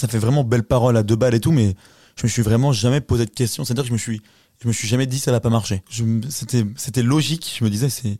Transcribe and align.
ça 0.00 0.08
fait 0.08 0.18
vraiment 0.18 0.44
belle 0.44 0.62
parole 0.62 0.96
à 0.96 1.02
deux 1.02 1.16
balles 1.16 1.34
et 1.34 1.40
tout, 1.40 1.52
mais 1.52 1.74
je 2.16 2.24
me 2.24 2.28
suis 2.28 2.42
vraiment 2.42 2.72
jamais 2.72 3.00
posé 3.00 3.26
de 3.26 3.30
questions. 3.30 3.64
C'est-à-dire 3.64 3.84
que 3.84 3.88
je 3.88 3.92
me 3.92 3.98
suis, 3.98 4.22
je 4.62 4.66
me 4.66 4.72
suis 4.72 4.88
jamais 4.88 5.06
dit 5.06 5.18
ça 5.18 5.30
va 5.30 5.40
pas 5.40 5.50
marcher. 5.50 5.82
C'était, 6.30 6.64
c'était 6.76 7.02
logique. 7.02 7.54
Je 7.58 7.64
me 7.64 7.70
disais, 7.70 7.90
c'est, 7.90 8.18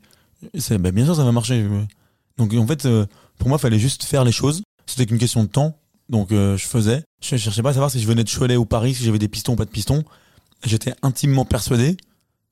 c'est 0.59 0.77
bah, 0.79 0.91
bien 0.91 1.07
sûr 1.07 1.17
ça 1.17 1.25
va 1.25 1.33
marcher. 1.33 1.67
Donc 2.37 2.53
en 2.55 2.67
fait, 2.67 2.85
euh, 2.85 3.07
pour 3.39 3.49
moi, 3.49 3.57
fallait 3.57 3.79
juste 3.79 4.05
faire 4.05 4.25
les 4.25 4.33
choses. 4.33 4.63
C'était 4.87 5.07
qu'une 5.07 5.19
question 5.19 5.43
de 5.43 5.49
temps. 5.49 5.79
Donc 6.11 6.33
euh, 6.33 6.57
je 6.59 6.67
faisais. 6.67 7.03
Je 7.23 7.37
cherchais 7.37 7.63
pas 7.63 7.71
à 7.71 7.75
savoir 7.75 7.91
si 7.91 8.01
je 8.01 8.07
venais 8.07 8.25
de 8.25 8.31
Cholet 8.31 8.57
ou 8.57 8.67
Paris, 8.67 8.95
si 8.95 9.05
j'avais 9.05 9.19
des 9.19 9.29
pistons 9.29 9.55
ou 9.55 9.57
pas 9.57 9.65
de 9.65 9.71
pistons. 9.71 10.05
J'étais 10.65 10.93
intimement 11.03 11.47
persuadé 11.47 11.97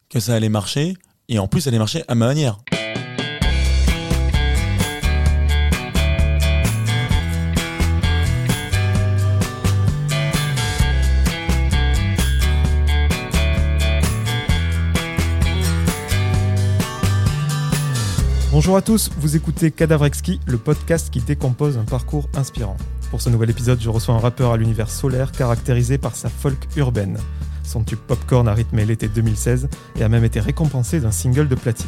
que 0.09 0.21
ça 0.21 0.35
allait 0.35 0.49
marcher. 0.49 0.95
Et 1.29 1.39
en 1.39 1.49
plus, 1.49 1.63
ça 1.63 1.69
allait 1.69 1.79
marcher 1.79 2.03
à 2.09 2.15
ma 2.15 2.27
manière. 2.27 2.59
Bonjour 18.59 18.77
à 18.77 18.83
tous, 18.83 19.09
vous 19.21 19.37
écoutez 19.37 19.71
Cadavre 19.71 20.05
Exquis, 20.05 20.41
le 20.45 20.59
podcast 20.59 21.11
qui 21.11 21.21
décompose 21.21 21.79
un 21.79 21.85
parcours 21.85 22.29
inspirant. 22.35 22.77
Pour 23.13 23.21
ce 23.21 23.31
nouvel 23.31 23.51
épisode, 23.51 23.81
je 23.81 23.89
reçois 23.89 24.17
un 24.17 24.19
rappeur 24.19 24.51
à 24.51 24.57
l'univers 24.57 24.91
solaire 24.91 25.31
caractérisé 25.31 25.97
par 25.97 26.17
sa 26.17 26.29
folk 26.29 26.67
urbaine. 26.75 27.19
Son 27.63 27.85
tube 27.85 28.01
Popcorn 28.01 28.49
a 28.49 28.55
rythmé 28.55 28.85
l'été 28.85 29.07
2016 29.07 29.69
et 29.95 30.03
a 30.03 30.09
même 30.09 30.25
été 30.25 30.41
récompensé 30.41 30.99
d'un 30.99 31.13
single 31.13 31.47
de 31.47 31.55
platine. 31.55 31.87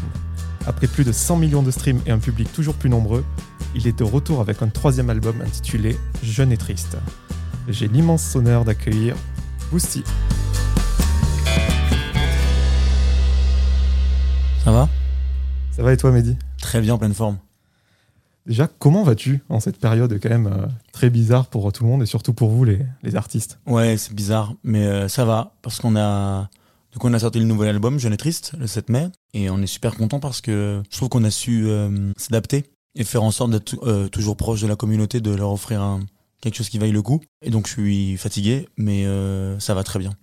Après 0.65 0.87
plus 0.87 1.03
de 1.03 1.11
100 1.11 1.39
millions 1.39 1.65
de 1.65 1.73
streams 1.73 2.03
et 2.07 2.13
un 2.13 2.21
public 2.21 2.53
toujours 2.53 2.75
plus 2.75 2.89
nombreux, 2.89 3.25
il 3.75 3.89
est 3.89 3.99
de 3.99 4.05
retour 4.05 4.41
avec 4.41 4.63
un 4.63 4.69
troisième 4.69 5.11
album 5.11 5.41
intitulé 5.41 5.99
Jeune 6.23 6.53
et 6.53 6.57
triste. 6.57 6.97
J'ai 7.67 7.89
l'immense 7.89 8.37
honneur 8.37 8.65
d'accueillir 8.65 9.17
Boosty. 9.73 10.05
Ça 14.65 14.71
va? 14.71 14.89
Ça 15.73 15.83
va 15.83 15.93
et 15.93 15.97
toi 15.97 16.13
Mehdi? 16.13 16.37
Très 16.61 16.81
bien, 16.81 16.95
en 16.95 16.99
pleine 16.99 17.15
forme. 17.15 17.39
Déjà, 18.47 18.67
comment 18.67 19.03
vas-tu 19.03 19.43
en 19.49 19.61
cette 19.61 19.79
période 19.79 20.19
quand 20.21 20.29
même 20.29 20.47
euh, 20.47 20.67
très 20.93 21.11
bizarre 21.11 21.47
pour 21.47 21.73
tout 21.73 21.85
le 21.85 21.91
monde 21.91 22.03
et 22.03 22.07
surtout 22.07 22.33
pour 22.33 22.51
vous 22.51 22.65
les, 22.65 22.81
les 23.03 23.17
artistes? 23.17 23.61
Ouais, 23.67 23.97
c'est 23.97 24.15
bizarre, 24.15 24.55
mais 24.65 24.87
euh, 24.87 25.09
ça 25.09 25.25
va 25.25 25.55
parce 25.63 25.79
qu'on 25.79 25.97
a 25.97 26.49
donc 26.93 27.05
on 27.05 27.13
a 27.13 27.19
sorti 27.21 27.39
le 27.39 27.45
nouvel 27.45 27.69
album 27.69 28.01
Jeune 28.01 28.13
et 28.13 28.17
triste 28.17 28.53
le 28.59 28.67
7 28.67 28.89
mai 28.89 29.09
et 29.35 29.51
on 29.51 29.63
est 29.63 29.67
super 29.69 29.95
content 29.95 30.19
parce 30.19 30.41
que 30.41 30.83
je 30.91 30.97
trouve 30.97 31.09
qu'on 31.09 31.23
a 31.23 31.31
su 31.31 31.69
euh, 31.69 32.13
s'adapter 32.17 32.65
et 32.97 33.05
faire 33.05 33.23
en 33.23 33.31
sorte 33.31 33.53
d'être 33.53 34.09
toujours 34.09 34.37
proche 34.37 34.63
de 34.63 34.67
la 34.67 34.75
communauté, 34.75 35.21
de 35.21 35.33
leur 35.33 35.53
offrir 35.53 35.81
un, 35.81 36.01
quelque 36.41 36.57
chose 36.57 36.69
qui 36.69 36.79
vaille 36.79 36.91
le 36.91 37.03
coup. 37.03 37.21
Et 37.43 37.51
donc 37.51 37.69
je 37.69 37.73
suis 37.73 38.17
fatigué, 38.17 38.69
mais 38.77 39.07
ça 39.61 39.75
va 39.75 39.85
très 39.85 40.01
bien. 40.01 40.17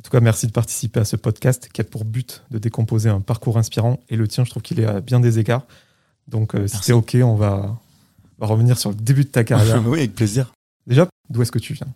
En 0.00 0.02
tout 0.04 0.10
cas, 0.10 0.20
merci 0.20 0.46
de 0.46 0.52
participer 0.52 1.00
à 1.00 1.04
ce 1.04 1.16
podcast 1.16 1.68
qui 1.72 1.80
a 1.80 1.84
pour 1.84 2.04
but 2.04 2.44
de 2.50 2.58
décomposer 2.58 3.08
un 3.08 3.20
parcours 3.20 3.58
inspirant 3.58 3.98
et 4.08 4.16
le 4.16 4.28
tien, 4.28 4.44
je 4.44 4.50
trouve 4.50 4.62
qu'il 4.62 4.78
est 4.80 4.86
à 4.86 5.00
bien 5.00 5.18
des 5.20 5.38
égards. 5.38 5.66
Donc, 6.28 6.54
euh, 6.54 6.68
si 6.68 6.76
c'est 6.82 6.92
OK, 6.92 7.16
on 7.22 7.34
va, 7.34 7.76
on 8.38 8.46
va 8.46 8.46
revenir 8.46 8.78
sur 8.78 8.90
le 8.90 8.96
début 8.96 9.24
de 9.24 9.28
ta 9.28 9.42
carrière. 9.44 9.82
oui, 9.86 9.98
avec 9.98 10.14
plaisir. 10.14 10.52
Déjà, 10.86 11.08
d'où 11.30 11.42
est-ce 11.42 11.50
que 11.52 11.58
tu 11.58 11.72
viens? 11.74 11.88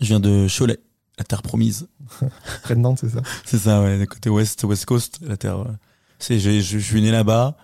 Je 0.00 0.06
viens 0.06 0.20
de 0.20 0.46
Cholet, 0.48 0.78
la 1.18 1.24
terre 1.24 1.42
promise. 1.42 1.88
Près 2.62 2.76
de 2.76 2.80
Nantes, 2.80 2.98
c'est 3.00 3.08
ça? 3.10 3.22
C'est 3.44 3.58
ça, 3.58 3.82
ouais, 3.82 3.98
du 3.98 4.06
côté 4.06 4.30
ouest, 4.30 4.62
west 4.64 4.84
coast, 4.84 5.18
la 5.22 5.36
terre. 5.36 5.58
ouais. 5.58 5.72
C'est, 6.18 6.38
j'ai- 6.38 6.60
je, 6.62 6.78
je 6.78 6.84
suis 6.84 7.02
né 7.02 7.10
là-bas, 7.10 7.56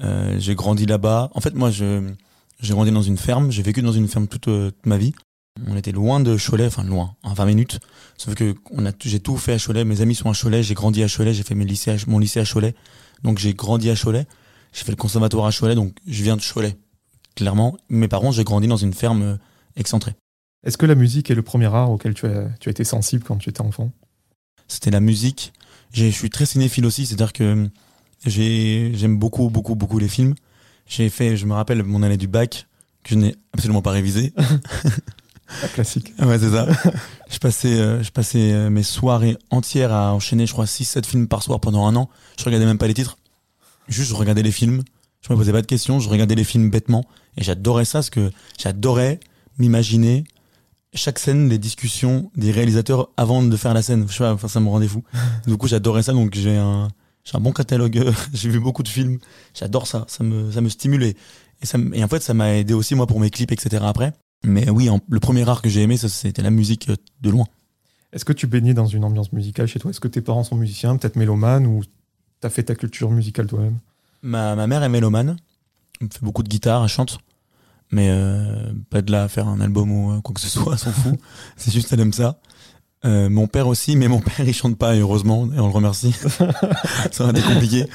euh, 0.00 0.36
j'ai 0.38 0.54
grandi 0.54 0.84
là-bas. 0.86 1.30
En 1.34 1.40
fait, 1.40 1.54
moi, 1.54 1.70
je, 1.70 2.08
j'ai 2.60 2.74
grandi 2.74 2.90
dans 2.92 3.02
une 3.02 3.16
ferme, 3.16 3.50
j'ai 3.50 3.62
vécu 3.62 3.80
dans 3.80 3.92
une 3.92 4.06
ferme 4.06 4.28
toute, 4.28 4.48
euh, 4.48 4.70
toute 4.70 4.86
ma 4.86 4.98
vie. 4.98 5.14
On 5.66 5.76
était 5.76 5.92
loin 5.92 6.20
de 6.20 6.36
Cholet, 6.36 6.66
enfin 6.66 6.84
loin, 6.84 7.16
en 7.22 7.34
20 7.34 7.44
minutes. 7.46 7.80
Sauf 8.16 8.34
que 8.34 8.54
on 8.70 8.86
a, 8.86 8.92
j'ai 9.04 9.20
tout 9.20 9.36
fait 9.36 9.54
à 9.54 9.58
Cholet. 9.58 9.84
Mes 9.84 10.00
amis 10.00 10.14
sont 10.14 10.30
à 10.30 10.34
Cholet, 10.34 10.62
j'ai 10.62 10.74
grandi 10.74 11.02
à 11.02 11.08
Cholet, 11.08 11.34
j'ai 11.34 11.42
fait 11.42 11.54
mes 11.54 11.64
lycées 11.64 11.90
à- 11.90 11.96
mon 12.06 12.18
lycée 12.18 12.40
à 12.40 12.44
Cholet. 12.44 12.74
Donc 13.24 13.38
j'ai 13.38 13.54
grandi 13.54 13.90
à 13.90 13.94
Cholet. 13.96 14.26
J'ai 14.72 14.84
fait 14.84 14.92
le 14.92 14.96
conservatoire 14.96 15.46
à 15.46 15.50
Cholet, 15.52 15.74
donc 15.74 15.94
je 16.06 16.22
viens 16.22 16.36
de 16.36 16.42
Cholet, 16.42 16.76
clairement. 17.34 17.76
Mais 17.88 18.06
par 18.08 18.20
contre, 18.20 18.36
j'ai 18.36 18.44
grandi 18.44 18.68
dans 18.68 18.76
une 18.76 18.92
ferme 18.94 19.22
euh, 19.22 19.36
excentrée. 19.76 20.14
Est-ce 20.66 20.76
que 20.78 20.86
la 20.86 20.94
musique 20.94 21.30
est 21.30 21.34
le 21.34 21.42
premier 21.42 21.66
art 21.66 21.90
auquel 21.90 22.14
tu 22.14 22.26
as, 22.26 22.48
tu 22.60 22.68
as 22.68 22.72
été 22.72 22.84
sensible 22.84 23.24
quand 23.24 23.36
tu 23.38 23.48
étais 23.50 23.60
enfant? 23.62 23.90
C'était 24.68 24.90
la 24.90 25.00
musique. 25.00 25.52
J'ai- 25.92 26.10
Je 26.10 26.16
suis 26.16 26.30
très 26.30 26.46
cinéphile 26.46 26.84
aussi, 26.84 27.06
c'est-à-dire 27.06 27.32
que 27.32 27.68
j'ai 28.26 28.92
j'aime 28.94 29.18
beaucoup 29.18 29.48
beaucoup 29.50 29.74
beaucoup 29.74 29.98
les 29.98 30.08
films. 30.08 30.34
J'ai 30.86 31.08
fait, 31.08 31.36
je 31.36 31.46
me 31.46 31.52
rappelle 31.54 31.82
mon 31.82 32.02
année 32.02 32.16
du 32.16 32.26
bac 32.28 32.66
que 33.04 33.10
je 33.10 33.14
n'ai 33.14 33.34
absolument 33.54 33.82
pas 33.82 33.90
révisé. 33.92 34.32
La 35.62 35.68
classique. 35.68 36.12
ouais, 36.20 36.38
c'est 36.38 36.50
ça. 36.50 36.66
je 37.30 37.38
passais 37.38 37.78
euh, 37.80 38.02
je 38.02 38.10
passais 38.10 38.52
euh, 38.52 38.70
mes 38.70 38.82
soirées 38.82 39.36
entières 39.50 39.92
à 39.92 40.12
enchaîner, 40.12 40.46
je 40.46 40.52
crois 40.52 40.66
6 40.66 40.84
7 40.84 41.06
films 41.06 41.28
par 41.28 41.42
soir 41.42 41.60
pendant 41.60 41.86
un 41.86 41.96
an. 41.96 42.08
Je 42.38 42.44
regardais 42.44 42.66
même 42.66 42.78
pas 42.78 42.86
les 42.86 42.94
titres. 42.94 43.18
Juste 43.88 44.10
je 44.10 44.14
regardais 44.14 44.42
les 44.42 44.52
films. 44.52 44.82
Je 45.20 45.32
me 45.32 45.38
posais 45.38 45.52
pas 45.52 45.62
de 45.62 45.66
questions, 45.66 45.98
je 46.00 46.08
regardais 46.08 46.34
les 46.34 46.44
films 46.44 46.70
bêtement 46.70 47.04
et 47.36 47.42
j'adorais 47.42 47.84
ça 47.84 47.98
parce 47.98 48.10
que 48.10 48.30
j'adorais 48.58 49.18
m'imaginer 49.58 50.24
chaque 50.94 51.18
scène, 51.18 51.48
les 51.48 51.58
discussions 51.58 52.30
des 52.36 52.50
réalisateurs 52.50 53.10
avant 53.16 53.42
de 53.42 53.56
faire 53.56 53.74
la 53.74 53.82
scène. 53.82 54.06
Je 54.08 54.12
sais 54.12 54.18
pas, 54.20 54.32
enfin, 54.32 54.48
ça 54.48 54.60
me 54.60 54.68
rendait 54.68 54.88
fou. 54.88 55.02
Du 55.46 55.56
coup, 55.56 55.68
j'adorais 55.68 56.02
ça, 56.02 56.12
donc 56.12 56.34
j'ai 56.34 56.56
un, 56.56 56.88
j'ai 57.24 57.36
un 57.36 57.40
bon 57.40 57.52
catalogue. 57.52 58.12
j'ai 58.32 58.48
vu 58.48 58.60
beaucoup 58.60 58.82
de 58.82 58.88
films. 58.88 59.18
J'adore 59.54 59.86
ça. 59.86 60.04
Ça 60.08 60.24
me, 60.24 60.50
ça 60.50 60.60
me 60.60 60.68
stimule 60.68 61.02
et, 61.02 61.16
ça, 61.62 61.78
et 61.92 62.02
en 62.02 62.08
fait, 62.08 62.22
ça 62.22 62.34
m'a 62.34 62.54
aidé 62.54 62.74
aussi 62.74 62.94
moi 62.94 63.06
pour 63.06 63.20
mes 63.20 63.30
clips, 63.30 63.52
etc. 63.52 63.82
Après. 63.86 64.12
Mais 64.44 64.70
oui, 64.70 64.88
en- 64.88 65.00
le 65.08 65.20
premier 65.20 65.48
art 65.48 65.62
que 65.62 65.68
j'ai 65.68 65.82
aimé, 65.82 65.96
c'était 65.96 66.42
la 66.42 66.50
musique 66.50 66.88
euh, 66.90 66.96
de 67.22 67.30
loin. 67.30 67.46
Est-ce 68.12 68.24
que 68.24 68.32
tu 68.32 68.46
baignes 68.46 68.72
dans 68.72 68.86
une 68.86 69.04
ambiance 69.04 69.32
musicale 69.32 69.66
chez 69.66 69.78
toi? 69.78 69.90
Est-ce 69.90 70.00
que 70.00 70.08
tes 70.08 70.20
parents 70.22 70.44
sont 70.44 70.56
musiciens, 70.56 70.96
peut-être 70.96 71.16
mélomanes, 71.16 71.66
ou 71.66 71.82
t'as 72.40 72.48
fait 72.50 72.62
ta 72.62 72.74
culture 72.74 73.10
musicale 73.10 73.46
toi-même? 73.46 73.78
Ma, 74.22 74.54
ma 74.56 74.66
mère 74.66 74.82
est 74.82 74.88
mélomane. 74.88 75.36
Elle 76.00 76.08
fait 76.12 76.22
beaucoup 76.24 76.42
de 76.42 76.48
guitare, 76.48 76.82
elle 76.82 76.88
chante. 76.88 77.18
Mais 77.90 78.08
euh, 78.10 78.72
pas 78.90 79.02
de 79.02 79.10
là 79.10 79.24
à 79.24 79.28
faire 79.28 79.48
un 79.48 79.60
album 79.60 79.90
ou 79.90 80.12
euh, 80.12 80.20
quoi 80.20 80.34
que 80.34 80.40
ce 80.40 80.48
soit, 80.48 80.72
elle 80.74 80.78
s'en 80.78 80.92
fout. 80.92 81.18
C'est 81.56 81.72
juste, 81.72 81.92
elle 81.92 82.00
aime 82.00 82.12
ça. 82.12 82.38
Euh, 83.04 83.28
mon 83.30 83.46
père 83.46 83.68
aussi, 83.68 83.94
mais 83.96 84.08
mon 84.08 84.20
père 84.20 84.40
il 84.46 84.52
chante 84.54 84.76
pas, 84.76 84.94
et 84.96 85.00
heureusement, 85.00 85.46
et 85.52 85.58
on 85.60 85.66
le 85.68 85.72
remercie. 85.72 86.12
ça 87.12 87.24
aurait 87.24 87.30
été 87.30 87.42
compliqué. 87.42 87.86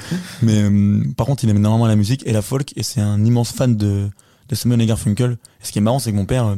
Mais 0.42 0.62
euh, 0.62 1.02
par 1.16 1.26
contre, 1.26 1.44
il 1.44 1.50
aime 1.50 1.56
énormément 1.58 1.86
la 1.86 1.96
musique 1.96 2.22
et 2.26 2.32
la 2.32 2.40
folk, 2.42 2.72
et 2.76 2.82
c'est 2.82 3.00
un 3.00 3.22
immense 3.24 3.52
fan 3.52 3.76
de, 3.76 4.08
de 4.48 4.54
Simon 4.54 4.78
et 4.78 4.86
Garfunkel. 4.86 5.32
Et 5.60 5.64
ce 5.66 5.72
qui 5.72 5.78
est 5.78 5.82
marrant, 5.82 5.98
c'est 5.98 6.10
que 6.12 6.16
mon 6.16 6.26
père, 6.26 6.46
euh, 6.46 6.56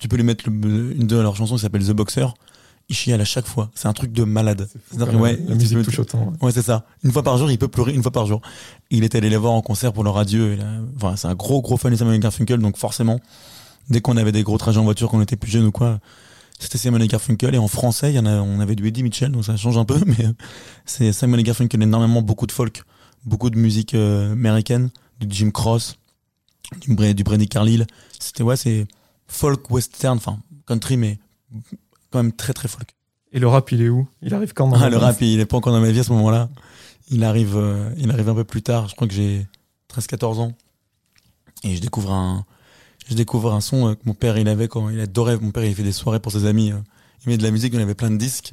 tu 0.00 0.08
peux 0.08 0.16
lui 0.16 0.22
mettre 0.24 0.48
le- 0.48 0.94
une 0.96 1.06
de 1.06 1.16
leurs 1.16 1.36
chansons 1.36 1.56
qui 1.56 1.62
s'appelle 1.62 1.84
The 1.84 1.92
Boxer, 1.92 2.26
il 2.88 2.94
chiale 2.94 3.20
à 3.20 3.24
chaque 3.24 3.46
fois. 3.46 3.70
C'est 3.74 3.88
un 3.88 3.92
truc 3.92 4.12
de 4.12 4.22
malade. 4.24 4.68
Quand 4.96 5.12
ouais, 5.16 5.40
la 5.48 5.54
musique 5.56 5.82
touche 5.82 5.98
autant. 5.98 6.28
ouais. 6.28 6.46
Ouais, 6.46 6.52
c'est 6.52 6.62
ça. 6.62 6.84
Une 7.02 7.10
fois 7.10 7.22
par 7.24 7.36
jour, 7.36 7.50
il 7.50 7.58
peut 7.58 7.66
pleurer 7.68 7.92
une 7.92 8.02
fois 8.02 8.12
par 8.12 8.26
jour. 8.26 8.40
Il 8.90 9.02
est 9.02 9.14
allé 9.16 9.28
les 9.28 9.36
voir 9.36 9.54
en 9.54 9.62
concert 9.62 9.92
pour 9.92 10.04
leur 10.04 10.16
adieu. 10.18 10.52
et 10.52 10.56
là, 10.56 10.66
Enfin, 10.96 11.16
c'est 11.16 11.26
un 11.26 11.34
gros, 11.34 11.60
gros 11.62 11.76
fan 11.76 11.90
de 11.90 11.96
Simon 11.96 12.12
et 12.12 12.18
Garfunkel. 12.20 12.60
Donc, 12.60 12.76
forcément, 12.76 13.18
dès 13.90 14.00
qu'on 14.00 14.16
avait 14.16 14.30
des 14.32 14.44
gros 14.44 14.56
trajets 14.58 14.78
en 14.78 14.84
voiture, 14.84 15.08
qu'on 15.10 15.20
était 15.20 15.34
plus 15.36 15.50
jeune 15.50 15.64
ou 15.66 15.72
quoi, 15.72 15.98
c'était 16.60 16.78
Simon 16.78 17.00
et 17.00 17.08
Garfunkel. 17.08 17.56
Et 17.56 17.58
en 17.58 17.66
français, 17.68 18.12
il 18.12 18.16
y 18.16 18.18
en 18.20 18.26
a, 18.26 18.36
on 18.40 18.60
avait 18.60 18.76
du 18.76 18.86
Eddie 18.86 19.02
Mitchell, 19.02 19.32
donc 19.32 19.44
ça 19.44 19.56
change 19.56 19.76
un 19.78 19.84
peu, 19.84 19.98
mais 20.06 20.24
euh, 20.26 20.32
c'est 20.84 21.12
Simon 21.12 21.38
et 21.38 21.42
Garfunkel, 21.42 21.82
énormément, 21.82 22.22
beaucoup 22.22 22.46
de 22.46 22.52
folk, 22.52 22.84
beaucoup 23.24 23.50
de 23.50 23.58
musique 23.58 23.94
euh, 23.94 24.30
américaine, 24.32 24.90
du 25.20 25.26
Jim 25.28 25.50
Cross, 25.50 25.96
du, 26.80 26.94
Brady 27.24 27.48
Carlile. 27.48 27.86
C'était, 28.18 28.42
ouais, 28.42 28.56
c'est 28.56 28.86
folk 29.28 29.70
western, 29.70 30.16
enfin, 30.18 30.38
country, 30.66 30.96
mais 30.96 31.18
quand 32.10 32.22
même 32.22 32.32
très, 32.32 32.52
très 32.52 32.68
folk. 32.68 32.94
Et 33.32 33.38
le 33.40 33.48
rap, 33.48 33.70
il 33.72 33.82
est 33.82 33.88
où? 33.88 34.06
Il 34.22 34.32
arrive 34.34 34.52
quand 34.54 34.68
dans 34.68 34.80
Ah, 34.80 34.88
le 34.88 34.96
rap, 34.96 35.20
il 35.20 35.40
est 35.40 35.46
pas 35.46 35.56
encore 35.56 35.72
dans 35.72 35.80
ma 35.80 35.90
vie 35.90 36.00
à 36.00 36.04
ce 36.04 36.12
moment-là. 36.12 36.48
Il 37.10 37.22
arrive, 37.24 37.56
euh, 37.56 37.90
il 37.98 38.10
arrive 38.10 38.28
un 38.28 38.34
peu 38.34 38.44
plus 38.44 38.62
tard. 38.62 38.88
Je 38.88 38.94
crois 38.94 39.06
que 39.06 39.14
j'ai 39.14 39.46
13-14 39.92 40.38
ans. 40.40 40.52
Et 41.64 41.74
je 41.74 41.80
découvre 41.80 42.12
un, 42.12 42.44
je 43.08 43.14
découvre 43.14 43.52
un 43.52 43.60
son 43.60 43.88
euh, 43.88 43.94
que 43.94 44.00
mon 44.06 44.14
père, 44.14 44.38
il 44.38 44.48
avait 44.48 44.68
quand 44.68 44.88
il 44.90 45.00
adorait. 45.00 45.36
Mon 45.38 45.50
père, 45.50 45.64
il 45.64 45.74
fait 45.74 45.82
des 45.82 45.92
soirées 45.92 46.20
pour 46.20 46.32
ses 46.32 46.46
amis. 46.46 46.72
euh. 46.72 46.78
Il 47.24 47.30
met 47.30 47.36
de 47.36 47.42
la 47.42 47.50
musique, 47.50 47.74
il 47.74 47.80
avait 47.80 47.94
plein 47.94 48.10
de 48.10 48.16
disques. 48.16 48.52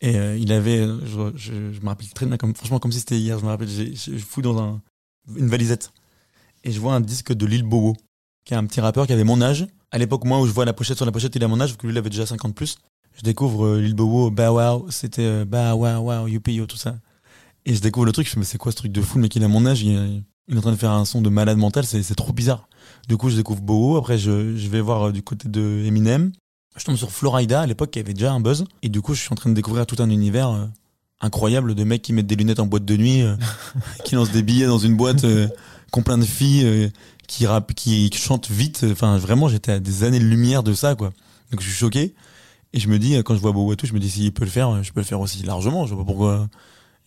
Et 0.00 0.12
il 0.14 0.52
avait, 0.52 0.86
je, 0.86 1.32
je, 1.34 1.72
je 1.72 1.80
me 1.80 1.86
rappelle 1.86 2.08
très 2.10 2.24
bien, 2.24 2.36
comme, 2.36 2.54
franchement, 2.54 2.78
comme 2.78 2.92
si 2.92 3.00
c'était 3.00 3.18
hier. 3.18 3.36
Je 3.40 3.44
me 3.44 3.48
rappelle, 3.48 3.68
je, 3.68 3.82
je 3.94 4.16
fous 4.18 4.42
dans 4.42 4.56
un, 4.56 4.80
une 5.34 5.48
valisette. 5.48 5.90
Et 6.68 6.72
je 6.72 6.80
vois 6.80 6.92
un 6.94 7.00
disque 7.00 7.32
de 7.32 7.46
Lil 7.46 7.62
Bobo, 7.62 7.96
qui 8.44 8.52
est 8.52 8.56
un 8.58 8.66
petit 8.66 8.82
rappeur 8.82 9.06
qui 9.06 9.14
avait 9.14 9.24
mon 9.24 9.40
âge. 9.40 9.66
À 9.90 9.96
l'époque, 9.96 10.26
moi, 10.26 10.38
où 10.38 10.46
je 10.46 10.52
vois 10.52 10.66
la 10.66 10.74
pochette 10.74 10.98
sur 10.98 11.06
la 11.06 11.12
pochette, 11.12 11.34
il 11.34 11.42
a 11.42 11.48
mon 11.48 11.58
âge, 11.62 11.70
vu 11.70 11.76
que 11.78 11.86
lui, 11.86 11.94
il 11.94 11.98
avait 11.98 12.10
déjà 12.10 12.26
50 12.26 12.54
plus. 12.54 12.76
Je 13.16 13.22
découvre 13.22 13.64
euh, 13.64 13.80
Lil 13.80 13.94
Bobo, 13.94 14.30
bah 14.30 14.52
wow, 14.52 14.90
c'était 14.90 15.22
euh, 15.22 15.44
bah 15.46 15.74
wow, 15.74 15.96
wow, 16.00 16.26
youpi, 16.26 16.52
yo, 16.52 16.66
tout 16.66 16.76
ça. 16.76 16.96
Et 17.64 17.74
je 17.74 17.80
découvre 17.80 18.04
le 18.04 18.12
truc, 18.12 18.26
je 18.26 18.32
fais, 18.32 18.38
mais 18.38 18.44
c'est 18.44 18.58
quoi 18.58 18.70
ce 18.70 18.76
truc 18.76 18.92
de 18.92 19.00
fou, 19.00 19.16
le 19.16 19.22
mec, 19.22 19.34
a 19.34 19.48
mon 19.48 19.64
âge, 19.64 19.80
il, 19.80 19.92
est- 19.96 20.22
il 20.48 20.54
est 20.54 20.58
en 20.58 20.60
train 20.60 20.72
de 20.72 20.76
faire 20.76 20.90
un 20.90 21.06
son 21.06 21.22
de 21.22 21.30
malade 21.30 21.56
mental, 21.56 21.86
c'est 21.86 22.14
trop 22.14 22.34
bizarre. 22.34 22.68
Du 23.08 23.16
coup, 23.16 23.30
je 23.30 23.36
découvre 23.36 23.62
Bobo, 23.62 23.96
après, 23.96 24.18
je, 24.18 24.30
vais 24.30 24.82
voir 24.82 25.08
euh, 25.08 25.12
du 25.12 25.22
côté 25.22 25.48
de 25.48 25.82
Eminem. 25.86 26.30
Je 26.76 26.84
tombe 26.84 26.96
sur 26.96 27.10
Florida, 27.10 27.62
à 27.62 27.66
l'époque, 27.66 27.92
qui 27.92 27.98
avait 27.98 28.12
déjà 28.12 28.32
un 28.34 28.40
buzz. 28.40 28.64
Et 28.82 28.90
du 28.90 29.00
coup, 29.00 29.14
je 29.14 29.20
suis 29.20 29.32
en 29.32 29.36
train 29.36 29.48
de 29.48 29.54
découvrir 29.54 29.86
tout 29.86 29.96
un 30.02 30.10
univers 30.10 30.50
euh, 30.50 30.66
incroyables 31.22 31.74
de 31.74 31.84
mecs 31.84 32.02
qui 32.02 32.12
mettent 32.12 32.26
des 32.26 32.36
lunettes 32.36 32.60
en 32.60 32.66
boîte 32.66 32.84
de 32.84 32.96
nuit, 32.96 33.22
euh, 33.22 33.36
qui 34.04 34.16
lancent 34.16 34.32
des 34.32 34.42
billets 34.42 34.66
dans 34.66 34.78
une 34.78 34.96
boîte, 34.96 35.24
euh, 35.88 35.92
qui 35.92 35.98
ont 35.98 36.02
plein 36.02 36.18
de 36.18 36.24
filles, 36.24 36.64
euh, 36.64 36.88
qui 37.26 37.46
rappent, 37.46 37.74
qui 37.74 38.10
chantent 38.12 38.50
vite. 38.50 38.84
Enfin, 38.90 39.16
vraiment, 39.18 39.48
j'étais 39.48 39.72
à 39.72 39.80
des 39.80 40.04
années 40.04 40.20
de 40.20 40.24
lumière 40.24 40.62
de 40.62 40.72
ça, 40.74 40.94
quoi. 40.94 41.10
Donc, 41.50 41.60
je 41.60 41.66
suis 41.68 41.76
choqué. 41.76 42.14
Et 42.72 42.80
je 42.80 42.88
me 42.88 42.98
dis, 42.98 43.16
quand 43.24 43.34
je 43.34 43.40
vois 43.40 43.52
tout, 43.76 43.86
je 43.86 43.94
me 43.94 43.98
dis, 43.98 44.10
s'il 44.10 44.32
peut 44.32 44.44
le 44.44 44.50
faire, 44.50 44.82
je 44.82 44.92
peux 44.92 45.00
le 45.00 45.06
faire 45.06 45.20
aussi 45.20 45.42
largement. 45.42 45.86
Je 45.86 45.94
vois 45.94 46.04
pas 46.04 46.08
pourquoi. 46.12 46.48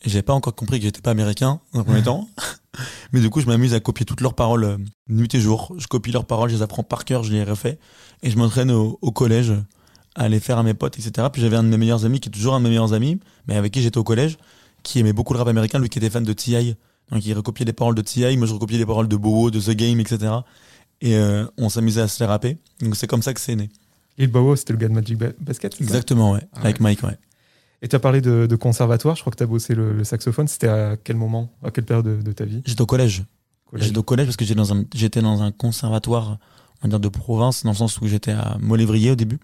J'avais 0.03 0.23
pas 0.23 0.33
encore 0.33 0.55
compris 0.55 0.79
que 0.79 0.85
j'étais 0.85 1.01
pas 1.01 1.11
américain, 1.11 1.59
dans 1.73 1.81
un 1.81 1.83
premier 1.83 2.01
temps. 2.01 2.27
Mais 3.11 3.19
du 3.19 3.29
coup, 3.29 3.39
je 3.41 3.45
m'amuse 3.45 3.73
à 3.73 3.79
copier 3.79 4.05
toutes 4.05 4.21
leurs 4.21 4.33
paroles 4.33 4.63
euh, 4.63 4.77
nuit 5.09 5.33
et 5.35 5.39
jour. 5.39 5.75
Je 5.77 5.87
copie 5.87 6.11
leurs 6.11 6.25
paroles, 6.25 6.49
je 6.49 6.55
les 6.55 6.61
apprends 6.61 6.83
par 6.83 7.05
cœur, 7.05 7.23
je 7.23 7.31
les 7.31 7.43
refais. 7.43 7.77
Et 8.23 8.31
je 8.31 8.37
m'entraîne 8.37 8.71
au, 8.71 8.97
au 9.01 9.11
collège 9.11 9.53
à 10.15 10.27
les 10.27 10.39
faire 10.39 10.57
à 10.57 10.63
mes 10.63 10.73
potes, 10.73 10.97
etc. 10.97 11.27
Puis 11.31 11.41
j'avais 11.41 11.57
un 11.57 11.63
de 11.63 11.67
mes 11.67 11.77
meilleurs 11.77 12.05
amis, 12.05 12.19
qui 12.19 12.29
est 12.29 12.31
toujours 12.31 12.55
un 12.55 12.59
de 12.59 12.63
mes 12.63 12.69
meilleurs 12.69 12.93
amis, 12.93 13.19
mais 13.47 13.55
avec 13.55 13.71
qui 13.71 13.81
j'étais 13.81 13.97
au 13.97 14.03
collège, 14.03 14.37
qui 14.83 14.99
aimait 14.99 15.13
beaucoup 15.13 15.33
le 15.33 15.39
rap 15.39 15.47
américain, 15.47 15.79
lui 15.79 15.89
qui 15.89 15.99
était 15.99 16.09
fan 16.09 16.23
de 16.23 16.33
T.I. 16.33 16.75
Donc 17.11 17.25
il 17.25 17.33
recopiait 17.33 17.65
les 17.65 17.73
paroles 17.73 17.95
de 17.95 18.01
T.I., 18.01 18.37
moi 18.37 18.47
je 18.47 18.53
recopiais 18.53 18.77
les 18.77 18.85
paroles 18.85 19.07
de 19.07 19.15
Bobo, 19.17 19.51
de 19.51 19.59
The 19.59 19.71
Game, 19.71 19.99
etc. 19.99 20.31
Et 21.01 21.15
euh, 21.15 21.45
on 21.57 21.69
s'amusait 21.69 22.01
à 22.01 22.07
se 22.07 22.21
les 22.23 22.27
rapper. 22.27 22.57
Donc 22.81 22.95
c'est 22.95 23.07
comme 23.07 23.21
ça 23.21 23.33
que 23.33 23.39
c'est 23.41 23.55
né. 23.55 23.69
Lil 24.17 24.29
Bobo, 24.29 24.55
c'était 24.55 24.73
le 24.73 24.79
gars 24.79 24.87
de 24.87 24.93
Magic 24.93 25.17
Ba- 25.17 25.31
Basket 25.39 25.79
Exactement, 25.81 26.31
ouais. 26.33 26.41
Ah 26.53 26.61
Avec 26.61 26.79
Mike, 26.79 27.03
ouais. 27.03 27.17
Et 27.81 27.87
tu 27.87 27.95
as 27.95 27.99
parlé 27.99 28.21
de, 28.21 28.45
de 28.45 28.55
conservatoire, 28.55 29.15
je 29.15 29.21
crois 29.21 29.31
que 29.31 29.37
tu 29.37 29.43
as 29.43 29.47
bossé 29.47 29.73
le, 29.73 29.93
le 29.93 30.03
saxophone. 30.03 30.47
C'était 30.47 30.67
à 30.67 30.97
quel 31.03 31.15
moment? 31.15 31.51
À 31.63 31.71
quelle 31.71 31.85
période 31.85 32.05
de, 32.05 32.21
de 32.21 32.31
ta 32.31 32.45
vie? 32.45 32.61
J'étais 32.65 32.81
au 32.81 32.85
collège. 32.85 33.23
Collège 33.69 33.87
J'étais 33.87 33.97
au 33.97 34.03
collège 34.03 34.27
parce 34.27 34.37
que 34.37 34.45
j'étais 34.45 34.57
dans 34.57 34.73
un, 34.73 34.83
j'étais 34.93 35.21
dans 35.21 35.41
un 35.41 35.51
conservatoire, 35.51 36.37
on 36.83 36.87
va 36.87 36.89
dire, 36.89 36.99
de 36.99 37.09
province, 37.09 37.63
dans 37.63 37.71
le 37.71 37.75
sens 37.77 37.99
où 37.99 38.07
j'étais 38.07 38.31
à 38.33 38.57
Molévrier 38.59 39.11
au 39.11 39.15
début. 39.15 39.39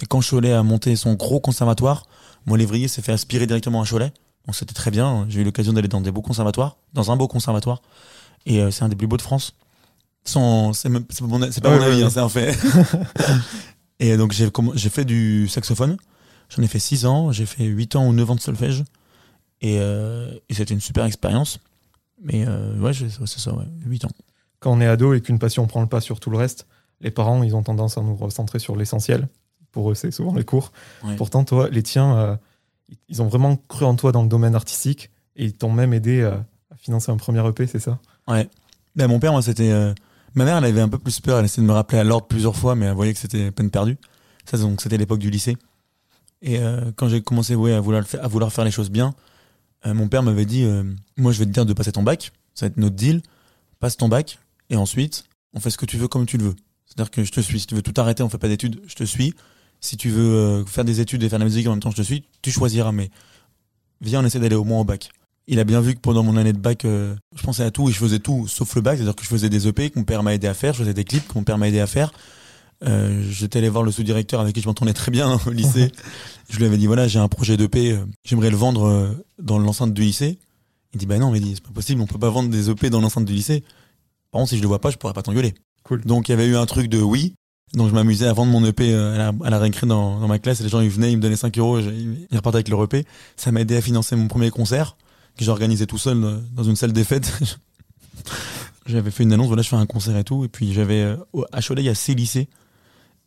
Et 0.00 0.06
quand 0.06 0.20
Cholet 0.26 0.52
a 0.52 0.62
monté 0.62 0.96
son 0.96 1.14
gros 1.14 1.40
conservatoire, 1.40 2.04
Molévrier 2.46 2.88
s'est 2.88 3.02
fait 3.02 3.12
aspirer 3.12 3.46
directement 3.46 3.82
à 3.82 3.86
Cholet. 3.86 4.12
Donc 4.46 4.54
c'était 4.54 4.74
très 4.74 4.90
bien. 4.90 5.26
J'ai 5.28 5.40
eu 5.40 5.44
l'occasion 5.44 5.72
d'aller 5.72 5.88
dans 5.88 6.00
des 6.00 6.10
beaux 6.10 6.22
conservatoires, 6.22 6.76
dans 6.92 7.10
un 7.10 7.16
beau 7.16 7.28
conservatoire. 7.28 7.82
Et 8.46 8.60
euh, 8.60 8.70
c'est 8.70 8.84
un 8.84 8.88
des 8.88 8.96
plus 8.96 9.06
beaux 9.06 9.16
de 9.16 9.22
France. 9.22 9.54
Sans, 10.24 10.72
c'est 10.72 10.88
même, 10.88 11.04
c'est 11.10 11.20
pas 11.20 11.26
mon, 11.26 11.50
c'est 11.50 11.60
pas 11.60 11.70
Ouais, 11.70 11.76
mon 11.76 11.80
ouais, 11.82 11.88
avis, 11.88 11.98
ouais. 11.98 12.04
hein, 12.04 12.10
c'est 12.10 12.20
un 12.20 12.28
fait. 12.28 12.56
et 14.00 14.16
donc 14.16 14.32
j'ai, 14.32 14.50
fait 14.90 15.04
du 15.04 15.48
saxophone. 15.48 15.96
J'en 16.48 16.62
ai 16.62 16.68
fait 16.68 16.78
6 16.78 17.06
ans. 17.06 17.32
J'ai 17.32 17.46
fait 17.46 17.64
8 17.64 17.96
ans 17.96 18.06
ou 18.06 18.12
9 18.12 18.30
ans 18.30 18.34
de 18.34 18.40
solfège. 18.40 18.84
Et, 19.60 19.78
euh, 19.80 20.32
et 20.48 20.54
c'était 20.54 20.74
une 20.74 20.80
super 20.80 21.04
expérience. 21.04 21.58
Mais 22.22 22.44
euh, 22.46 22.78
ouais, 22.78 22.92
c'est 22.94 23.38
ça, 23.38 23.52
ouais, 23.52 23.64
8 23.84 24.04
ans. 24.06 24.10
Quand 24.60 24.72
on 24.72 24.80
est 24.80 24.86
ado 24.86 25.12
et 25.14 25.20
qu'une 25.20 25.38
passion 25.38 25.66
prend 25.66 25.80
le 25.80 25.86
pas 25.86 26.00
sur 26.00 26.18
tout 26.18 26.30
le 26.30 26.38
reste, 26.38 26.66
les 27.00 27.10
parents, 27.10 27.42
ils 27.42 27.54
ont 27.54 27.62
tendance 27.62 27.98
à 27.98 28.02
nous 28.02 28.16
recentrer 28.16 28.58
sur 28.58 28.76
l'essentiel. 28.76 29.28
Pour 29.70 29.90
eux, 29.90 29.94
c'est 29.94 30.10
souvent 30.10 30.34
les 30.34 30.44
cours. 30.44 30.72
Ouais. 31.04 31.16
Pourtant, 31.16 31.44
toi, 31.44 31.68
les 31.68 31.82
tiens, 31.82 32.16
euh, 32.16 32.36
ils 33.08 33.22
ont 33.22 33.28
vraiment 33.28 33.56
cru 33.68 33.84
en 33.84 33.94
toi 33.94 34.12
dans 34.12 34.22
le 34.22 34.28
domaine 34.28 34.54
artistique 34.54 35.10
et 35.36 35.44
ils 35.44 35.54
t'ont 35.54 35.72
même 35.72 35.92
aidé 35.92 36.20
euh, 36.20 36.36
à 36.70 36.76
financer 36.76 37.10
un 37.10 37.16
premier 37.16 37.46
EP, 37.46 37.66
c'est 37.66 37.78
ça? 37.78 37.98
Ouais. 38.28 38.48
Ben, 38.94 39.08
mon 39.08 39.20
père, 39.20 39.32
moi, 39.32 39.42
c'était. 39.42 39.70
euh, 39.70 39.92
Ma 40.34 40.44
mère, 40.44 40.58
elle 40.58 40.64
avait 40.64 40.80
un 40.80 40.88
peu 40.88 40.98
plus 40.98 41.20
peur. 41.20 41.38
Elle 41.38 41.46
essayait 41.46 41.62
de 41.62 41.68
me 41.68 41.72
rappeler 41.74 41.98
à 41.98 42.04
l'ordre 42.04 42.26
plusieurs 42.26 42.56
fois, 42.56 42.74
mais 42.74 42.86
elle 42.86 42.94
voyait 42.94 43.14
que 43.14 43.18
c'était 43.18 43.50
peine 43.50 43.70
perdue. 43.70 43.96
Ça, 44.44 44.58
donc, 44.58 44.82
c'était 44.82 44.98
l'époque 44.98 45.18
du 45.18 45.30
lycée. 45.30 45.56
Et 46.42 46.58
euh, 46.58 46.92
quand 46.94 47.08
j'ai 47.08 47.22
commencé 47.22 47.54
à, 47.54 47.80
vouloir 47.80 48.52
faire, 48.52 48.64
les 48.64 48.70
choses 48.70 48.90
bien, 48.90 49.14
mon 49.84 50.08
père 50.08 50.22
m'avait 50.22 50.44
dit 50.44 50.66
Moi, 51.16 51.32
je 51.32 51.38
vais 51.38 51.46
te 51.46 51.50
dire 51.50 51.64
de 51.64 51.72
passer 51.72 51.92
ton 51.92 52.02
bac. 52.02 52.32
Ça 52.54 52.66
va 52.66 52.70
être 52.70 52.76
notre 52.76 52.96
deal. 52.96 53.22
Passe 53.80 53.96
ton 53.96 54.08
bac. 54.08 54.38
Et 54.68 54.76
ensuite, 54.76 55.24
on 55.54 55.60
fait 55.60 55.70
ce 55.70 55.78
que 55.78 55.86
tu 55.86 55.96
veux 55.96 56.08
comme 56.08 56.26
tu 56.26 56.36
le 56.36 56.44
veux. 56.44 56.56
C'est-à-dire 56.84 57.10
que 57.10 57.24
je 57.24 57.32
te 57.32 57.40
suis. 57.40 57.60
Si 57.60 57.66
tu 57.66 57.74
veux 57.74 57.82
tout 57.82 57.98
arrêter, 57.98 58.22
on 58.22 58.28
fait 58.28 58.38
pas 58.38 58.48
d'études, 58.48 58.80
je 58.86 58.94
te 58.94 59.04
suis. 59.04 59.34
Si 59.80 59.96
tu 59.96 60.10
veux 60.10 60.34
euh, 60.34 60.64
faire 60.64 60.84
des 60.84 61.00
études 61.00 61.22
et 61.22 61.28
faire 61.28 61.38
de 61.38 61.44
la 61.44 61.48
musique 61.48 61.66
en 61.66 61.70
même 61.70 61.80
temps, 61.80 61.90
je 61.90 61.96
te 61.96 62.02
suis. 62.02 62.24
Tu 62.42 62.50
choisiras. 62.50 62.92
Mais 62.92 63.10
viens, 64.00 64.22
on 64.22 64.24
essaie 64.24 64.40
d'aller 64.40 64.56
au 64.56 64.64
moins 64.64 64.80
au 64.80 64.84
bac. 64.84 65.10
Il 65.48 65.60
a 65.60 65.64
bien 65.64 65.80
vu 65.80 65.94
que 65.94 66.00
pendant 66.00 66.22
mon 66.22 66.36
année 66.36 66.52
de 66.52 66.58
bac, 66.58 66.84
euh, 66.84 67.14
je 67.36 67.42
pensais 67.42 67.62
à 67.62 67.70
tout 67.70 67.88
et 67.88 67.92
je 67.92 67.98
faisais 67.98 68.18
tout 68.18 68.48
sauf 68.48 68.74
le 68.74 68.80
bac. 68.80 68.96
C'est-à-dire 68.96 69.14
que 69.14 69.22
je 69.22 69.28
faisais 69.28 69.48
des 69.48 69.68
EP 69.68 69.90
que 69.90 69.98
mon 69.98 70.04
père 70.04 70.22
m'a 70.22 70.34
aidé 70.34 70.48
à 70.48 70.54
faire, 70.54 70.74
je 70.74 70.80
faisais 70.80 70.94
des 70.94 71.04
clips 71.04 71.28
que 71.28 71.34
mon 71.34 71.44
père 71.44 71.58
m'a 71.58 71.68
aidé 71.68 71.80
à 71.80 71.86
faire. 71.86 72.12
Euh, 72.84 73.22
J'étais 73.30 73.58
allé 73.58 73.68
voir 73.68 73.84
le 73.84 73.90
sous-directeur 73.90 74.40
avec 74.40 74.54
qui 74.54 74.60
je 74.60 74.66
m'entendais 74.66 74.92
très 74.92 75.10
bien 75.10 75.30
hein, 75.30 75.40
au 75.46 75.50
lycée. 75.50 75.92
je 76.50 76.58
lui 76.58 76.66
avais 76.66 76.76
dit 76.76 76.86
voilà, 76.86 77.08
j'ai 77.08 77.18
un 77.18 77.28
projet 77.28 77.56
d'EP, 77.56 77.92
euh, 77.92 78.04
j'aimerais 78.24 78.50
le 78.50 78.56
vendre 78.56 78.84
euh, 78.86 79.12
dans 79.38 79.58
l'enceinte 79.58 79.94
du 79.94 80.02
lycée. 80.02 80.38
Il 80.92 80.98
dit 80.98 81.06
bah 81.06 81.18
non, 81.18 81.30
mais 81.30 81.40
dit 81.40 81.54
c'est 81.54 81.64
pas 81.64 81.72
possible, 81.72 82.00
on 82.00 82.06
peut 82.06 82.18
pas 82.18 82.30
vendre 82.30 82.50
des 82.50 82.70
EP 82.70 82.90
dans 82.90 83.00
l'enceinte 83.00 83.24
du 83.24 83.32
lycée. 83.32 83.62
Par 84.30 84.40
contre, 84.40 84.50
si 84.50 84.56
je 84.56 84.62
le 84.62 84.68
vois 84.68 84.80
pas, 84.80 84.90
je 84.90 84.96
pourrais 84.96 85.12
pas 85.12 85.22
t'engueuler. 85.22 85.54
Cool. 85.84 86.02
Donc 86.04 86.28
il 86.28 86.32
y 86.32 86.34
avait 86.34 86.46
eu 86.46 86.56
un 86.56 86.66
truc 86.66 86.88
de 86.88 87.00
oui. 87.00 87.34
Donc 87.76 87.90
je 87.90 87.94
m'amusais 87.94 88.26
à 88.26 88.32
vendre 88.32 88.50
mon 88.50 88.64
EP 88.64 88.92
euh, 88.92 89.14
à 89.14 89.50
la, 89.50 89.56
à 89.56 89.60
récré 89.60 89.86
dans, 89.86 90.26
ma 90.26 90.38
classe 90.38 90.60
et 90.60 90.62
les 90.64 90.70
gens 90.70 90.80
ils 90.80 90.90
venaient, 90.90 91.12
ils 91.12 91.18
me 91.18 91.22
donnaient 91.22 91.36
5 91.36 91.56
euros, 91.58 91.78
ils 91.78 92.26
repartaient 92.34 92.56
avec 92.56 92.68
leur 92.68 92.82
EP. 92.82 93.04
Ça 93.36 93.52
m'a 93.52 93.60
aidé 93.60 93.76
à 93.76 93.82
financer 93.82 94.16
mon 94.16 94.28
premier 94.28 94.50
concert 94.50 94.96
que 95.36 95.44
j'ai 95.44 95.50
organisé 95.50 95.86
tout 95.86 95.98
seul 95.98 96.24
euh, 96.24 96.38
dans 96.54 96.64
une 96.64 96.74
salle 96.74 96.92
des 96.92 97.04
fêtes. 97.04 97.38
j'avais 98.86 99.10
fait 99.10 99.24
une 99.24 99.32
annonce, 99.34 99.48
voilà, 99.48 99.62
je 99.62 99.68
fais 99.68 99.76
un 99.76 99.84
concert 99.84 100.16
et 100.16 100.24
tout. 100.24 100.44
Et 100.44 100.48
puis 100.48 100.72
j'avais 100.72 101.02
euh, 101.02 101.16
à 101.52 101.60
Cholet, 101.60 101.82
il 101.82 101.86
y 101.86 101.90
a 101.90 101.94
six 101.94 102.14
lycées. 102.14 102.48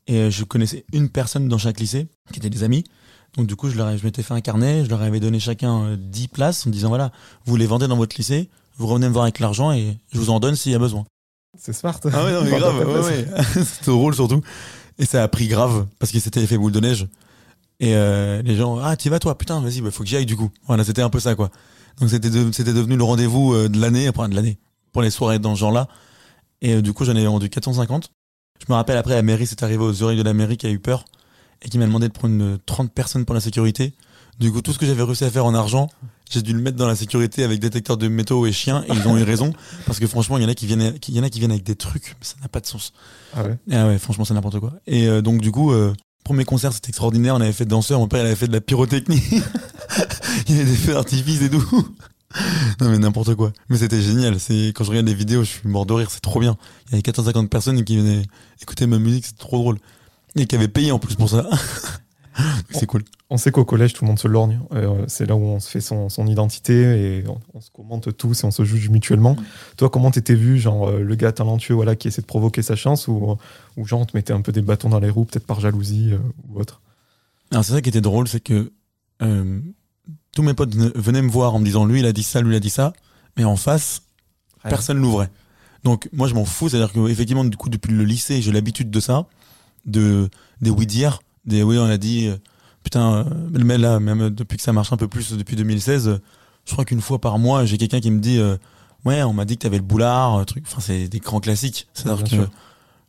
Et 0.08 0.32
je 0.32 0.44
connaissais 0.44 0.86
une 0.92 1.10
personne 1.10 1.48
dans 1.48 1.60
chaque 1.60 1.80
lycée, 1.80 2.08
qui 2.34 2.40
étaient 2.40 2.50
des 2.50 2.64
amis. 2.64 2.84
Donc 3.38 3.46
du 3.46 3.56
coup, 3.56 3.70
je, 3.70 3.78
leur 3.78 3.96
je 3.96 4.04
m'étais 4.04 4.24
fait 4.24 4.34
un 4.34 4.42
carnet, 4.42 4.84
je 4.84 4.90
leur 4.90 5.04
avais 5.04 5.20
donné 5.20 5.40
chacun 5.40 5.84
euh, 5.84 5.98
10 5.98 6.30
places 6.30 6.66
en 6.66 6.72
disant 6.72 6.90
voilà, 6.90 7.12
vous 7.46 7.56
les 7.56 7.68
vendez 7.68 7.88
dans 7.88 7.98
votre 7.98 8.18
lycée, 8.18 8.50
vous 8.78 8.88
revenez 8.88 9.08
me 9.08 9.14
voir 9.14 9.26
avec 9.26 9.40
l'argent 9.40 9.72
et 9.72 10.00
je 10.12 10.18
vous 10.18 10.32
en 10.32 10.40
donne 10.40 10.56
s'il 10.56 10.72
y 10.72 10.76
a 10.76 10.80
besoin. 10.80 11.06
C'est 11.58 11.74
smart. 11.74 12.00
Ah 12.14 12.26
ouais, 12.26 12.34
non, 12.34 12.44
mais 12.44 12.52
grave, 12.60 12.88
ouais, 12.88 13.00
ouais. 13.00 13.28
C'était 13.66 13.92
drôle 13.92 14.16
surtout. 14.16 14.42
Et 14.98 15.06
ça 15.06 15.24
a 15.24 15.28
pris 15.28 15.48
grave, 15.48 15.88
parce 15.98 16.12
que 16.12 16.20
c'était 16.20 16.42
effet 16.44 16.58
boule 16.58 16.72
de 16.72 16.80
neige. 16.80 17.08
Et 17.80 17.96
euh, 17.96 18.42
les 18.42 18.56
gens, 18.58 18.78
ah, 18.80 18.96
t'y 18.98 19.08
vas 19.10 19.20
toi, 19.20 19.38
putain, 19.38 19.62
vas-y, 19.62 19.82
bah, 19.82 19.92
faut 19.92 20.04
que 20.04 20.10
j'y 20.10 20.18
aille 20.18 20.26
du 20.26 20.36
coup. 20.36 20.50
Voilà, 20.68 20.84
c'était 20.84 21.02
un 21.02 21.10
peu 21.10 21.20
ça, 21.22 21.36
quoi. 21.36 21.50
Donc 22.00 22.10
c'était 22.10 22.30
de- 22.30 22.52
c'était 22.52 22.74
devenu 22.74 22.98
le 22.98 23.04
rendez-vous 23.04 23.54
euh, 23.54 23.70
de 23.70 23.80
l'année, 23.80 24.10
enfin 24.10 24.28
de 24.30 24.36
l'année, 24.36 24.58
pour 24.92 25.02
les 25.02 25.10
soirées 25.10 25.40
dans 25.40 25.56
ce 25.56 25.60
genre-là. 25.62 25.88
Et 26.62 26.74
euh, 26.76 26.82
du 26.82 26.92
coup, 26.94 27.06
j'en 27.06 27.16
ai 27.16 27.26
vendu 27.26 27.50
450. 27.50 28.12
Je 28.60 28.66
me 28.68 28.76
rappelle 28.76 28.98
après, 28.98 29.16
la 29.16 29.22
mairie, 29.22 29.48
c'est 29.48 29.64
arrivé 29.64 29.82
aux 29.82 30.04
oreilles 30.04 30.18
de 30.18 30.24
la 30.24 30.34
mairie 30.34 30.58
qui 30.58 30.68
a 30.68 30.70
eu 30.70 30.80
peur 30.80 31.06
et 31.62 31.70
qui 31.70 31.78
m'a 31.78 31.86
demandé 31.86 32.10
de 32.10 32.14
prendre 32.14 32.34
une 32.34 32.58
30 32.66 32.92
personnes 32.94 33.24
pour 33.24 33.34
la 33.34 33.40
sécurité. 33.42 33.94
Du 34.40 34.52
coup, 34.52 34.62
tout 34.62 34.74
ce 34.74 34.80
que 34.80 34.86
j'avais 34.86 35.04
réussi 35.04 35.24
à 35.24 35.30
faire 35.32 35.46
en 35.46 35.54
argent, 35.56 35.90
j'ai 36.30 36.42
dû 36.42 36.54
le 36.54 36.62
mettre 36.62 36.78
dans 36.78 36.88
la 36.88 36.96
sécurité 36.96 37.44
avec 37.44 37.60
détecteur 37.60 37.98
de 37.98 38.08
métaux 38.08 38.46
et 38.46 38.52
chiens, 38.52 38.84
et 38.88 38.94
ils 38.94 39.08
ont 39.08 39.18
eu 39.18 39.24
raison, 39.24 39.52
parce 39.86 40.00
que 40.00 40.08
franchement, 40.08 40.38
il 40.38 40.44
y 40.44 40.46
en 40.46 40.50
a 40.50 40.56
qui 40.56 40.68
viennent, 40.68 40.94
il 41.08 41.16
y 41.16 41.20
en 41.20 41.24
a 41.24 41.30
qui 41.30 41.40
viennent 41.40 41.52
avec 41.52 41.64
des 41.64 41.76
trucs, 41.76 42.16
mais 42.20 42.26
ça 42.26 42.36
n'a 42.42 42.48
pas 42.48 42.60
de 42.60 42.68
sens. 42.68 42.94
Ah 43.36 43.44
ouais? 43.44 43.58
Ah 43.72 43.88
ouais, 43.88 43.98
franchement, 43.98 44.26
c'est 44.26 44.34
n'importe 44.34 44.60
quoi. 44.60 44.74
Et 44.88 45.08
euh, 45.08 45.22
donc, 45.22 45.42
du 45.42 45.52
coup, 45.52 45.72
euh, 45.72 45.94
premier 46.24 46.46
concert, 46.46 46.72
c'était 46.74 46.90
extraordinaire. 46.90 47.36
On 47.36 47.42
avait 47.42 47.52
fait 47.52 47.66
danseur. 47.66 48.00
Mon 48.00 48.08
père, 48.08 48.22
il 48.22 48.28
avait 48.28 48.36
fait 48.36 48.48
de 48.48 48.54
la 48.54 48.62
pyrotechnie. 48.62 49.22
il 50.48 50.56
y 50.56 50.60
avait 50.60 50.70
des 50.70 50.78
feux 50.78 50.94
d'artifice 50.94 51.42
et 51.42 51.50
tout. 51.50 51.68
non, 52.82 52.90
mais 52.90 53.00
n'importe 53.00 53.34
quoi. 53.36 53.52
Mais 53.70 53.78
c'était 53.78 54.02
génial. 54.02 54.40
C'est 54.40 54.68
quand 54.70 54.84
je 54.84 54.90
regarde 54.90 55.08
les 55.08 55.16
vidéos, 55.16 55.44
je 55.44 55.50
suis 55.50 55.68
mort 55.68 55.86
de 55.86 55.94
rire. 55.94 56.12
C'est 56.12 56.22
trop 56.22 56.40
bien. 56.40 56.58
Il 56.88 56.92
y 56.92 56.96
avait 56.96 57.02
450 57.02 57.50
personnes 57.50 57.84
qui 57.84 57.98
venaient 57.98 58.24
écouter 58.62 58.86
ma 58.86 59.00
musique. 59.00 59.26
C'est 59.26 59.38
trop 59.38 59.58
drôle. 59.58 59.78
Et 60.36 60.46
qui 60.46 60.56
avaient 60.56 60.68
payé 60.68 60.92
en 60.92 61.00
plus 61.00 61.16
pour 61.16 61.30
ça. 61.30 61.50
c'est 62.72 62.86
cool. 62.86 63.04
On 63.30 63.38
sait 63.38 63.52
qu'au 63.52 63.66
collège, 63.66 63.94
tout 63.94 64.04
le 64.04 64.08
monde 64.08 64.20
se 64.20 64.28
lorgne. 64.28 64.60
Euh, 64.74 65.06
c'est 65.08 65.26
là 65.26 65.36
où 65.36 65.42
on 65.42 65.60
se 65.60 65.70
fait 65.70 65.82
son, 65.82 66.10
son 66.10 66.26
identité 66.28 66.74
et 67.20 67.28
on, 67.28 67.40
on 67.54 67.62
se 67.62 67.70
commente 67.70 68.16
tous 68.18 68.44
et 68.44 68.46
on 68.46 68.52
se 68.52 68.64
juge 68.64 68.90
mutuellement. 68.90 69.36
Toi, 69.78 69.90
comment 69.90 70.10
t'étais 70.12 70.36
vu, 70.36 70.58
genre 70.58 70.88
euh, 70.90 71.02
le 71.02 71.16
gars 71.16 71.32
talentueux 71.32 71.76
voilà, 71.76 71.96
qui 71.96 72.08
essaie 72.08 72.22
de 72.22 72.28
provoquer 72.28 72.62
sa 72.62 72.76
chance 72.76 73.08
ou, 73.08 73.38
ou 73.78 73.86
genre 73.86 74.02
on 74.02 74.06
te 74.06 74.18
mettait 74.18 74.34
un 74.34 74.42
peu 74.42 74.52
des 74.52 74.62
bâtons 74.62 74.90
dans 74.90 75.00
les 75.00 75.10
roues, 75.10 75.26
peut-être 75.26 75.46
par 75.46 75.60
jalousie 75.60 76.14
euh, 76.14 76.18
ou 76.50 76.60
autre? 76.60 76.82
Alors, 77.52 77.64
c'est 77.64 77.74
ça 77.74 77.82
qui 77.82 77.90
était 77.90 78.02
drôle, 78.02 78.28
c'est 78.28 78.40
que 78.40 78.72
euh, 79.22 79.60
tous 80.34 80.44
mes 80.44 80.54
potes 80.54 80.76
venaient- 80.76 81.22
me 81.22 81.30
voir 81.30 81.54
en 81.54 81.60
me 81.60 81.66
disant 81.66 81.86
lui, 81.86 82.00
il 82.00 82.06
a 82.06 82.14
dit 82.14 82.24
ça, 82.24 82.42
lui, 82.42 82.54
il 82.54 82.56
a 82.58 82.60
dit 82.60 82.70
ça. 82.70 82.94
Mais 83.38 83.44
en 83.44 83.56
face, 83.56 84.02
personne 84.64 84.98
l'ouvrait. 85.00 85.30
Donc 85.84 86.10
moi 86.12 86.28
je 86.28 86.34
m'en 86.34 86.46
fous, 86.46 86.68
c'est-à-dire 86.70 86.92
que 86.92 87.08
effectivement 87.08 87.46
du 87.46 87.56
coup 87.56 87.70
depuis 87.70 87.94
le 87.94 88.04
lycée 88.04 88.42
j'ai 88.42 88.52
l'habitude 88.52 88.92
de 88.92 89.00
ça, 89.00 89.28
de 89.86 90.30
des 90.60 90.70
oui 90.70 90.86
dire, 90.86 91.22
des 91.50 91.64
oui 91.64 91.78
on 91.78 91.86
a 91.86 91.98
dit 91.98 92.28
euh, 92.28 92.38
putain 92.84 93.14
euh, 93.14 93.24
mais 93.52 93.78
là 93.78 94.00
même 94.00 94.30
depuis 94.30 94.58
que 94.58 94.64
ça 94.64 94.74
marche 94.74 94.94
un 94.94 94.98
peu 94.98 95.08
plus 95.08 95.34
depuis 95.34 95.56
2016, 95.56 96.08
euh, 96.08 96.22
je 96.66 96.72
crois 96.72 96.86
qu'une 96.86 97.02
fois 97.02 97.20
par 97.20 97.38
mois 97.40 97.66
j'ai 97.66 97.78
quelqu'un 97.78 98.00
qui 98.00 98.12
me 98.12 98.20
dit 98.20 98.40
euh, 98.40 98.56
ouais 99.06 99.22
on 99.24 99.34
m'a 99.34 99.46
dit 99.46 99.58
que 99.58 99.64
t'avais 99.64 99.78
le 99.78 99.84
boulard, 99.84 100.46
truc, 100.46 100.64
enfin 100.68 100.80
c'est 100.80 101.08
des 101.08 101.20
grands 101.20 101.42
classiques, 101.42 101.88
c'est-à-dire 101.94 102.24
que 102.24 102.48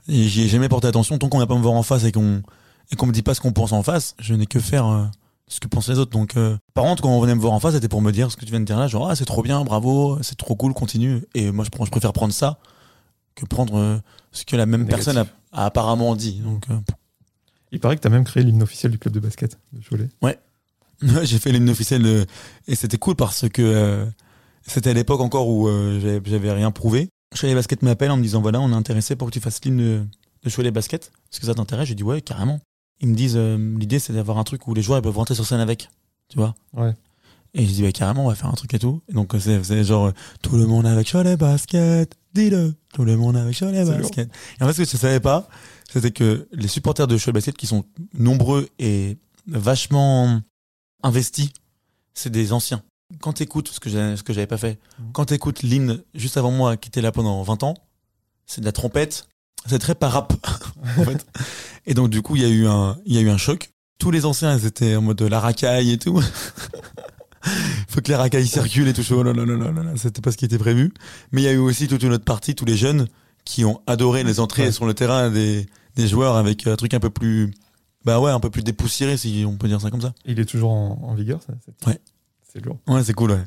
j'y 0.09 0.42
ai 0.42 0.49
jamais 0.49 0.68
porté 0.68 0.88
attention 0.88 1.18
tant 1.18 1.28
qu'on 1.28 1.38
va 1.38 1.47
pas 1.47 1.54
me 1.56 1.62
voir 1.62 1.75
en 1.75 1.82
face 1.82 2.04
et 2.04 2.12
qu'on 2.12 2.42
et 2.90 2.97
qu'on 2.97 3.06
me 3.06 3.12
dit 3.12 3.23
pas 3.23 3.35
ce 3.35 3.40
qu'on 3.40 3.52
pense 3.52 3.73
en 3.73 3.82
face, 3.82 4.14
je 4.18 4.35
n'ai 4.35 4.47
que 4.47 4.61
faire 4.61 4.87
euh, 4.87 5.04
ce 5.49 5.61
que 5.61 5.68
pensent 5.68 5.88
les 5.88 5.99
autres. 5.99 6.11
Donc, 6.11 6.37
euh, 6.37 6.56
par 6.75 6.85
contre, 6.85 7.02
quand 7.02 7.11
on 7.11 7.20
venait 7.20 7.35
me 7.35 7.40
voir 7.40 7.52
en 7.52 7.61
face, 7.61 7.75
c'était 7.75 7.88
pour 7.88 8.02
me 8.02 8.11
dire 8.11 8.30
ce 8.30 8.37
que 8.37 8.44
tu 8.44 8.50
viens 8.50 8.61
de 8.61 8.64
dire 8.64 8.78
là, 8.78 8.88
genre 8.88 9.09
ah 9.11 9.16
c'est 9.16 9.25
trop 9.25 9.42
bien, 9.42 9.62
bravo, 9.64 10.18
c'est 10.23 10.37
trop 10.37 10.56
cool, 10.56 10.75
continue. 10.75 11.23
Et 11.35 11.52
moi, 11.52 11.64
je, 11.64 11.70
prends, 11.70 11.85
je 11.85 11.90
préfère 11.90 12.12
prendre 12.12 12.32
ça 12.32 12.59
que 13.35 13.47
prendre 13.47 13.76
euh, 13.78 13.99
ce 14.32 14.44
que 14.44 14.56
la 14.56 14.66
même 14.66 14.82
Négatif. 14.82 15.04
personne 15.04 15.26
a, 15.52 15.61
a 15.62 15.66
apparemment 15.66 16.16
dit. 16.16 16.40
Donc, 16.40 16.66
Il 17.72 17.80
paraît 17.80 17.96
que 17.96 18.00
t'as 18.00 18.08
même 18.08 18.24
créé 18.24 18.42
l'hymne 18.42 18.62
officiel 18.62 18.90
du 18.92 18.98
club 18.98 19.14
de 19.14 19.20
basket 19.20 19.58
de 19.72 19.80
Cholet. 19.88 20.08
Ouais, 20.22 20.38
j'ai 21.24 21.38
fait 21.38 21.52
l'hymne 21.52 21.70
officiel 21.70 22.04
euh, 22.04 22.24
et 22.66 22.74
c'était 22.74 22.98
cool 22.98 23.14
parce 23.16 23.48
que 23.48 23.62
euh, 23.62 24.06
c'était 24.66 24.90
à 24.90 24.94
l'époque 24.94 25.20
encore 25.20 25.48
où 25.48 25.68
euh, 25.68 26.20
j'avais- 26.24 26.52
rien 26.52 26.70
prouvé. 26.70 27.08
Cholet 27.38 27.54
Basket 27.54 27.82
m'appelle 27.82 28.10
en 28.10 28.16
me 28.16 28.22
disant 28.22 28.40
voilà, 28.42 28.60
on 28.60 28.70
est 28.72 28.74
intéressé 28.74 29.14
pour 29.16 29.28
que 29.28 29.32
tu 29.32 29.40
fasses 29.40 29.60
l'hymne 29.64 29.78
de, 29.78 30.02
de 30.44 30.50
Cholet 30.50 30.70
Basket. 30.72 31.12
Est-ce 31.32 31.38
que 31.40 31.46
ça 31.46 31.54
t'intéresse 31.54 31.86
J'ai 31.88 31.94
dit 31.94 32.02
ouais, 32.02 32.20
carrément. 32.20 32.60
Ils 33.00 33.08
me 33.08 33.14
disent 33.14 33.36
euh, 33.36 33.56
l'idée 33.78 33.98
c'est 34.00 34.12
d'avoir 34.12 34.38
un 34.38 34.44
truc 34.44 34.66
où 34.66 34.74
les 34.74 34.82
joueurs 34.82 34.98
ils 34.98 35.02
peuvent 35.02 35.16
rentrer 35.16 35.34
sur 35.36 35.46
scène 35.46 35.60
avec, 35.60 35.88
tu 36.28 36.36
vois? 36.38 36.54
Ouais. 36.74 36.92
Et 37.52 37.66
je 37.66 37.72
dis, 37.72 37.82
bah, 37.82 37.90
carrément, 37.90 38.26
on 38.26 38.28
va 38.28 38.36
faire 38.36 38.46
un 38.48 38.52
truc 38.52 38.72
et 38.74 38.78
tout. 38.78 39.02
Et 39.08 39.12
donc, 39.12 39.34
c'est, 39.40 39.82
genre, 39.82 40.12
tout 40.40 40.56
le 40.56 40.66
monde 40.66 40.86
avec 40.86 41.10
Cholet 41.10 41.36
Basket, 41.36 42.14
dis-le. 42.32 42.74
Tout 42.94 43.02
le 43.04 43.16
monde 43.16 43.36
avec 43.36 43.58
Cholet 43.58 43.84
Basket. 43.84 44.28
Et 44.60 44.62
en 44.62 44.68
fait, 44.68 44.72
ce 44.72 44.78
que 44.82 44.84
je 44.88 44.96
savais 44.96 45.18
pas, 45.18 45.48
c'était 45.92 46.11
que 46.11 46.49
les 46.52 46.68
supporters 46.68 47.06
de 47.06 47.16
Cholet 47.18 47.32
Basket, 47.32 47.56
qui 47.56 47.66
sont 47.66 47.85
nombreux 48.14 48.68
et 48.78 49.16
vachement 49.47 50.40
investis, 51.02 51.50
c'est 52.14 52.30
des 52.30 52.52
anciens. 52.52 52.82
Quand 53.20 53.32
t'écoutes, 53.35 53.68
ce 53.68 53.80
que 53.80 53.90
ce 53.90 54.23
que 54.23 54.32
j'avais 54.32 54.47
pas 54.47 54.59
fait, 54.59 54.78
Mhm. 54.99 55.12
quand 55.12 55.25
t'écoutes 55.26 55.62
l'hymne 55.62 56.02
juste 56.14 56.37
avant 56.37 56.50
moi, 56.52 56.76
qui 56.76 56.88
était 56.88 57.00
là 57.02 57.11
pendant 57.12 57.42
20 57.42 57.62
ans, 57.64 57.75
c'est 58.47 58.61
de 58.61 58.66
la 58.66 58.73
trompette, 58.73 59.26
c'est 59.66 59.78
très 59.80 59.94
par 59.94 60.12
rap, 60.12 60.32
en 60.99 61.04
fait. 61.04 61.26
Et 61.87 61.94
donc, 61.94 62.11
du 62.11 62.23
coup, 62.23 62.37
il 62.37 62.42
y 62.42 62.44
a 62.44 62.49
eu 62.49 62.66
un, 62.66 62.97
il 63.06 63.14
y 63.14 63.18
a 63.18 63.20
eu 63.20 63.30
un 63.30 63.37
choc. 63.38 63.70
Tous 63.99 64.11
les 64.11 64.25
anciens, 64.25 64.56
ils 64.56 64.64
étaient 64.66 64.94
en 64.97 65.02
mode 65.02 65.18
de 65.18 65.26
la 65.26 65.40
racaille 65.40 65.90
et 65.90 65.99
tout. 65.99 66.20
Faut 67.88 68.00
que 68.00 68.09
les 68.09 68.14
racailles 68.16 68.47
circulent 68.47 68.88
et 68.88 68.92
tout. 68.92 69.02
Oh 69.12 69.23
là 69.23 69.32
là 69.32 69.44
là 69.47 69.56
là 69.56 69.70
là 69.73 69.82
là, 69.82 69.92
c'était 69.97 70.20
pas 70.20 70.30
ce 70.30 70.37
qui 70.37 70.44
était 70.44 70.59
prévu. 70.59 70.92
Mais 71.32 71.42
il 71.42 71.44
y 71.44 71.49
a 71.49 71.52
eu 71.52 71.59
aussi 71.59 71.88
toute 71.88 72.02
une 72.02 72.12
autre 72.12 72.25
partie, 72.25 72.54
tous 72.54 72.64
les 72.66 72.76
jeunes, 72.76 73.09
qui 73.44 73.64
ont 73.64 73.80
adoré 73.87 74.23
les 74.25 74.38
entrées 74.40 74.64
Ouais. 74.66 74.73
sur 74.73 74.85
le 74.87 74.94
terrain 74.94 75.30
des, 75.30 75.66
des 75.97 76.09
joueurs 76.09 76.37
avec 76.37 76.66
un 76.66 76.76
truc 76.76 76.94
un 76.94 77.00
peu 77.00 77.11
plus, 77.11 77.50
bah 78.04 78.20
ouais, 78.20 78.30
un 78.30 78.40
peu 78.40 78.50
plus 78.50 78.62
dépoussiéré, 78.62 79.16
si 79.16 79.44
on 79.47 79.56
peut 79.56 79.68
dire 79.68 79.80
ça 79.80 79.90
comme 79.90 80.00
ça. 80.00 80.12
Il 80.25 80.38
est 80.40 80.44
toujours 80.44 80.70
en, 80.73 80.99
en 81.02 81.14
vigueur, 81.14 81.40
ça 81.42 81.52
c'est- 81.64 81.87
Ouais. 81.88 81.99
C'est 82.52 82.64
lourd. 82.64 82.78
Ouais, 82.88 83.04
c'est 83.04 83.12
cool, 83.14 83.30
ouais. 83.32 83.44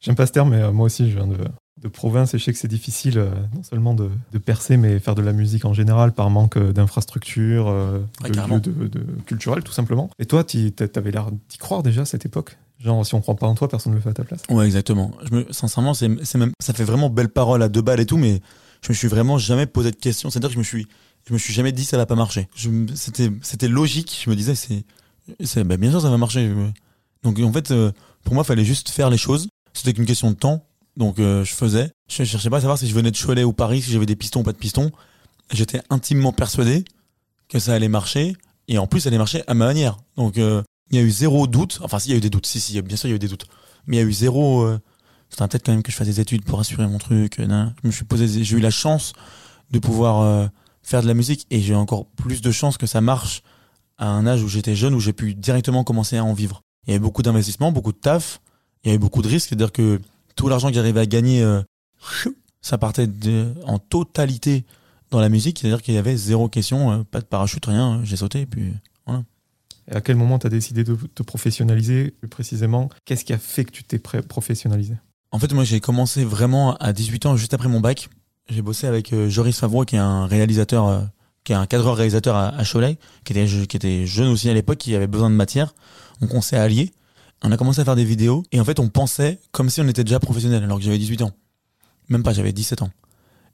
J'aime 0.00 0.14
pas 0.14 0.26
ce 0.26 0.32
terme, 0.32 0.50
mais 0.50 0.60
euh, 0.62 0.70
moi 0.72 0.86
aussi, 0.86 1.10
je 1.10 1.16
viens 1.16 1.26
de, 1.26 1.36
de 1.82 1.88
province 1.88 2.34
et 2.34 2.38
je 2.38 2.44
sais 2.44 2.52
que 2.52 2.58
c'est 2.58 2.68
difficile 2.68 3.18
euh, 3.18 3.30
non 3.54 3.62
seulement 3.62 3.94
de, 3.94 4.10
de 4.32 4.38
percer, 4.38 4.76
mais 4.76 4.98
faire 5.00 5.14
de 5.14 5.22
la 5.22 5.32
musique 5.32 5.64
en 5.64 5.72
général 5.72 6.12
par 6.12 6.30
manque 6.30 6.56
euh, 6.56 6.72
d'infrastructures, 6.72 7.68
euh, 7.68 8.00
Ouais, 8.22 8.30
de 8.30 8.36
lieux 8.40 8.60
de, 8.60 8.88
de 8.88 9.06
culturels, 9.26 9.62
tout 9.64 9.72
simplement. 9.72 10.10
Et 10.18 10.26
toi, 10.26 10.44
tu 10.44 10.72
avais 10.94 11.10
l'air 11.10 11.30
d'y 11.32 11.58
croire 11.58 11.82
déjà 11.82 12.02
à 12.02 12.04
cette 12.04 12.26
époque? 12.26 12.56
Genre, 12.80 13.04
si 13.06 13.14
on 13.14 13.20
croit 13.20 13.34
pas 13.36 13.46
en 13.46 13.54
toi, 13.54 13.66
personne 13.68 13.92
ne 13.92 13.96
le 13.96 14.02
fait 14.02 14.10
à 14.10 14.14
ta 14.14 14.24
place. 14.24 14.42
Ouais, 14.50 14.66
exactement. 14.66 15.12
Je 15.24 15.34
me, 15.34 15.46
sincèrement, 15.52 15.94
c'est, 15.94 16.08
c'est 16.24 16.38
même, 16.38 16.52
ça 16.60 16.72
fait 16.74 16.84
vraiment 16.84 17.08
belle 17.08 17.28
parole 17.30 17.62
à 17.62 17.68
deux 17.68 17.82
balles 17.82 18.00
et 18.00 18.06
tout, 18.06 18.18
mais 18.18 18.40
je 18.82 18.90
me 18.90 18.94
suis 18.94 19.08
vraiment 19.08 19.38
jamais 19.38 19.66
posé 19.66 19.90
de 19.90 19.96
questions. 19.96 20.28
C'est-à-dire 20.28 20.50
que 20.50 20.54
je 20.54 20.58
me 20.58 20.64
suis, 20.64 20.86
je 21.26 21.32
me 21.32 21.38
suis 21.38 21.52
jamais 21.52 21.72
dit 21.72 21.84
ça 21.84 21.96
va 21.96 22.06
pas 22.06 22.14
marcher. 22.14 22.48
C'était, 22.94 23.30
c'était 23.42 23.68
logique. 23.68 24.20
Je 24.24 24.30
me 24.30 24.36
disais, 24.36 24.54
c'est, 24.54 25.64
bah, 25.64 25.76
bien 25.76 25.90
sûr, 25.90 26.00
ça 26.00 26.10
va 26.10 26.18
marcher. 26.18 26.52
Donc, 27.22 27.38
en 27.40 27.52
fait, 27.52 27.70
euh, 27.70 27.92
pour 28.24 28.34
moi, 28.34 28.42
il 28.44 28.46
fallait 28.46 28.64
juste 28.64 28.90
faire 28.90 29.10
les 29.10 29.16
choses. 29.16 29.48
C'était 29.72 29.92
qu'une 29.92 30.06
question 30.06 30.30
de 30.30 30.36
temps. 30.36 30.66
Donc, 30.96 31.18
euh, 31.18 31.44
je 31.44 31.54
faisais. 31.54 31.90
Je 32.08 32.24
cherchais 32.24 32.50
pas 32.50 32.58
à 32.58 32.60
savoir 32.60 32.78
si 32.78 32.86
je 32.86 32.94
venais 32.94 33.10
de 33.10 33.16
Cholet 33.16 33.44
ou 33.44 33.52
Paris, 33.52 33.82
si 33.82 33.90
j'avais 33.90 34.06
des 34.06 34.16
pistons 34.16 34.40
ou 34.40 34.42
pas 34.42 34.52
de 34.52 34.58
pistons. 34.58 34.92
J'étais 35.52 35.80
intimement 35.90 36.32
persuadé 36.32 36.84
que 37.48 37.58
ça 37.58 37.74
allait 37.74 37.88
marcher. 37.88 38.36
Et 38.68 38.78
en 38.78 38.86
plus, 38.86 39.00
ça 39.00 39.08
allait 39.08 39.18
marcher 39.18 39.42
à 39.46 39.54
ma 39.54 39.66
manière. 39.66 39.98
Donc, 40.16 40.38
euh, 40.38 40.62
il 40.90 40.96
y 40.96 41.00
a 41.00 41.02
eu 41.02 41.10
zéro 41.10 41.46
doute. 41.46 41.80
Enfin, 41.82 41.98
si, 41.98 42.08
il 42.08 42.12
y 42.12 42.14
a 42.14 42.18
eu 42.18 42.20
des 42.20 42.30
doutes. 42.30 42.46
Si, 42.46 42.60
si, 42.60 42.80
bien 42.82 42.96
sûr, 42.96 43.08
il 43.08 43.12
y 43.12 43.14
a 43.14 43.16
eu 43.16 43.18
des 43.18 43.28
doutes. 43.28 43.46
Mais 43.86 43.96
il 43.96 44.00
y 44.00 44.02
a 44.02 44.06
eu 44.06 44.12
zéro. 44.12 44.62
Euh, 44.62 44.78
c'était 45.30 45.48
peut-être 45.48 45.66
quand 45.66 45.72
même 45.72 45.82
que 45.82 45.90
je 45.90 45.96
fasse 45.96 46.06
des 46.06 46.20
études 46.20 46.44
pour 46.44 46.60
assurer 46.60 46.86
mon 46.86 46.98
truc. 46.98 47.40
euh. 47.40 47.66
Je 47.82 47.86
me 47.88 47.92
suis 47.92 48.04
posé. 48.04 48.44
J'ai 48.44 48.56
eu 48.56 48.60
la 48.60 48.70
chance 48.70 49.14
de 49.70 49.78
pouvoir 49.78 50.50
faire 50.84 51.02
de 51.02 51.08
la 51.08 51.14
musique 51.14 51.46
et 51.50 51.60
j'ai 51.60 51.74
encore 51.74 52.06
plus 52.06 52.40
de 52.40 52.50
chance 52.52 52.78
que 52.78 52.86
ça 52.86 53.00
marche 53.00 53.42
à 53.98 54.08
un 54.08 54.26
âge 54.26 54.42
où 54.42 54.48
j'étais 54.48 54.76
jeune, 54.76 54.94
où 54.94 55.00
j'ai 55.00 55.12
pu 55.12 55.34
directement 55.34 55.82
commencer 55.82 56.16
à 56.16 56.24
en 56.24 56.34
vivre. 56.34 56.62
Il 56.86 56.90
y 56.90 56.92
avait 56.94 57.02
beaucoup 57.02 57.22
d'investissements, 57.22 57.72
beaucoup 57.72 57.92
de 57.92 57.98
taf. 57.98 58.40
Il 58.84 58.88
y 58.88 58.90
avait 58.90 58.98
beaucoup 58.98 59.22
de 59.22 59.28
risques. 59.28 59.48
C'est-à-dire 59.48 59.72
que 59.72 60.00
tout 60.36 60.48
l'argent 60.48 60.68
que 60.68 60.74
j'arrivais 60.74 61.00
à 61.00 61.06
gagner, 61.06 61.42
euh, 61.42 61.62
ça 62.60 62.78
partait 62.78 63.06
de, 63.06 63.54
en 63.66 63.78
totalité 63.78 64.64
dans 65.10 65.20
la 65.20 65.28
musique. 65.28 65.58
C'est-à-dire 65.58 65.80
qu'il 65.80 65.94
y 65.94 65.98
avait 65.98 66.16
zéro 66.16 66.48
question, 66.48 66.92
euh, 66.92 67.02
pas 67.02 67.20
de 67.20 67.26
parachute, 67.26 67.64
rien. 67.64 68.00
J'ai 68.04 68.16
sauté 68.16 68.42
et 68.42 68.46
puis. 68.46 68.72
Et 69.86 69.94
à 69.94 70.00
quel 70.00 70.16
moment 70.16 70.38
tu 70.38 70.46
as 70.46 70.50
décidé 70.50 70.82
de 70.82 70.94
te 70.94 71.22
professionnaliser 71.22 72.12
plus 72.12 72.28
précisément? 72.28 72.88
Qu'est-ce 73.04 73.22
qui 73.22 73.34
a 73.34 73.38
fait 73.38 73.66
que 73.66 73.70
tu 73.70 73.84
t'es 73.84 73.98
professionnalisé? 73.98 74.94
En 75.30 75.38
fait, 75.38 75.52
moi, 75.52 75.64
j'ai 75.64 75.80
commencé 75.80 76.24
vraiment 76.24 76.74
à 76.76 76.94
18 76.94 77.26
ans, 77.26 77.36
juste 77.36 77.52
après 77.52 77.68
mon 77.68 77.80
bac. 77.80 78.08
J'ai 78.48 78.62
bossé 78.62 78.86
avec 78.86 79.12
euh, 79.12 79.28
Joris 79.28 79.58
Favreau, 79.58 79.84
qui 79.84 79.96
est 79.96 80.00
un 80.00 80.26
réalisateur, 80.26 80.86
euh, 80.88 81.00
qui 81.44 81.52
est 81.52 81.56
un 81.56 81.66
cadreur 81.66 81.96
réalisateur 81.96 82.36
à, 82.36 82.48
à 82.48 82.64
Cholet, 82.64 82.98
qui 83.24 83.32
était, 83.32 83.46
qui 83.66 83.76
était 83.76 84.06
jeune 84.06 84.28
aussi 84.28 84.48
à 84.50 84.54
l'époque, 84.54 84.78
qui 84.78 84.94
avait 84.94 85.06
besoin 85.06 85.30
de 85.30 85.34
matière. 85.34 85.74
Donc, 86.20 86.34
on 86.34 86.40
s'est 86.40 86.56
alliés. 86.56 86.92
On 87.42 87.50
a 87.52 87.56
commencé 87.56 87.80
à 87.80 87.84
faire 87.84 87.96
des 87.96 88.04
vidéos. 88.04 88.44
Et 88.52 88.60
en 88.60 88.64
fait, 88.64 88.78
on 88.80 88.88
pensait 88.88 89.40
comme 89.52 89.70
si 89.70 89.80
on 89.80 89.88
était 89.88 90.04
déjà 90.04 90.20
professionnel, 90.20 90.62
alors 90.62 90.78
que 90.78 90.84
j'avais 90.84 90.98
18 90.98 91.22
ans. 91.22 91.32
Même 92.08 92.22
pas, 92.22 92.32
j'avais 92.32 92.52
17 92.52 92.82
ans. 92.82 92.90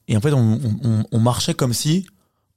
Et 0.09 0.17
en 0.17 0.21
fait, 0.21 0.33
on, 0.33 0.39
on- 0.63 0.77
on- 0.83 1.05
on 1.13 1.19
marchait 1.21 1.55
comme 1.55 1.73
si 1.73 2.07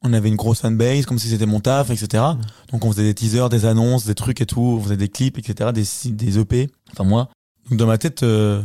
on 0.01 0.11
avait 0.11 0.27
une 0.29 0.35
grosse 0.35 0.59
fanbase, 0.61 1.05
comme 1.05 1.17
si 1.19 1.29
c'était 1.29 1.45
mon 1.45 1.59
taf, 1.59 1.89
etc. 1.91 2.23
Mm. 2.35 2.41
Donc, 2.71 2.85
on 2.85 2.91
faisait 2.91 3.03
des 3.03 3.13
teasers, 3.13 3.49
des 3.49 3.65
annonces, 3.65 4.05
des 4.05 4.15
trucs 4.15 4.41
et 4.41 4.45
tout. 4.45 4.59
On 4.79 4.81
faisait 4.81 4.97
des 4.97 5.07
clips, 5.09 5.37
etc. 5.37 5.71
Des, 5.71 5.85
des 6.11 6.39
EP. 6.39 6.69
Enfin, 6.91 7.03
moi. 7.03 7.29
Donc, 7.69 7.79
dans 7.79 7.87
ma 7.87 7.97
tête, 7.99 8.23
euh, 8.23 8.61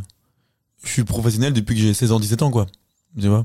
je 0.85 0.89
suis 0.91 1.05
professionnel 1.05 1.53
depuis 1.53 1.75
que 1.77 1.81
j'ai 1.83 1.93
16 1.95 2.13
ans, 2.13 2.21
17 2.21 2.43
ans, 2.43 2.51
quoi. 2.51 2.67
Tu 3.21 3.29
vois? 3.29 3.45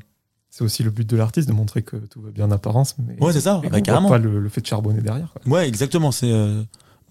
C'est 0.55 0.63
aussi 0.63 0.83
le 0.83 0.91
but 0.91 1.10
de 1.10 1.17
l'artiste, 1.17 1.48
de 1.48 1.53
montrer 1.53 1.81
que 1.81 1.95
tout 1.95 2.22
va 2.22 2.29
bien 2.29 2.45
en 2.45 2.51
apparence. 2.51 2.93
Mais, 3.00 3.15
Ouais, 3.19 3.33
c'est 3.33 3.41
ça, 3.41 3.60
mais 3.63 3.69
bah, 3.72 3.81
carrément. 3.81 4.07
pas 4.10 4.19
le, 4.19 4.39
le 4.39 4.50
fait 4.50 4.62
de 4.62 4.67
charbonner 4.67 5.01
derrière. 5.01 5.33
quoi. 5.33 5.51
Ouais, 5.51 5.67
exactement. 5.67 6.12
C'est 6.12 6.31
euh, 6.31 6.62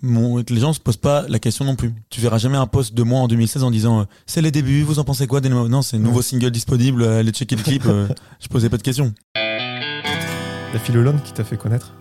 mon, 0.01 0.37
les 0.49 0.61
gens 0.61 0.73
se 0.73 0.79
posent 0.79 0.97
pas 0.97 1.27
la 1.29 1.41
question 1.41 1.65
non 1.65 1.75
plus. 1.75 1.93
Tu 2.09 2.21
verras 2.21 2.39
jamais 2.39 2.57
un 2.57 2.69
post 2.69 2.95
de 2.95 3.03
moi 3.03 3.19
en 3.19 3.27
2016 3.27 3.65
en 3.65 3.73
disant 3.73 4.03
euh, 4.03 4.05
c'est 4.27 4.43
les 4.43 4.53
débuts, 4.53 4.83
vous 4.85 5.01
en 5.01 5.05
pensez 5.05 5.27
quoi 5.27 5.41
Non, 5.41 5.83
c'est 5.83 5.99
nouveau 5.99 6.19
Ouais. 6.19 6.23
single 6.23 6.53
disponible, 6.53 7.03
allez 7.03 7.33
checker 7.33 7.57
le 7.57 7.63
clip. 7.65 7.83
euh, 7.87 8.07
je 8.41 8.47
posais 8.47 8.71
pas 8.71 8.77
de 8.77 8.83
questions. 8.83 9.13
La 9.35 10.79
Philolone 10.79 11.21
qui 11.25 11.33
t'a 11.33 11.43
fait 11.43 11.57
connaître 11.57 11.95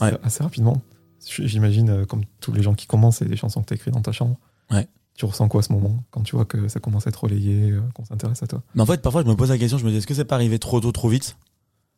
assez, 0.00 0.12
Ouais. 0.14 0.20
assez 0.24 0.42
rapidement. 0.42 0.82
J'imagine, 1.28 1.90
euh, 1.90 2.04
comme 2.06 2.22
tous 2.40 2.50
les 2.52 2.62
gens 2.62 2.74
qui 2.74 2.88
commencent, 2.88 3.18
c'est 3.18 3.28
des 3.28 3.36
chansons 3.36 3.60
que 3.62 3.66
tu 3.66 3.74
as 3.74 3.76
écrites 3.76 3.94
dans 3.94 4.02
ta 4.02 4.10
chambre. 4.10 4.36
Ouais. 4.72 4.88
Tu 5.18 5.24
ressens 5.24 5.48
quoi 5.48 5.58
à 5.58 5.62
ce 5.64 5.72
moment 5.72 6.04
quand 6.12 6.22
tu 6.22 6.36
vois 6.36 6.44
que 6.44 6.68
ça 6.68 6.78
commence 6.78 7.08
à 7.08 7.10
être 7.10 7.24
relayé, 7.24 7.72
euh, 7.72 7.80
qu'on 7.92 8.04
s'intéresse 8.04 8.40
à 8.40 8.46
toi? 8.46 8.62
Mais 8.76 8.82
en 8.82 8.86
fait, 8.86 9.02
parfois, 9.02 9.22
je 9.22 9.26
me 9.26 9.34
pose 9.34 9.50
la 9.50 9.58
question, 9.58 9.76
je 9.76 9.84
me 9.84 9.90
dis 9.90 9.96
est-ce 9.96 10.06
que 10.06 10.14
c'est 10.14 10.24
pas 10.24 10.36
arrivé 10.36 10.60
trop 10.60 10.80
tôt, 10.80 10.92
trop 10.92 11.08
vite? 11.08 11.36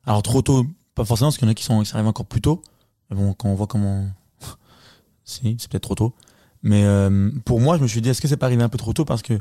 Alors 0.06 0.22
trop 0.22 0.40
tôt, 0.40 0.64
pas 0.94 1.04
forcément, 1.04 1.28
parce 1.28 1.36
qu'il 1.36 1.46
y 1.46 1.48
en 1.48 1.52
a 1.52 1.54
qui 1.54 1.62
sont 1.64 1.82
qui 1.82 1.92
arrivent 1.92 2.06
encore 2.06 2.24
plus 2.24 2.40
tôt. 2.40 2.62
Mais 3.10 3.16
bon, 3.16 3.34
quand 3.34 3.50
on 3.50 3.54
voit 3.54 3.66
comment, 3.66 4.06
si, 5.24 5.56
c'est 5.58 5.70
peut-être 5.70 5.82
trop 5.82 5.94
tôt. 5.94 6.14
Mais 6.62 6.84
euh, 6.84 7.30
pour 7.44 7.60
moi, 7.60 7.76
je 7.76 7.82
me 7.82 7.88
suis 7.88 8.00
dit 8.00 8.08
est-ce 8.08 8.22
que 8.22 8.28
c'est 8.28 8.38
pas 8.38 8.46
arrivé 8.46 8.62
un 8.62 8.70
peu 8.70 8.78
trop 8.78 8.94
tôt 8.94 9.04
parce 9.04 9.20
que 9.20 9.38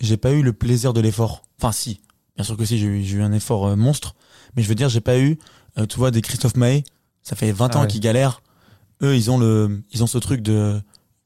j'ai 0.00 0.18
pas 0.18 0.32
eu 0.32 0.42
le 0.42 0.52
plaisir 0.52 0.92
de 0.92 1.00
l'effort? 1.00 1.44
Enfin, 1.58 1.72
si, 1.72 2.02
bien 2.36 2.44
sûr 2.44 2.58
que 2.58 2.66
si, 2.66 2.78
j'ai 2.78 2.86
eu, 2.86 3.02
j'ai 3.02 3.16
eu 3.16 3.22
un 3.22 3.32
effort 3.32 3.66
euh, 3.68 3.74
monstre. 3.76 4.14
Mais 4.54 4.62
je 4.62 4.68
veux 4.68 4.74
dire, 4.74 4.90
j'ai 4.90 5.00
pas 5.00 5.18
eu, 5.18 5.38
euh, 5.78 5.86
tu 5.86 5.96
vois, 5.98 6.10
des 6.10 6.20
Christophe 6.20 6.56
Maé. 6.56 6.84
Ça 7.22 7.36
fait 7.36 7.52
20 7.52 7.74
Ah 7.74 7.78
ans 7.78 7.80
ouais. 7.82 7.86
qu'ils 7.86 8.00
galèrent. 8.02 8.42
Eux, 9.02 9.16
ils 9.16 9.30
ont 9.30 9.38
le, 9.38 9.82
ils 9.92 10.02
ont 10.04 10.06
ce 10.06 10.18
truc 10.18 10.42
de 10.42 10.80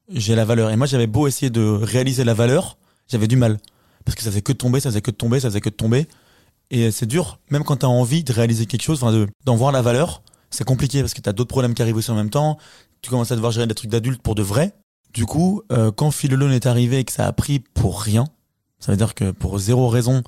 j'ai 0.09 0.35
la 0.35 0.45
valeur. 0.45 0.71
Et 0.71 0.75
moi, 0.75 0.87
j'avais 0.87 1.07
beau 1.07 1.27
essayer 1.27 1.49
de 1.49 1.61
réaliser 1.61 2.23
la 2.23 2.33
valeur, 2.33 2.77
j'avais 3.07 3.27
du 3.27 3.35
mal 3.35 3.59
parce 4.05 4.15
que 4.15 4.23
ça 4.23 4.31
faisait 4.31 4.41
que 4.41 4.51
de 4.51 4.57
tomber, 4.57 4.79
ça 4.79 4.89
faisait 4.89 5.01
que 5.01 5.11
de 5.11 5.15
tomber, 5.15 5.39
ça 5.39 5.49
faisait 5.49 5.61
que 5.61 5.69
de 5.69 5.75
tomber. 5.75 6.07
Et 6.71 6.91
c'est 6.91 7.05
dur, 7.05 7.39
même 7.49 7.63
quand 7.63 7.77
tu 7.77 7.85
as 7.85 7.89
envie 7.89 8.23
de 8.23 8.33
réaliser 8.33 8.65
quelque 8.65 8.81
chose, 8.81 9.03
enfin 9.03 9.11
de 9.11 9.27
d'en 9.45 9.55
voir 9.55 9.71
la 9.71 9.81
valeur, 9.81 10.21
c'est 10.49 10.63
compliqué 10.63 11.01
parce 11.01 11.13
que 11.13 11.21
tu 11.21 11.29
as 11.29 11.33
d'autres 11.33 11.49
problèmes 11.49 11.73
qui 11.73 11.81
arrivent 11.81 11.95
aussi 11.95 12.11
en 12.11 12.15
même 12.15 12.29
temps. 12.29 12.57
Tu 13.01 13.09
commences 13.09 13.31
à 13.31 13.35
devoir 13.35 13.51
gérer 13.51 13.67
des 13.67 13.75
trucs 13.75 13.89
d'adultes 13.89 14.21
pour 14.21 14.35
de 14.35 14.43
vrai. 14.43 14.75
Du 15.13 15.25
coup, 15.25 15.61
euh, 15.71 15.91
quand 15.91 16.11
Phil 16.11 16.33
Alone 16.33 16.51
est 16.51 16.65
arrivé 16.65 16.99
et 16.99 17.03
que 17.03 17.11
ça 17.11 17.25
a 17.25 17.31
pris 17.33 17.59
pour 17.59 18.01
rien, 18.01 18.25
ça 18.79 18.91
veut 18.91 18.97
dire 18.97 19.15
que 19.15 19.31
pour 19.31 19.57
zéro 19.57 19.87
raison, 19.89 20.23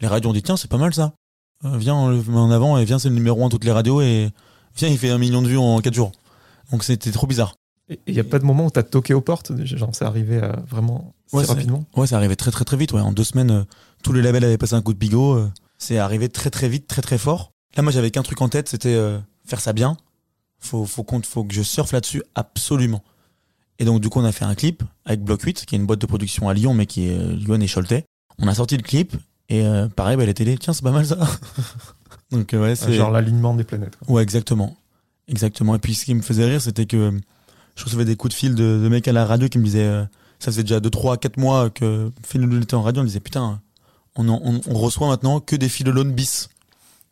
les 0.00 0.06
radios 0.06 0.30
ont 0.30 0.32
dit 0.32 0.42
tiens, 0.42 0.56
c'est 0.56 0.70
pas 0.70 0.78
mal 0.78 0.94
ça. 0.94 1.12
Euh, 1.64 1.76
viens, 1.76 1.94
on 1.94 2.08
le 2.08 2.22
met 2.22 2.36
en 2.36 2.50
avant 2.50 2.78
et 2.78 2.84
viens, 2.84 2.98
c'est 2.98 3.08
le 3.08 3.14
numéro 3.14 3.44
un 3.44 3.48
toutes 3.48 3.64
les 3.64 3.72
radios 3.72 4.00
et 4.00 4.30
viens, 4.76 4.88
il 4.88 4.98
fait 4.98 5.10
un 5.10 5.18
million 5.18 5.42
de 5.42 5.48
vues 5.48 5.58
en 5.58 5.80
4 5.80 5.92
jours. 5.94 6.12
Donc 6.70 6.84
c'était 6.84 7.10
trop 7.10 7.26
bizarre. 7.26 7.54
Et 7.90 8.00
il 8.06 8.14
n'y 8.14 8.20
a 8.20 8.24
pas 8.24 8.38
de 8.38 8.44
moment 8.44 8.66
où 8.66 8.70
tu 8.70 8.78
as 8.78 8.82
toqué 8.82 9.12
aux 9.14 9.20
portes? 9.20 9.52
Genre, 9.64 9.90
c'est 9.92 10.04
arrivé 10.06 10.40
euh, 10.42 10.52
vraiment 10.68 11.14
Ouais, 11.32 11.44
c'est- 11.44 11.52
rapidement? 11.52 11.84
Ouais, 11.96 12.06
ça 12.06 12.16
arrivait 12.16 12.36
très 12.36 12.50
très 12.50 12.64
très 12.64 12.76
vite. 12.76 12.92
Ouais. 12.92 13.00
En 13.00 13.12
deux 13.12 13.24
semaines, 13.24 13.50
euh, 13.50 13.64
tous 14.02 14.12
les 14.12 14.22
labels 14.22 14.44
avaient 14.44 14.56
passé 14.58 14.74
un 14.74 14.80
coup 14.82 14.94
de 14.94 14.98
bigot. 14.98 15.34
euh, 15.34 15.50
c'est 15.78 15.98
arrivé 15.98 16.28
très 16.30 16.48
très 16.50 16.68
vite, 16.68 16.86
très 16.86 17.02
très 17.02 17.18
fort. 17.18 17.50
Là, 17.76 17.82
moi, 17.82 17.92
j'avais 17.92 18.10
qu'un 18.10 18.22
truc 18.22 18.40
en 18.40 18.48
tête, 18.48 18.68
c'était 18.68 18.96
faire 19.44 19.60
ça 19.60 19.72
bien. 19.72 19.96
Faut, 20.60 20.86
faut, 20.86 21.04
faut 21.24 21.44
que 21.44 21.52
je 21.52 21.60
surfe 21.62 21.92
là-dessus 21.92 22.22
absolument. 22.36 23.02
Et 23.80 23.84
donc, 23.84 24.00
du 24.00 24.08
coup, 24.08 24.20
on 24.20 24.24
a 24.24 24.32
fait 24.32 24.44
un 24.44 24.54
clip 24.54 24.82
avec 25.04 25.22
Block 25.22 25.42
8, 25.42 25.66
qui 25.66 25.74
est 25.74 25.78
une 25.78 25.84
boîte 25.84 25.98
de 26.00 26.06
production 26.06 26.48
à 26.48 26.54
Lyon, 26.54 26.72
mais 26.72 26.86
qui 26.86 27.08
est 27.08 27.18
Lyon 27.18 27.60
et 27.60 27.66
Choletais. 27.68 28.04
On 28.38 28.46
a 28.46 28.54
sorti 28.54 28.76
le 28.76 28.82
clip, 28.82 29.14
et 29.50 29.64
pareil, 29.96 30.16
bah, 30.16 30.24
la 30.24 30.32
télé, 30.32 30.56
tiens, 30.56 30.72
c'est 30.72 30.84
pas 30.84 30.92
mal 30.92 31.04
ça. 31.04 31.18
donc, 32.30 32.50
ouais, 32.54 32.76
c'est. 32.76 32.92
Genre 32.94 33.10
l'alignement 33.10 33.54
des 33.54 33.64
planètes. 33.64 33.96
quoi. 33.96 34.14
Ouais, 34.14 34.22
exactement. 34.22 34.76
Exactement. 35.28 35.74
Et 35.74 35.78
puis 35.80 35.94
ce 35.94 36.04
qui 36.04 36.14
me 36.14 36.22
faisait 36.22 36.44
rire, 36.46 36.62
c'était 36.62 36.86
que 36.86 37.12
je 37.76 37.84
recevais 37.84 38.04
des 38.04 38.16
coups 38.16 38.34
de 38.34 38.38
fil 38.38 38.54
de, 38.54 38.80
de 38.82 38.88
mecs 38.88 39.08
à 39.08 39.12
la 39.12 39.26
radio 39.26 39.48
qui 39.48 39.58
me 39.58 39.64
disaient, 39.64 39.86
euh, 39.86 40.04
ça 40.38 40.50
faisait 40.50 40.62
déjà 40.62 40.80
2, 40.80 40.90
3, 40.90 41.16
4 41.16 41.36
mois 41.38 41.70
que 41.70 42.10
Philolone 42.26 42.62
était 42.62 42.74
en 42.74 42.82
radio, 42.82 43.00
on 43.00 43.04
me 43.04 43.08
disait, 43.08 43.20
putain, 43.20 43.60
on, 44.16 44.28
on, 44.28 44.60
on 44.66 44.74
reçoit 44.74 45.08
maintenant 45.08 45.40
que 45.40 45.56
des 45.56 45.68
Philolone 45.68 46.12
bis. 46.12 46.48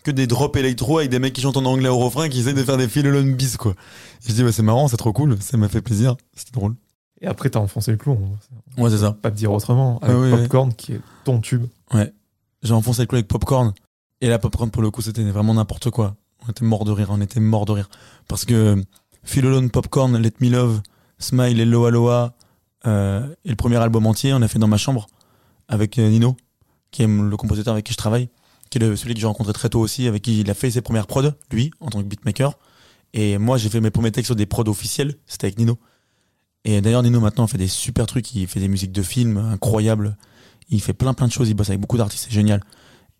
Que 0.04 0.10
des 0.10 0.26
drops 0.26 0.56
électro 0.58 0.98
avec 0.98 1.10
des 1.10 1.20
mecs 1.20 1.32
qui 1.32 1.40
chantent 1.40 1.56
en 1.56 1.64
anglais 1.64 1.88
au 1.88 1.98
refrain 1.98 2.28
qui 2.28 2.40
essaient 2.40 2.54
de 2.54 2.64
faire 2.64 2.76
des 2.76 2.88
Philolone 2.88 3.34
bis, 3.34 3.56
quoi. 3.56 3.72
Et 3.72 4.28
je 4.28 4.34
dis, 4.34 4.42
ouais, 4.42 4.50
c'est 4.50 4.62
marrant, 4.62 4.88
c'est 4.88 4.96
trop 4.96 5.12
cool, 5.12 5.40
ça 5.40 5.56
m'a 5.56 5.68
fait 5.68 5.80
plaisir, 5.80 6.16
c'était 6.34 6.52
drôle. 6.52 6.74
Et 7.20 7.26
après, 7.26 7.50
tu 7.50 7.56
as 7.56 7.60
enfoncé 7.60 7.92
le 7.92 7.96
clou. 7.96 8.18
Ouais, 8.76 8.90
c'est 8.90 8.98
ça. 8.98 9.12
pas 9.12 9.30
te 9.30 9.36
dire 9.36 9.52
autrement. 9.52 10.00
Avec 10.02 10.16
ouais, 10.16 10.30
Popcorn, 10.30 10.74
qui 10.74 10.94
est 10.94 11.00
ton 11.24 11.38
tube. 11.40 11.66
J'ai 12.62 12.74
enfoncé 12.74 13.02
le 13.02 13.06
clou 13.06 13.16
avec 13.16 13.28
Popcorn. 13.28 13.72
Et 14.20 14.28
la 14.28 14.40
Popcorn, 14.40 14.70
pour 14.70 14.82
le 14.82 14.90
coup, 14.90 15.02
c'était 15.02 15.22
vraiment 15.22 15.54
n'importe 15.54 15.90
quoi. 15.90 16.16
On 16.46 16.50
était 16.50 16.64
mort 16.64 16.84
de 16.84 16.90
rire, 16.90 17.08
on 17.10 17.20
était 17.20 17.38
mort 17.38 17.64
de 17.64 17.72
rire. 17.72 17.88
Parce 18.26 18.44
que 18.44 18.82
Philolone, 19.24 19.70
Popcorn, 19.70 20.16
Let 20.16 20.34
Me 20.40 20.50
Love, 20.50 20.82
Smile 21.18 21.60
et 21.60 21.64
Loa 21.64 21.90
Loa, 21.90 22.34
Euh, 22.84 23.32
et 23.44 23.50
le 23.50 23.54
premier 23.54 23.76
album 23.76 24.06
entier, 24.06 24.32
on 24.34 24.42
a 24.42 24.48
fait 24.48 24.58
dans 24.58 24.66
ma 24.66 24.76
chambre 24.76 25.06
avec 25.68 25.98
euh, 25.98 26.10
Nino, 26.10 26.36
qui 26.90 27.04
est 27.04 27.06
le 27.06 27.36
compositeur 27.36 27.74
avec 27.74 27.86
qui 27.86 27.92
je 27.92 27.96
travaille, 27.96 28.28
qui 28.70 28.78
est 28.78 28.96
celui 28.96 29.14
que 29.14 29.20
j'ai 29.20 29.26
rencontré 29.28 29.52
très 29.52 29.68
tôt 29.68 29.78
aussi, 29.78 30.08
avec 30.08 30.22
qui 30.22 30.40
il 30.40 30.50
a 30.50 30.54
fait 30.54 30.72
ses 30.72 30.80
premières 30.80 31.06
prods, 31.06 31.30
lui, 31.52 31.70
en 31.78 31.90
tant 31.90 32.00
que 32.02 32.08
beatmaker. 32.08 32.58
Et 33.12 33.38
moi, 33.38 33.56
j'ai 33.56 33.68
fait 33.68 33.80
mes 33.80 33.92
premiers 33.92 34.10
textes 34.10 34.26
sur 34.26 34.36
des 34.36 34.46
prods 34.46 34.68
officiels, 34.68 35.14
c'était 35.26 35.46
avec 35.46 35.58
Nino. 35.58 35.78
Et 36.64 36.80
d'ailleurs, 36.80 37.04
Nino 37.04 37.20
maintenant 37.20 37.46
fait 37.46 37.58
des 37.58 37.68
super 37.68 38.06
trucs, 38.06 38.34
il 38.34 38.48
fait 38.48 38.58
des 38.58 38.68
musiques 38.68 38.92
de 38.92 39.02
films 39.02 39.36
incroyables, 39.36 40.16
il 40.68 40.80
fait 40.80 40.94
plein 40.94 41.14
plein 41.14 41.28
de 41.28 41.32
choses, 41.32 41.48
il 41.48 41.54
bosse 41.54 41.68
avec 41.68 41.80
beaucoup 41.80 41.98
d'artistes, 41.98 42.24
c'est 42.24 42.34
génial. 42.34 42.62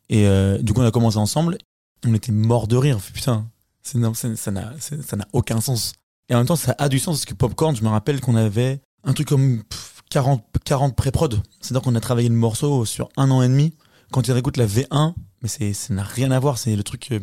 Et 0.09 0.27
euh, 0.27 0.59
du 0.59 0.73
coup, 0.73 0.81
on 0.81 0.85
a 0.87 0.91
commencé 0.91 1.19
ensemble, 1.19 1.57
on 2.05 2.15
était 2.15 2.33
mort 2.33 2.67
de 2.67 2.77
rire, 2.77 2.99
putain, 3.15 3.47
non, 3.95 4.15
c'est- 4.15 4.37
c'est- 4.37 5.03
ça 5.03 5.17
n'a 5.17 5.27
aucun 5.33 5.61
sens. 5.61 5.93
Et 6.29 6.35
en 6.35 6.39
même 6.39 6.47
temps, 6.47 6.57
ça 6.57 6.75
a 6.79 6.89
du 6.89 6.99
sens 6.99 7.17
parce 7.19 7.25
que 7.27 7.35
Popcorn, 7.35 7.75
je 7.77 7.83
me 7.83 7.89
rappelle 7.89 8.21
qu'on 8.21 8.37
avait 8.37 8.81
un 9.05 9.13
truc 9.13 9.29
comme 9.29 9.63
pff, 9.65 10.03
40, 10.11 10.45
40 10.65 10.95
pré-prod. 10.97 11.43
C'est-à-dire 11.61 11.83
qu'on 11.83 11.95
a 11.95 12.01
travaillé 12.01 12.29
le 12.29 12.35
morceau 12.35 12.85
sur 12.85 13.09
un 13.17 13.31
an 13.31 13.43
et 13.43 13.49
demi. 13.49 13.75
Quand 14.13 14.23
tu 14.23 14.33
réécoutes 14.33 14.57
la 14.57 14.67
V1, 14.67 15.15
mais 15.43 15.49
ça 15.49 15.95
n'a 15.95 16.03
rien 16.05 16.31
à 16.31 16.39
voir. 16.39 16.59
C'est 16.59 16.77
le 16.77 16.83
truc, 16.83 17.09
euh, 17.13 17.19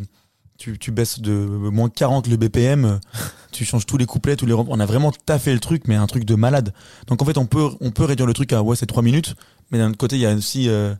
tu, 0.57 0.77
tu 0.77 0.91
baisses 0.91 1.19
de 1.19 1.31
moins 1.31 1.87
40 1.89 2.27
le 2.27 2.35
BPM, 2.35 2.99
tu 3.51 3.63
changes 3.63 3.85
tous 3.85 3.97
les 3.97 4.05
couplets, 4.05 4.35
tous 4.35 4.45
les, 4.45 4.53
on 4.53 4.79
a 4.79 4.85
vraiment 4.85 5.11
taffé 5.11 5.53
le 5.53 5.59
truc, 5.59 5.83
mais 5.87 5.95
un 5.95 6.07
truc 6.07 6.25
de 6.25 6.35
malade. 6.35 6.73
Donc 7.07 7.21
en 7.21 7.25
fait, 7.25 7.37
on 7.37 7.45
peut, 7.45 7.69
on 7.79 7.91
peut 7.91 8.03
réduire 8.05 8.27
le 8.27 8.33
truc 8.33 8.51
à, 8.53 8.61
ouais, 8.61 8.75
c'est 8.75 8.85
3 8.87 9.01
minutes, 9.03 9.35
mais 9.71 9.77
d'un 9.77 9.89
autre 9.89 9.97
côté, 9.97 10.17
il 10.17 10.21
y 10.21 10.25
a 10.25 10.33
aussi, 10.35 10.67
euh, 10.67 10.93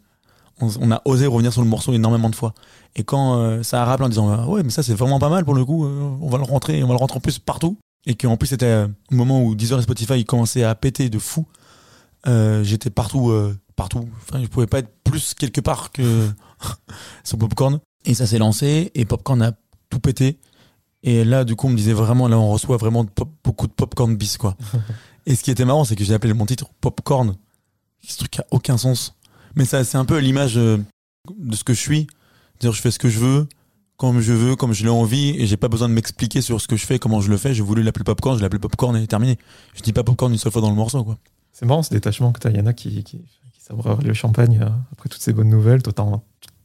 on 0.61 0.91
a 0.91 1.01
osé 1.05 1.25
revenir 1.25 1.51
sur 1.53 1.61
le 1.61 1.67
morceau 1.67 1.93
énormément 1.93 2.29
de 2.29 2.35
fois. 2.35 2.53
Et 2.95 3.03
quand 3.03 3.37
euh, 3.37 3.63
ça 3.63 3.81
a 3.81 3.85
rappelé 3.85 4.05
en 4.07 4.09
disant, 4.09 4.29
ah 4.29 4.47
ouais, 4.47 4.63
mais 4.63 4.69
ça 4.71 4.83
c'est 4.83 4.93
vraiment 4.93 5.19
pas 5.19 5.29
mal 5.29 5.45
pour 5.45 5.53
le 5.53 5.63
coup, 5.63 5.85
euh, 5.85 6.17
on 6.21 6.29
va 6.29 6.37
le 6.37 6.43
rentrer, 6.43 6.83
on 6.83 6.87
va 6.87 6.93
le 6.93 6.99
rentrer 6.99 7.17
en 7.17 7.21
plus 7.21 7.39
partout. 7.39 7.77
Et 8.05 8.15
qu'en 8.15 8.37
plus 8.37 8.47
c'était 8.47 8.65
euh, 8.65 8.87
au 9.11 9.15
moment 9.15 9.43
où 9.43 9.55
Deezer 9.55 9.79
et 9.79 9.83
Spotify 9.83 10.25
commençaient 10.25 10.63
à 10.63 10.73
péter 10.75 11.09
de 11.09 11.19
fou. 11.19 11.45
Euh, 12.27 12.63
J'étais 12.63 12.89
partout, 12.89 13.29
euh, 13.29 13.57
partout. 13.75 14.09
Enfin, 14.17 14.41
je 14.41 14.47
pouvais 14.47 14.67
pas 14.67 14.79
être 14.79 14.91
plus 15.03 15.33
quelque 15.33 15.61
part 15.61 15.91
que 15.91 16.29
sur 17.23 17.37
Popcorn. 17.37 17.79
Et 18.05 18.13
ça 18.13 18.25
s'est 18.25 18.37
lancé 18.39 18.91
et 18.95 19.05
Popcorn 19.05 19.41
a 19.41 19.51
tout 19.89 19.99
pété. 19.99 20.39
Et 21.03 21.23
là, 21.23 21.43
du 21.45 21.55
coup, 21.55 21.67
on 21.67 21.69
me 21.69 21.77
disait 21.77 21.93
vraiment, 21.93 22.27
là, 22.27 22.37
on 22.37 22.49
reçoit 22.51 22.77
vraiment 22.77 23.03
de 23.05 23.09
pop- 23.09 23.29
beaucoup 23.43 23.67
de 23.67 23.71
Popcorn 23.71 24.15
bis, 24.17 24.37
quoi. 24.37 24.55
et 25.25 25.35
ce 25.35 25.43
qui 25.43 25.51
était 25.51 25.63
marrant, 25.65 25.85
c'est 25.85 25.95
que 25.95 26.03
j'ai 26.03 26.13
appelé 26.13 26.33
mon 26.33 26.45
titre 26.45 26.65
Popcorn. 26.81 27.35
Ce 28.05 28.17
truc 28.17 28.39
a 28.39 28.45
aucun 28.51 28.77
sens. 28.77 29.15
Mais 29.55 29.65
ça, 29.65 29.83
c'est 29.83 29.97
un 29.97 30.05
peu 30.05 30.17
l'image 30.19 30.57
euh, 30.57 30.77
de 31.37 31.55
ce 31.55 31.63
que 31.63 31.73
je 31.73 31.79
suis. 31.79 32.07
C'est-à-dire, 32.59 32.75
je 32.75 32.81
fais 32.81 32.91
ce 32.91 32.99
que 32.99 33.09
je 33.09 33.19
veux, 33.19 33.47
comme 33.97 34.19
je 34.21 34.33
veux, 34.33 34.55
comme 34.55 34.73
je 34.73 34.83
l'ai 34.83 34.89
envie, 34.89 35.29
et 35.37 35.45
j'ai 35.47 35.57
pas 35.57 35.67
besoin 35.69 35.89
de 35.89 35.93
m'expliquer 35.93 36.41
sur 36.41 36.59
ce 36.61 36.67
que 36.67 36.75
je 36.75 36.85
fais, 36.85 36.99
comment 36.99 37.21
je 37.21 37.29
le 37.29 37.37
fais. 37.37 37.53
J'ai 37.53 37.63
voulu 37.63 37.83
l'appeler 37.83 38.03
Popcorn, 38.03 38.35
je 38.35 38.39
l'ai 38.41 38.45
appelé 38.45 38.59
Popcorn 38.59 38.95
et 38.97 39.07
terminé. 39.07 39.37
Je 39.75 39.81
dis 39.81 39.93
pas 39.93 40.03
Popcorn 40.03 40.31
une 40.31 40.37
seule 40.37 40.51
fois 40.51 40.61
dans 40.61 40.69
le 40.69 40.75
morceau, 40.75 41.03
quoi. 41.03 41.17
C'est 41.51 41.65
marrant 41.65 41.83
ce 41.83 41.89
détachement 41.89 42.31
que 42.31 42.39
tu 42.39 42.47
as. 42.47 42.51
Il 42.51 42.57
y 42.57 42.61
en 42.61 42.65
a 42.65 42.73
qui, 42.73 43.03
qui, 43.03 43.17
qui 43.17 43.61
sabrent 43.61 43.99
le 44.03 44.13
champagne 44.13 44.59
euh, 44.61 44.69
après 44.93 45.09
toutes 45.09 45.21
ces 45.21 45.33
bonnes 45.33 45.49
nouvelles. 45.49 45.81
Toi, 45.83 45.93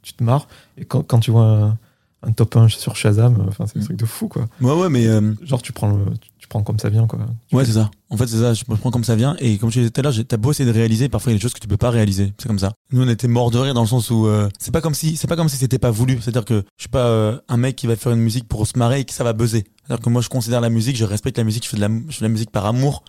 tu 0.03 0.13
te 0.13 0.23
marres. 0.23 0.47
Et 0.79 0.85
quand, 0.85 1.03
quand 1.03 1.19
tu 1.21 1.31
vois 1.33 1.45
un, 1.47 1.79
un 2.23 2.33
top 2.33 2.55
1 2.57 2.69
sur 2.69 2.95
Shazam, 2.95 3.41
euh, 3.41 3.45
enfin, 3.49 3.67
c'est 3.67 3.79
un 3.79 3.83
Mm. 3.83 3.85
truc 3.85 3.97
de 3.97 4.07
fou, 4.07 4.29
quoi. 4.29 4.47
Ouais, 4.61 4.73
ouais, 4.73 4.89
mais 4.89 5.07
euh, 5.07 5.35
Genre, 5.43 5.63
tu 5.63 5.73
prends, 5.73 5.89
le, 5.91 6.05
tu, 6.21 6.31
tu 6.45 6.49
prends 6.49 6.63
comme 6.63 6.79
ça 6.79 6.91
vient, 6.91 7.07
quoi. 7.07 7.19
Ouais, 7.53 7.65
c'est 7.65 7.73
ça. 7.73 7.91
En 8.11 8.19
fait, 8.19 8.27
c'est 8.27 8.37
ça. 8.37 8.53
Je 8.53 8.65
me 8.69 8.77
prends 8.77 8.91
comme 8.91 9.03
ça 9.03 9.17
vient. 9.17 9.35
Et 9.39 9.57
comme 9.57 9.71
je 9.71 9.81
disais 9.81 9.91
tout 9.91 9.99
à 10.01 10.03
l'heure, 10.03 10.13
t'as 10.29 10.37
beau 10.37 10.51
essayer 10.51 10.71
de 10.71 10.75
réaliser, 10.75 11.09
parfois 11.09 11.33
il 11.33 11.35
y 11.35 11.37
a 11.37 11.39
des 11.39 11.43
choses 11.43 11.55
que 11.55 11.59
tu 11.59 11.67
peux 11.67 11.79
pas 11.79 11.89
réaliser. 11.89 12.35
C'est 12.37 12.49
comme 12.49 12.59
ça. 12.59 12.75
Nous, 12.93 13.03
on 13.03 13.09
était 13.09 13.29
morts 13.29 13.51
de 13.51 13.59
rire 13.59 13.73
dans 13.73 13.81
le 13.81 13.87
sens 13.87 14.11
où 14.11 14.27
euh, 14.27 14.51
c'est 14.59 14.71
pas 14.71 14.83
comme 14.83 14.93
si, 14.93 15.17
c'est 15.17 15.27
pas 15.27 15.37
comme 15.37 15.49
si 15.49 15.57
c'était 15.57 15.79
pas 15.79 15.91
voulu. 15.91 16.19
C'est-à-dire 16.21 16.45
que 16.45 16.63
je 16.77 16.83
suis 16.83 16.91
pas 16.91 17.07
euh, 17.07 17.39
un 17.49 17.57
mec 17.57 17.77
qui 17.77 17.87
va 17.87 17.97
faire 17.97 18.13
une 18.13 18.21
musique 18.21 18.47
pour 18.47 18.67
se 18.67 18.79
marrer 18.79 19.01
et 19.01 19.05
que 19.07 19.15
ça 19.15 19.25
va 19.25 19.33
buzzer. 19.33 19.65
C'est-à-dire 19.87 20.05
que 20.05 20.11
moi, 20.11 20.21
je 20.21 20.29
considère 20.29 20.61
la 20.61 20.69
musique, 20.69 20.97
je 20.97 21.07
respecte 21.07 21.39
la 21.39 21.45
musique, 21.45 21.65
je 21.65 21.71
fais 21.71 21.77
de 21.77 21.81
la, 21.81 21.89
je 21.89 22.13
fais 22.13 22.21
de 22.21 22.25
la 22.25 22.29
musique 22.29 22.51
par 22.51 22.67
amour. 22.67 23.05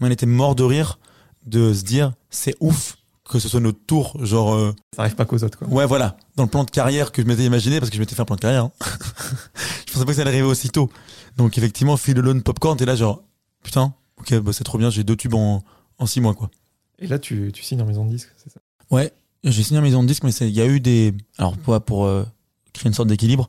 Mais 0.00 0.08
on 0.08 0.10
était 0.10 0.26
morts 0.26 0.56
de 0.56 0.64
rire 0.64 0.98
de 1.46 1.72
se 1.72 1.84
dire, 1.84 2.12
c'est 2.28 2.56
ouf 2.58 2.96
que 3.30 3.38
ce 3.38 3.48
soit 3.48 3.60
notre 3.60 3.78
tour. 3.86 4.16
Genre, 4.24 4.54
euh, 4.54 4.74
Ça 4.94 5.02
arrive 5.02 5.14
pas 5.14 5.24
qu'aux 5.24 5.42
autres, 5.44 5.56
quoi. 5.58 5.68
ouais, 5.68 5.86
voilà. 5.86 6.16
Dans 6.36 6.42
le 6.42 6.48
plan 6.48 6.64
de 6.64 6.70
carrière 6.70 7.12
que 7.12 7.22
je 7.22 7.26
m'étais 7.26 7.44
imaginé, 7.44 7.78
parce 7.78 7.90
que 7.90 7.96
je 7.96 8.00
m'étais 8.00 8.14
fait 8.14 8.22
un 8.22 8.26
plan 8.26 8.36
de 8.36 8.40
carrière. 8.40 8.64
hein. 8.64 8.72
je 9.86 9.92
pensais 9.92 10.04
pas 10.04 10.10
que 10.10 10.16
ça 10.16 10.22
allait 10.22 10.30
arriver 10.30 10.46
aussitôt. 10.46 10.90
Donc, 11.36 11.56
effectivement, 11.56 11.96
Phil 11.96 12.18
Alone 12.18 12.42
Popcorn, 12.42 12.76
t'es 12.76 12.84
là, 12.86 12.96
genre, 12.96 13.22
putain, 13.62 13.94
ok, 14.18 14.38
bah, 14.40 14.52
c'est 14.52 14.64
trop 14.64 14.78
bien, 14.78 14.90
j'ai 14.90 15.04
deux 15.04 15.16
tubes 15.16 15.34
en, 15.34 15.62
en 15.98 16.06
six 16.06 16.20
mois, 16.20 16.34
quoi. 16.34 16.50
Et 16.98 17.06
là, 17.06 17.18
tu, 17.18 17.50
tu 17.54 17.62
signes 17.62 17.80
en 17.82 17.86
maison 17.86 18.04
de 18.04 18.10
disque, 18.10 18.28
c'est 18.42 18.52
ça? 18.52 18.60
Ouais, 18.90 19.12
j'ai 19.44 19.62
signé 19.62 19.78
en 19.78 19.82
maison 19.82 20.02
de 20.02 20.08
disque, 20.08 20.24
mais 20.24 20.32
il 20.32 20.50
y 20.50 20.60
a 20.60 20.66
eu 20.66 20.80
des. 20.80 21.14
Alors, 21.38 21.56
pour, 21.56 21.80
pour 21.82 22.04
euh, 22.06 22.24
créer 22.72 22.88
une 22.88 22.94
sorte 22.94 23.08
d'équilibre, 23.08 23.48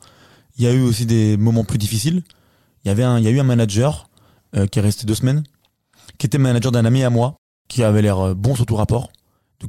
il 0.58 0.64
y 0.64 0.68
a 0.68 0.72
eu 0.74 0.82
aussi 0.82 1.06
des 1.06 1.36
moments 1.38 1.64
plus 1.66 1.78
difficiles. 1.80 2.22
Il 2.86 2.88
y 2.88 2.92
avait 2.92 3.04
un, 3.04 3.18
il 3.18 3.26
y 3.26 3.28
a 3.28 3.32
eu 3.32 3.40
un 3.40 3.44
manager 3.44 4.10
euh, 4.56 4.68
qui 4.68 4.80
est 4.80 4.82
resté 4.82 5.06
deux 5.06 5.16
semaines, 5.16 5.44
qui 6.18 6.28
était 6.28 6.38
manager 6.38 6.72
d'un 6.72 6.86
ami 6.86 7.04
à 7.04 7.10
moi, 7.10 7.36
qui 7.68 7.84
avait 7.84 8.02
l'air 8.02 8.36
bon 8.36 8.56
sur 8.56 8.66
tout 8.66 8.76
rapport. 8.76 9.10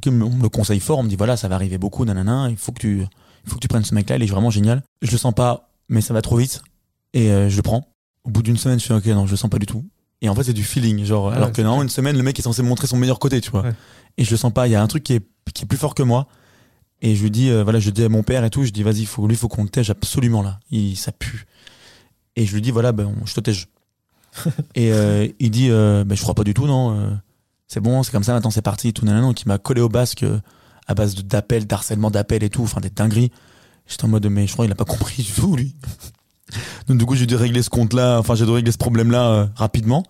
On 0.05 0.11
me 0.11 0.23
on 0.25 0.29
me 0.29 0.41
le 0.43 0.49
conseille 0.49 0.79
fort, 0.79 0.99
on 0.99 1.03
me 1.03 1.09
dit 1.09 1.15
voilà, 1.15 1.37
ça 1.37 1.47
va 1.47 1.55
arriver 1.55 1.77
beaucoup, 1.77 2.05
nanana, 2.05 2.47
il 2.49 2.57
faut 2.57 2.71
que 2.71 2.79
tu, 2.79 2.99
il 3.01 3.49
faut 3.49 3.55
que 3.55 3.61
tu 3.61 3.67
prennes 3.67 3.83
ce 3.85 3.93
mec-là, 3.95 4.15
il 4.17 4.23
est 4.23 4.27
vraiment 4.27 4.49
génial. 4.49 4.81
Je 5.01 5.11
le 5.11 5.17
sens 5.17 5.33
pas, 5.33 5.69
mais 5.89 6.01
ça 6.01 6.13
va 6.13 6.21
trop 6.21 6.37
vite, 6.37 6.61
et 7.13 7.31
euh, 7.31 7.49
je 7.49 7.55
le 7.55 7.61
prends. 7.61 7.87
Au 8.23 8.29
bout 8.29 8.41
d'une 8.43 8.57
semaine, 8.57 8.79
je 8.79 8.85
fais 8.85 8.93
ok, 8.93 9.05
non, 9.07 9.25
je 9.25 9.31
le 9.31 9.37
sens 9.37 9.49
pas 9.49 9.59
du 9.59 9.65
tout. 9.65 9.83
Et 10.21 10.29
en 10.29 10.35
fait, 10.35 10.43
c'est 10.45 10.53
du 10.53 10.63
feeling, 10.63 11.03
genre, 11.03 11.31
alors 11.33 11.51
que 11.51 11.61
normalement, 11.61 11.83
une 11.83 11.89
semaine, 11.89 12.15
le 12.15 12.23
mec 12.23 12.39
est 12.39 12.41
censé 12.41 12.63
montrer 12.63 12.87
son 12.87 12.95
meilleur 12.95 13.19
côté, 13.19 13.41
tu 13.41 13.51
vois. 13.51 13.63
Ouais. 13.63 13.73
Et 14.17 14.23
je 14.23 14.31
le 14.31 14.37
sens 14.37 14.53
pas, 14.53 14.67
il 14.67 14.71
y 14.71 14.75
a 14.75 14.81
un 14.81 14.87
truc 14.87 15.03
qui 15.03 15.13
est, 15.15 15.21
qui 15.53 15.63
est 15.65 15.67
plus 15.67 15.77
fort 15.77 15.93
que 15.95 16.03
moi. 16.03 16.27
Et 17.01 17.15
je 17.17 17.21
lui 17.23 17.29
dis, 17.31 17.49
euh, 17.49 17.63
voilà, 17.65 17.79
je 17.81 17.89
dis 17.89 18.01
à 18.05 18.07
mon 18.07 18.23
père 18.23 18.45
et 18.45 18.49
tout, 18.49 18.63
je 18.63 18.69
dis, 18.71 18.81
vas-y, 18.83 19.03
faut, 19.03 19.27
lui, 19.27 19.35
faut 19.35 19.49
qu'on 19.49 19.63
le 19.63 19.69
tège 19.69 19.89
absolument 19.89 20.41
là. 20.41 20.59
Il, 20.71 20.95
ça 20.95 21.11
pue. 21.11 21.45
Et 22.37 22.45
je 22.45 22.53
lui 22.53 22.61
dis, 22.61 22.71
voilà, 22.71 22.93
ben, 22.93 23.13
on- 23.21 23.25
je 23.25 23.33
te 23.33 23.41
tège. 23.41 23.67
et 24.75 24.93
euh, 24.93 25.27
il 25.39 25.51
dit, 25.51 25.67
euh, 25.69 26.05
ben, 26.05 26.15
je 26.15 26.21
crois 26.21 26.33
pas 26.35 26.45
du 26.45 26.53
tout, 26.53 26.65
non. 26.65 27.19
C'est 27.73 27.79
bon, 27.79 28.03
c'est 28.03 28.11
comme 28.11 28.23
ça, 28.23 28.33
maintenant 28.33 28.51
c'est 28.51 28.61
parti, 28.61 28.93
tout 28.93 29.03
nanana. 29.05 29.31
Il 29.35 29.47
m'a 29.47 29.57
collé 29.57 29.81
au 29.81 29.89
basque 29.89 30.21
euh, 30.23 30.39
à 30.87 30.93
base 30.93 31.15
d'appels, 31.15 31.65
d'harcèlement 31.65 32.11
d'appels 32.11 32.43
et 32.43 32.49
tout, 32.49 32.61
enfin 32.61 32.81
des 32.81 32.91
dingueries. 32.91 33.31
J'étais 33.87 34.05
en 34.05 34.09
mode, 34.09 34.27
mais 34.27 34.45
je 34.45 34.53
crois 34.53 34.65
qu'il 34.65 34.71
a 34.71 34.75
pas 34.75 34.85
compris 34.85 35.23
du 35.23 35.31
tout, 35.31 35.55
lui. 35.55 35.75
Donc 36.87 36.99
du 36.99 37.05
coup, 37.05 37.15
j'ai 37.15 37.25
dû 37.25 37.35
régler 37.35 37.63
ce 37.63 37.71
compte-là, 37.71 38.19
enfin 38.19 38.35
j'ai 38.35 38.45
dû 38.45 38.51
régler 38.51 38.71
ce 38.71 38.77
problème-là 38.77 39.27
euh, 39.31 39.47
rapidement. 39.55 40.03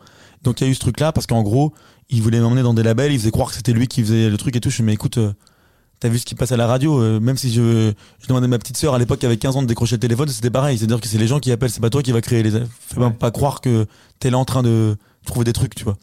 Donc 0.43 0.60
il 0.60 0.65
y 0.65 0.67
a 0.67 0.71
eu 0.71 0.76
ce 0.76 0.82
truc-là 0.82 1.13
parce 1.13 1.26
qu'en 1.26 1.41
gros, 1.41 1.73
il 2.10 2.21
voulait 2.21 2.41
m'emmener 2.41 2.63
dans 2.63 2.73
des 2.73 2.84
labels, 2.84 3.13
il 3.13 3.19
faisait 3.19 3.32
croire 3.32 3.47
que 3.49 3.56
c'était 3.56 3.71
lui 3.71 3.88
qui 3.88 4.02
faisait 4.02 4.30
le 4.30 4.38
truc 4.38 4.56
et 4.58 4.60
tout. 4.60 4.69
Je 4.69 4.76
ai 4.76 4.78
dit, 4.80 4.84
mais 4.84 4.93
écoute, 4.93 5.17
euh, 5.17 5.32
t'as 6.02 6.10
vu 6.10 6.19
ce 6.19 6.26
qui 6.26 6.36
passe 6.36 6.52
à 6.52 6.58
la 6.58 6.67
radio, 6.67 6.99
euh, 6.99 7.21
même 7.21 7.38
si 7.38 7.54
je, 7.54 7.93
je 8.19 8.28
demandais 8.28 8.45
à 8.45 8.49
ma 8.49 8.60
petite 8.60 8.76
sœur 8.76 8.93
à 8.93 8.99
l'époque 8.99 9.19
qui 9.19 9.26
avait 9.26 9.38
15 9.38 9.56
ans 9.56 9.62
de 9.62 9.67
décrocher 9.67 9.95
le 9.95 10.02
téléphone, 10.02 10.28
c'était 10.28 10.49
pareil. 10.49 10.78
C'est-à-dire 10.78 10.99
que 10.99 11.08
c'est 11.08 11.17
les 11.17 11.28
gens 11.28 11.39
qui 11.39 11.49
appellent, 11.54 11.69
c'est 11.69 11.80
pas 11.80 11.89
toi 11.89 12.04
qui 12.04 12.12
va 12.12 12.19
créer 12.19 12.43
les. 12.43 12.52
Fais 12.52 12.97
Ouais. 12.97 13.10
pas 13.12 13.32
croire 13.32 13.62
que 13.62 13.86
t'es 14.19 14.30
là 14.30 14.38
en 14.38 14.43
train 14.45 14.63
de 14.63 14.97
trouver 15.26 15.46
des 15.46 15.54
trucs, 15.54 15.76
tu 15.76 15.84
vois. 15.84 15.98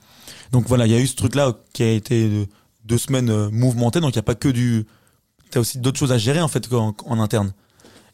Donc 0.53 0.67
voilà, 0.69 0.87
il 0.87 0.93
y 0.93 0.97
a 0.97 1.01
eu 1.01 1.07
ce 1.07 1.15
truc-là 1.17 1.55
qui 1.73 1.83
a 1.83 1.91
été 1.93 2.49
deux 2.85 2.99
semaines 2.99 3.31
euh, 3.31 3.51
mouvementées, 3.51 4.01
donc 4.01 4.11
il 4.13 4.17
y 4.17 4.19
a 4.19 4.23
pas 4.23 4.35
que 4.35 4.49
du. 4.49 4.87
T'as 5.51 5.61
aussi 5.61 5.79
d'autres 5.79 5.99
choses 5.99 6.13
à 6.13 6.19
gérer 6.19 6.41
en 6.41 6.49
fait 6.49 6.69
qu'en- 6.69 6.95
en, 7.07 7.21
interne. 7.21 7.53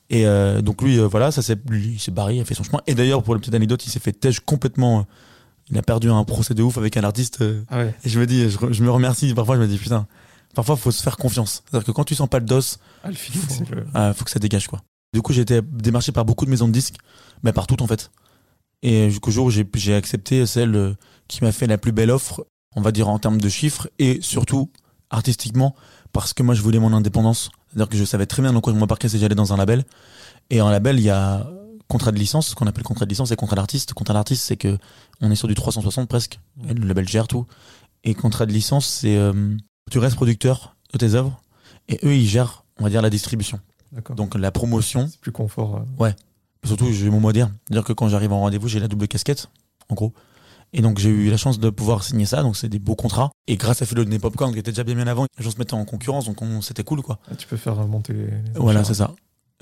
Et 0.09 0.27
euh, 0.27 0.63
donc 0.63 0.83
lui, 0.83 0.99
euh, 0.99 1.07
voilà, 1.07 1.31
ça 1.33 1.43
s'est, 1.43 1.57
lui, 1.69 1.93
il 1.95 1.99
s'est 2.01 2.11
barré, 2.13 2.37
il 2.37 2.41
a 2.41 2.45
fait 2.45 2.55
son 2.55 2.63
chemin. 2.63 2.81
Et 2.87 2.95
d'ailleurs, 2.95 3.23
pour 3.23 3.35
la 3.35 3.41
petite 3.41 3.55
anecdote, 3.55 3.85
il 3.87 3.91
s'est 3.91 3.99
fait 4.01 4.13
tèche 4.13 4.41
complètement. 4.41 5.01
euh, 5.01 5.03
il 5.69 5.77
a 5.79 5.83
perdu 5.83 6.09
un 6.11 6.23
procès 6.23 6.55
de 6.55 6.63
ouf 6.63 6.79
avec 6.79 6.97
un 6.97 7.03
artiste. 7.03 7.43
Ah 7.71 7.79
ouais. 7.79 7.95
et 8.05 8.09
je 8.09 8.21
me 8.21 8.27
dis, 8.27 8.49
je, 8.49 8.83
me 8.85 8.91
remercie. 8.91 9.35
Parfois, 9.35 9.57
je 9.57 9.61
me 9.63 9.67
dis, 9.67 9.79
putain, 9.79 10.07
parfois, 10.55 10.77
faut 10.77 10.93
se 10.93 11.03
faire 11.03 11.17
confiance. 11.17 11.65
C'est-à-dire 11.69 11.85
que 11.87 11.91
quand 11.91 12.05
tu 12.05 12.15
sens 12.15 12.29
pas 12.29 12.39
le 12.39 12.45
dos, 12.45 12.61
Ah, 13.03 13.09
le 13.09 13.15
feeling, 13.15 13.43
c'est 13.49 13.69
le. 13.71 13.85
ah, 13.93 14.15
faut 14.15 14.25
que 14.25 14.31
ça 14.31 14.39
dégage, 14.39 14.69
quoi. 14.69 14.81
Du 15.13 15.23
coup, 15.23 15.33
j'ai 15.33 15.41
été 15.43 15.61
démarché 15.63 16.13
par 16.13 16.25
beaucoup 16.25 16.45
de 16.45 16.51
maisons 16.51 16.69
de 16.69 16.73
disques, 16.73 16.95
mais 17.43 17.53
partout, 17.53 17.83
en 17.83 17.87
fait. 17.89 18.13
Et 18.83 19.11
jusqu'au 19.11 19.31
jour 19.31 19.47
où 19.47 19.51
j'ai 19.51 19.95
accepté 19.95 20.47
celle 20.47 20.75
euh, 20.77 20.95
qui 21.29 21.43
m'a 21.43 21.53
fait 21.53 21.67
la 21.67 21.79
plus 21.79 21.93
belle 21.93 22.11
offre, 22.11 22.47
on 22.77 22.81
va 22.83 22.93
dire 22.93 23.09
en 23.09 23.19
termes 23.19 23.41
de 23.41 23.49
chiffres, 23.49 23.89
et 23.99 24.19
surtout 24.21 24.71
artistiquement, 25.11 25.75
parce 26.13 26.33
que 26.33 26.43
moi, 26.43 26.55
je 26.55 26.63
voulais 26.63 26.79
mon 26.79 26.93
indépendance. 26.93 27.51
C'est-à-dire 27.69 27.89
que 27.89 27.97
je 27.97 28.05
savais 28.05 28.27
très 28.27 28.43
bien 28.43 28.53
dans 28.53 28.61
quoi 28.61 28.73
je 28.73 28.79
m'embarquais 28.79 29.09
si 29.09 29.19
j'allais 29.19 29.35
dans 29.35 29.53
un 29.53 29.57
label. 29.57 29.85
Et 30.51 30.61
en 30.61 30.69
label, 30.71 30.99
il 30.99 31.05
y 31.05 31.11
a 31.11 31.49
contrat 31.89 32.11
de 32.13 32.19
licence, 32.19 32.49
ce 32.49 32.55
qu'on 32.55 32.67
appelle 32.67 32.83
contrat 32.85 33.05
de 33.05 33.11
licence 33.11 33.31
et 33.31 33.37
contrat 33.37 33.57
d'artiste. 33.57 33.95
Contrat 33.95 34.15
d'artiste, 34.15 34.43
c'est 34.43 34.57
que 34.57 34.79
on 35.21 35.31
est 35.31 35.37
sur 35.37 35.49
du 35.49 35.55
360 35.55 36.09
presque. 36.09 36.41
Et 36.69 36.75
Le 36.75 36.87
label 36.87 37.09
gère 37.09 37.29
tout. 37.29 37.47
Et 38.05 38.15
contrat 38.15 38.47
de 38.47 38.53
licence, 38.53 38.87
c'est 38.87 39.17
euh, 39.17 39.57
tu 39.91 39.99
restes 39.99 40.17
producteur 40.17 40.77
de 40.93 40.99
tes 40.99 41.15
œuvres 41.15 41.41
et 41.89 41.99
eux, 42.05 42.15
ils 42.15 42.27
gèrent, 42.27 42.65
on 42.79 42.85
va 42.85 42.91
dire, 42.91 43.03
la 43.03 43.11
distribution. 43.11 43.61
D'accord. 43.93 44.17
Donc 44.17 44.35
la 44.35 44.51
promotion, 44.51 45.09
C'est 45.11 45.21
plus 45.21 45.33
confort. 45.33 45.77
euh. 46.01 46.11
Surtout, 46.67 46.93
j'ai 46.93 47.11
mon 47.11 47.21
mot 47.21 47.29
à 47.29 47.33
dire. 47.33 47.49
C'est-à-dire 47.69 47.85
que 47.85 47.93
quand 47.93 48.09
j'arrive 48.09 48.33
en 48.33 48.41
rendez-vous, 48.41 48.69
j'ai 48.69 48.81
la 48.81 48.89
double 48.89 49.09
casquette, 49.09 49.49
en 49.89 49.95
gros. 49.95 50.13
Et 50.73 50.83
donc 50.83 50.99
j'ai 50.99 51.09
eu 51.11 51.31
la 51.31 51.37
chance 51.37 51.59
de 51.61 51.71
pouvoir 51.71 52.03
signer 52.03 52.27
ça, 52.27 52.43
donc 52.43 52.57
c'est 52.57 52.69
des 52.69 52.79
beaux 52.81 52.97
contrats. 52.97 53.31
Et 53.47 53.57
grâce 53.57 53.83
à 53.83 53.87
Philo 53.87 54.05
de 54.05 54.17
Popcorn, 54.19 54.53
qui 54.53 54.59
était 54.59 54.73
déjà 54.73 54.85
bien 54.85 54.95
bien 54.97 55.07
avant, 55.07 55.25
les 55.39 55.45
gens 55.45 55.51
se 55.51 55.59
mettaient 55.59 55.75
en 55.75 55.85
concurrence, 55.85 56.27
donc 56.27 56.43
on- 56.43 56.61
c'était 56.61 56.83
cool, 56.85 57.03
quoi. 57.03 57.19
Ah, 57.31 57.37
tu 57.37 57.47
peux 57.47 57.57
faire 57.57 57.77
monter 57.87 58.13
les. 58.13 58.25
les 58.27 58.33
Voilà, 58.57 58.83
c'est 58.85 58.95
ça. 58.95 59.13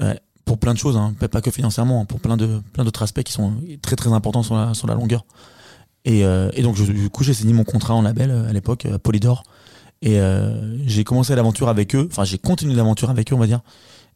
Ouais. 0.00 0.18
Pour 0.46 0.58
plein 0.58 0.72
de 0.74 0.78
choses, 0.78 0.96
hein. 0.96 1.14
pas 1.30 1.40
que 1.40 1.50
financièrement, 1.50 2.00
hein, 2.02 2.04
pour 2.04 2.20
plein 2.20 2.36
de 2.36 2.60
plein 2.72 2.84
d'autres 2.84 3.02
aspects 3.02 3.22
qui 3.22 3.32
sont 3.32 3.54
très 3.82 3.96
très 3.96 4.12
importants 4.12 4.42
sur 4.42 4.56
la 4.56 4.74
sur 4.74 4.86
la 4.86 4.94
longueur. 4.94 5.24
Et, 6.04 6.24
euh, 6.24 6.50
et 6.54 6.62
donc 6.62 6.76
je- 6.76 6.84
du 6.84 7.08
coup 7.10 7.24
j'ai 7.24 7.32
signé 7.32 7.54
mon 7.54 7.64
contrat 7.64 7.94
en 7.94 8.02
label 8.02 8.30
euh, 8.30 8.48
à 8.48 8.52
l'époque 8.52 8.84
à 8.84 8.98
Polydor 8.98 9.42
et 10.02 10.20
euh, 10.20 10.76
j'ai 10.86 11.02
commencé 11.02 11.34
l'aventure 11.34 11.68
avec 11.70 11.94
eux. 11.94 12.06
Enfin 12.10 12.24
j'ai 12.24 12.36
continué 12.36 12.74
l'aventure 12.74 13.08
avec 13.08 13.32
eux 13.32 13.34
on 13.36 13.38
va 13.38 13.46
dire. 13.46 13.60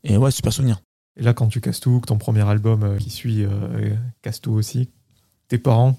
Et 0.05 0.19
ouais 0.19 0.31
super 0.31 0.53
souvenir. 0.53 0.81
Et 1.19 1.23
là, 1.23 1.35
quand 1.35 1.49
tu 1.49 1.61
casses 1.61 1.81
tout, 1.81 2.01
que 2.01 2.07
ton 2.07 2.17
premier 2.19 2.49
album 2.49 2.83
euh, 2.85 2.97
qui 2.97 3.11
suit 3.11 3.45
euh, 3.45 3.95
casse 4.23 4.41
tout 4.41 4.53
aussi, 4.53 4.89
tes 5.49 5.59
parents, 5.59 5.99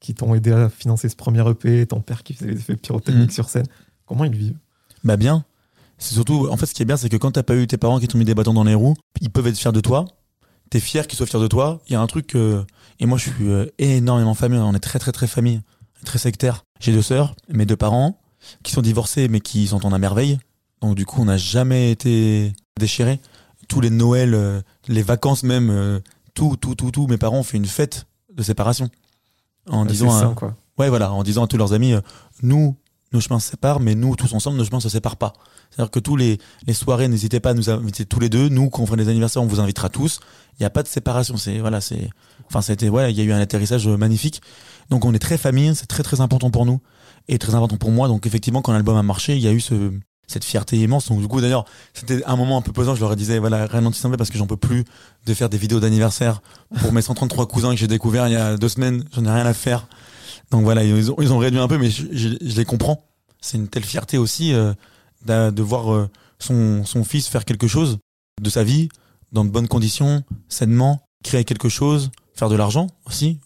qui 0.00 0.14
t'ont 0.14 0.34
aidé 0.34 0.52
à 0.52 0.68
financer 0.68 1.08
ce 1.08 1.16
premier 1.16 1.46
EP, 1.48 1.86
ton 1.86 2.00
père 2.00 2.22
qui 2.22 2.34
faisait 2.34 2.50
les 2.50 2.56
effets 2.58 2.76
pyrotechniques 2.76 3.28
Mhm. 3.28 3.34
sur 3.34 3.48
scène. 3.48 3.66
Comment 4.06 4.24
ils 4.24 4.34
vivent? 4.36 4.56
Bah 5.02 5.16
bien. 5.16 5.44
C'est 5.98 6.14
surtout, 6.14 6.48
en 6.50 6.56
fait, 6.56 6.66
ce 6.66 6.74
qui 6.74 6.82
est 6.82 6.86
bien, 6.86 6.96
c'est 6.96 7.08
que 7.08 7.16
quand 7.16 7.30
t'as 7.32 7.42
pas 7.42 7.54
eu 7.56 7.66
tes 7.66 7.76
parents 7.76 7.98
qui 8.00 8.08
t'ont 8.08 8.18
mis 8.18 8.24
des 8.24 8.34
bâtons 8.34 8.52
dans 8.54 8.64
les 8.64 8.74
roues, 8.74 8.94
ils 9.20 9.30
peuvent 9.30 9.46
être 9.46 9.56
fiers 9.58 9.72
de 9.72 9.80
toi. 9.80 10.04
T'es 10.70 10.80
fier 10.80 11.06
qu'ils 11.06 11.16
soient 11.16 11.26
fiers 11.26 11.40
de 11.40 11.46
toi. 11.46 11.80
Il 11.88 11.92
y 11.92 11.96
a 11.96 12.00
un 12.00 12.06
truc 12.06 12.26
que, 12.28 12.64
et 13.00 13.06
moi, 13.06 13.16
je 13.18 13.30
suis 13.30 13.48
euh, 13.48 13.66
énormément 13.78 14.34
famille. 14.34 14.58
On 14.58 14.74
est 14.74 14.80
très, 14.80 14.98
très, 14.98 15.12
très 15.12 15.26
famille. 15.26 15.60
Très 16.04 16.18
sectaire. 16.18 16.64
J'ai 16.80 16.92
deux 16.92 17.02
sœurs, 17.02 17.34
mes 17.48 17.64
deux 17.64 17.76
parents, 17.76 18.18
qui 18.62 18.72
sont 18.72 18.82
divorcés, 18.82 19.28
mais 19.28 19.40
qui 19.40 19.66
s'entendent 19.68 19.94
à 19.94 19.98
merveille. 19.98 20.38
Donc, 20.82 20.96
du 20.96 21.06
coup, 21.06 21.22
on 21.22 21.26
n'a 21.26 21.36
jamais 21.38 21.90
été 21.92 22.52
déchirés. 22.78 23.20
Tous 23.68 23.80
les 23.80 23.90
Noëls, 23.90 24.34
euh, 24.34 24.60
les 24.88 25.02
vacances 25.02 25.42
même, 25.42 25.70
euh, 25.70 26.00
tout, 26.34 26.56
tout, 26.56 26.74
tout, 26.74 26.90
tout. 26.90 27.06
Mes 27.06 27.16
parents 27.18 27.38
ont 27.38 27.42
fait 27.44 27.56
une 27.56 27.66
fête 27.66 28.06
de 28.34 28.42
séparation. 28.42 28.90
En 29.68 29.84
disant, 29.84 30.08
à- 30.30 30.34
quoi. 30.34 30.56
Ouais, 30.78 30.88
voilà, 30.88 31.12
en 31.12 31.22
disant 31.22 31.44
à 31.44 31.46
tous 31.46 31.56
leurs 31.56 31.72
amis, 31.72 31.92
euh, 31.94 32.00
nous, 32.42 32.76
nos 33.12 33.20
chemins 33.20 33.38
se 33.38 33.50
séparent, 33.50 33.78
mais 33.80 33.94
nous, 33.94 34.16
tous 34.16 34.32
ensemble, 34.34 34.56
nos 34.58 34.64
chemins 34.64 34.80
se 34.80 34.88
séparent 34.88 35.16
pas. 35.16 35.32
C'est-à-dire 35.70 35.90
que 35.90 36.00
tous 36.00 36.16
les, 36.16 36.38
les 36.66 36.74
soirées, 36.74 37.06
n'hésitez 37.08 37.38
pas 37.40 37.50
à 37.50 37.54
nous 37.54 37.70
inviter 37.70 38.04
tous 38.04 38.18
les 38.20 38.28
deux. 38.28 38.48
Nous, 38.48 38.70
quand 38.70 38.82
on 38.82 38.86
fera 38.86 38.96
des 38.96 39.08
anniversaires, 39.08 39.42
on 39.42 39.46
vous 39.46 39.60
invitera 39.60 39.88
tous. 39.88 40.18
Il 40.58 40.62
n'y 40.62 40.66
a 40.66 40.70
pas 40.70 40.82
de 40.82 40.88
séparation. 40.88 41.36
C'est, 41.36 41.58
voilà, 41.60 41.80
c'est, 41.80 42.10
enfin, 42.48 42.60
c'était, 42.60 42.88
voilà, 42.88 43.10
il 43.10 43.16
y 43.16 43.20
a 43.20 43.24
eu 43.24 43.32
un 43.32 43.38
atterrissage 43.40 43.86
euh, 43.88 43.96
magnifique. 43.96 44.42
Donc, 44.90 45.04
on 45.04 45.14
est 45.14 45.18
très 45.20 45.38
famille. 45.38 45.74
C'est 45.76 45.86
très, 45.86 46.02
très 46.02 46.20
important 46.20 46.50
pour 46.50 46.66
nous. 46.66 46.80
Et 47.28 47.38
très 47.38 47.54
important 47.54 47.76
pour 47.76 47.90
moi. 47.92 48.08
Donc, 48.08 48.26
effectivement, 48.26 48.60
quand 48.62 48.72
l'album 48.72 48.96
a 48.96 49.02
marché, 49.02 49.36
il 49.36 49.42
y 49.42 49.48
a 49.48 49.52
eu 49.52 49.60
ce, 49.60 49.92
cette 50.26 50.44
fierté 50.44 50.76
immense. 50.78 51.08
Donc, 51.08 51.20
du 51.20 51.28
coup, 51.28 51.40
d'ailleurs, 51.40 51.64
c'était 51.92 52.24
un 52.24 52.36
moment 52.36 52.58
un 52.58 52.62
peu 52.62 52.72
pesant. 52.72 52.94
Je 52.94 53.00
leur 53.00 53.14
disais, 53.16 53.38
voilà, 53.38 53.66
rien 53.66 53.82
d'anti 53.82 54.00
parce 54.16 54.30
que 54.30 54.38
j'en 54.38 54.46
peux 54.46 54.56
plus 54.56 54.84
de 55.26 55.34
faire 55.34 55.48
des 55.48 55.58
vidéos 55.58 55.80
d'anniversaire 55.80 56.42
pour 56.80 56.92
mes 56.92 57.02
133 57.02 57.46
cousins 57.46 57.70
que 57.70 57.76
j'ai 57.76 57.86
découverts 57.86 58.28
il 58.28 58.32
y 58.32 58.36
a 58.36 58.56
deux 58.56 58.68
semaines. 58.68 59.04
J'en 59.12 59.24
ai 59.24 59.30
rien 59.30 59.46
à 59.46 59.54
faire. 59.54 59.86
Donc 60.50 60.64
voilà, 60.64 60.84
ils 60.84 61.10
ont, 61.10 61.38
réduit 61.38 61.60
un 61.60 61.68
peu, 61.68 61.78
mais 61.78 61.90
je, 61.90 62.36
les 62.40 62.64
comprends. 62.64 63.04
C'est 63.40 63.56
une 63.56 63.68
telle 63.68 63.84
fierté 63.84 64.18
aussi 64.18 64.54
euh, 64.54 64.72
de 65.26 65.62
voir 65.62 65.92
euh, 65.92 66.08
son, 66.38 66.84
son 66.84 67.04
fils 67.04 67.26
faire 67.26 67.44
quelque 67.44 67.66
chose 67.66 67.98
de 68.40 68.50
sa 68.50 68.64
vie, 68.64 68.88
dans 69.32 69.44
de 69.44 69.50
bonnes 69.50 69.68
conditions, 69.68 70.22
sainement, 70.48 71.02
créer 71.22 71.44
quelque 71.44 71.68
chose, 71.68 72.10
faire 72.34 72.48
de 72.48 72.56
l'argent 72.56 72.88
aussi. 73.06 73.40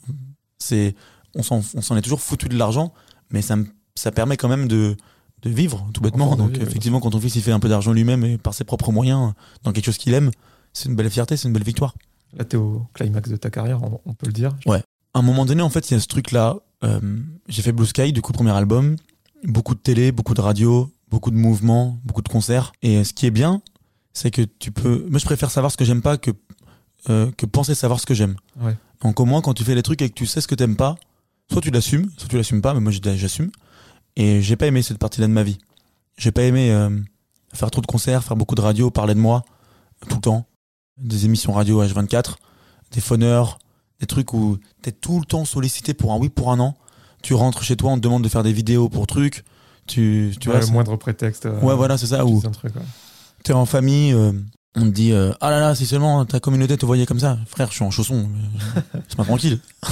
C'est, 0.59 0.95
on 1.35 1.43
s'en, 1.43 1.63
on 1.75 1.81
s'en 1.81 1.97
est 1.97 2.03
toujours 2.03 2.21
foutu 2.21 2.49
de 2.49 2.57
l'argent, 2.57 2.93
mais 3.31 3.43
ça, 3.43 3.57
ça 3.95 4.13
permet 4.13 4.37
quand 4.37 4.49
même 4.49 4.69
de, 4.69 4.97
de 5.43 5.51
vivre, 5.51 5.87
tout 5.93 6.01
bêtement. 6.01 6.37
Donc 6.37 6.59
effectivement, 6.59 7.01
quand 7.01 7.11
ton 7.11 7.21
fils 7.21 7.37
il 7.37 7.43
fait 7.43 7.53
un 7.53 7.61
peu 7.61 7.69
d'argent 7.69 7.93
lui-même 7.93 8.25
et 8.25 8.39
par 8.39 8.55
ses 8.55 8.65
propres 8.65 8.93
moyens, 8.93 9.33
dans 9.63 9.73
quelque 9.73 9.87
chose 9.87 9.99
qu'il 9.99 10.15
aime, 10.15 10.31
c'est 10.73 10.89
une 10.89 10.97
belle 10.97 11.11
fierté, 11.11 11.37
c'est 11.37 11.49
une 11.49 11.55
belle 11.55 11.65
victoire. 11.65 11.95
Là, 12.37 12.45
t'es 12.45 12.57
au 12.57 12.87
climax 12.95 13.31
de 13.31 13.37
ta 13.37 13.51
carrière, 13.51 13.83
on, 13.83 14.01
on 14.05 14.13
peut 14.15 14.27
le 14.27 14.33
dire. 14.33 14.55
à 14.67 15.19
un 15.19 15.23
moment 15.23 15.47
donné, 15.47 15.63
en 15.63 15.71
fait, 15.71 15.91
il 15.91 15.95
y 15.95 15.97
a 15.97 16.01
ce 16.01 16.07
truc-là. 16.09 16.57
euh, 16.85 17.01
j'ai 17.49 17.63
fait 17.63 17.73
Blue 17.73 17.87
Sky, 17.87 18.13
du 18.13 18.21
coup, 18.21 18.33
premier 18.33 18.51
album. 18.51 18.97
Beaucoup 19.45 19.75
de 19.75 19.81
télé, 19.81 20.13
beaucoup 20.13 20.35
de 20.35 20.41
radio, 20.41 20.93
beaucoup 21.11 21.31
de 21.31 21.37
mouvements, 21.37 21.99
beaucoup 22.05 22.23
de 22.23 22.29
concerts. 22.29 22.73
Et 22.83 23.03
ce 23.05 23.13
qui 23.15 23.25
est 23.27 23.31
bien, 23.31 23.63
c'est 24.13 24.31
que 24.31 24.43
tu 24.43 24.73
peux. 24.73 25.07
Moi, 25.09 25.19
je 25.19 25.25
préfère 25.25 25.51
savoir 25.51 25.73
ce 25.73 25.77
que 25.77 25.85
j'aime 25.85 26.03
pas 26.03 26.19
que, 26.19 26.33
euh, 27.09 27.31
que 27.37 27.47
penser 27.47 27.75
savoir 27.75 27.99
ce 28.01 28.07
que 28.07 28.15
j'aime. 28.15 28.37
Ouais. 28.61 28.77
Donc, 29.03 29.19
au 29.21 29.25
moins, 29.25 29.41
quand 29.41 29.55
tu 29.55 29.65
fais 29.65 29.75
les 29.75 29.83
trucs 29.83 30.03
et 30.03 30.09
que 30.11 30.15
tu 30.15 30.27
sais 30.27 30.41
ce 30.41 30.49
que 30.49 30.55
t'aimes 30.55 30.77
pas, 30.77 30.97
soit 31.51 31.63
tu 31.63 31.71
l'assumes, 31.71 32.11
soit 32.19 32.29
tu 32.29 32.37
l'assumes 32.37 32.61
pas, 32.61 32.75
mais 32.75 32.81
moi, 32.81 32.93
j'assume. 32.93 33.51
Et 34.17 34.43
j'ai 34.43 34.57
pas 34.57 34.67
aimé 34.67 34.83
cette 34.83 34.99
partie-là 34.99 35.27
de 35.27 35.33
ma 35.33 35.43
vie. 35.43 35.59
J'ai 36.17 36.33
pas 36.33 36.43
aimé 36.43 36.71
euh, 36.73 36.91
faire 37.55 37.71
trop 37.71 37.81
de 37.81 37.87
concerts, 37.87 38.25
faire 38.25 38.37
beaucoup 38.37 38.55
de 38.57 38.61
radio, 38.61 38.91
parler 38.91 39.15
de 39.15 39.21
moi, 39.21 39.45
tout 40.09 40.17
le 40.17 40.21
temps. 40.21 40.47
Des 40.97 41.25
émissions 41.27 41.53
radio 41.53 41.85
H24, 41.85 42.35
des 42.91 43.01
phoneurs, 43.01 43.59
des 44.01 44.07
trucs 44.07 44.33
où 44.33 44.59
t'es 44.83 44.91
tout 44.93 45.21
le 45.21 45.25
temps 45.25 45.45
sollicité 45.45 45.95
pour 45.95 46.13
un 46.13 46.17
oui, 46.19 46.29
pour 46.29 46.51
un 46.51 46.57
non. 46.57 46.75
Tu 47.23 47.35
rentres 47.35 47.63
chez 47.63 47.77
toi, 47.77 47.93
on 47.93 47.97
te 47.97 48.01
demande 48.01 48.25
de 48.25 48.29
faire 48.29 48.43
des 48.43 48.53
vidéos 48.53 48.89
pour 48.89 49.07
trucs. 49.07 49.45
Tu, 49.87 50.35
tu 50.41 50.49
Ouais, 50.49 50.57
vois, 50.57 50.67
le 50.67 50.73
moindre 50.73 50.97
prétexte. 50.97 51.47
euh, 51.47 51.61
ouais, 51.61 51.75
voilà, 51.77 51.97
c'est 51.97 52.07
ça. 52.09 52.19
truc, 52.19 52.75
ouais. 52.77 52.83
t'es 53.45 53.53
en 53.53 53.65
famille, 53.65 54.13
euh, 54.13 54.33
on 54.77 54.83
te 54.83 54.87
dit 54.89 55.13
euh, 55.13 55.33
ah 55.41 55.51
là 55.51 55.61
là, 55.61 55.75
si 55.75 55.87
seulement 55.87 56.25
ta 56.27 56.41
communauté 56.41 56.77
te 56.77 56.85
voyait 56.85 57.07
comme 57.07 57.21
ça, 57.21 57.39
frère, 57.47 57.69
je 57.71 57.77
suis 57.77 57.85
en 57.85 57.91
chaussons, 57.91 58.29
euh, 58.77 58.81
c'est 59.09 59.17
pas 59.17 59.25
tranquille. 59.25 59.61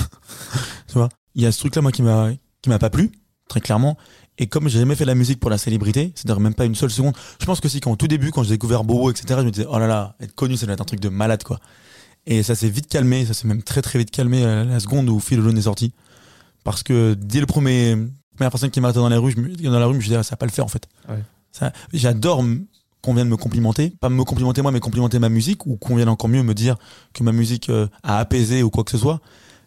tu 0.89 0.95
vois, 0.95 1.09
il 1.35 1.43
y 1.43 1.47
a 1.47 1.53
ce 1.53 1.59
truc-là 1.61 1.83
moi 1.83 1.93
qui 1.93 2.03
m'a 2.03 2.31
qui 2.63 2.69
m'a 2.69 2.79
pas 2.79 2.91
plu, 2.91 3.11
très 3.49 3.61
clairement. 3.61 3.97
Et 4.39 4.47
comme 4.47 4.69
j'ai 4.69 4.79
jamais 4.79 4.97
fait 4.97 5.05
la 5.05 5.15
musique 5.15 5.41
pour 5.41 5.51
la 5.51 5.59
célébrité, 5.59 6.13
c'est-à-dire 6.15 6.41
même 6.41 6.55
pas 6.55 6.67
une 6.67 6.75
seule 6.75 6.91
seconde, 6.91 7.15
je 7.41 7.47
pense 7.47 7.61
que 7.61 7.69
si 7.69 7.81
quand 7.81 7.93
au 7.93 7.97
tout 7.97 8.09
début, 8.09 8.31
quand 8.31 8.43
j'ai 8.43 8.51
découvert 8.51 8.85
Bobo, 8.85 9.11
etc., 9.11 9.41
je 9.41 9.47
me 9.47 9.51
disais 9.51 9.67
oh 9.69 9.79
là 9.79 9.87
là, 9.87 10.15
être 10.21 10.35
connu, 10.35 10.57
ça 10.57 10.67
doit 10.67 10.75
être 10.75 10.81
un 10.81 10.85
truc 10.85 11.01
de 11.01 11.09
malade 11.09 11.43
quoi. 11.43 11.59
Et 12.27 12.43
ça 12.43 12.55
s'est 12.55 12.69
vite 12.69 12.89
calmé, 12.89 13.25
ça 13.25 13.35
s'est 13.35 13.49
même 13.49 13.63
très 13.63 13.83
très 13.83 13.99
vite 13.99 14.11
calmé 14.11 14.45
à 14.45 14.65
la 14.65 14.81
seconde 14.81 15.09
où 15.09 15.21
Phil 15.21 15.39
Alone 15.39 15.57
est 15.57 15.63
sorti, 15.63 15.93
parce 16.65 16.83
que 16.83 17.15
dès 17.15 17.41
le 17.41 17.47
premier 17.47 17.97
première 18.37 18.51
personne 18.51 18.71
qui 18.71 18.81
m'arrêtait 18.81 19.01
dans 19.01 19.09
la 19.09 19.19
rue, 19.19 19.33
je 19.33 19.41
me, 19.41 19.55
dans 19.57 19.79
la 19.79 19.87
rue, 19.87 19.95
je 19.95 19.99
me 19.99 20.03
disais 20.03 20.17
ah, 20.17 20.23
ça 20.23 20.33
va 20.33 20.37
pas 20.37 20.47
le 20.47 20.53
faire 20.53 20.65
en 20.65 20.69
fait. 20.69 20.87
Ouais. 21.09 21.23
Ça, 21.53 21.73
j'adore 21.93 22.45
qu'on 23.01 23.15
vienne 23.15 23.29
me 23.29 23.37
complimenter, 23.37 23.91
pas 23.91 24.11
me 24.11 24.25
complimenter 24.25 24.61
moi, 24.61 24.73
mais 24.73 24.81
complimenter 24.81 25.19
ma 25.19 25.31
musique, 25.31 25.67
ou 25.67 25.77
qu'on 25.77 25.97
vienne 25.97 26.09
encore 26.09 26.29
mieux 26.29 26.43
me 26.43 26.53
dire 26.53 26.77
que 27.15 27.23
ma 27.23 27.33
musique 27.33 27.71
euh, 27.71 27.87
a 28.03 28.19
apaisé 28.19 28.63
ou 28.63 28.69
quoi 28.69 28.85
que 28.85 28.91
ce 28.91 28.99
soit. 28.99 29.21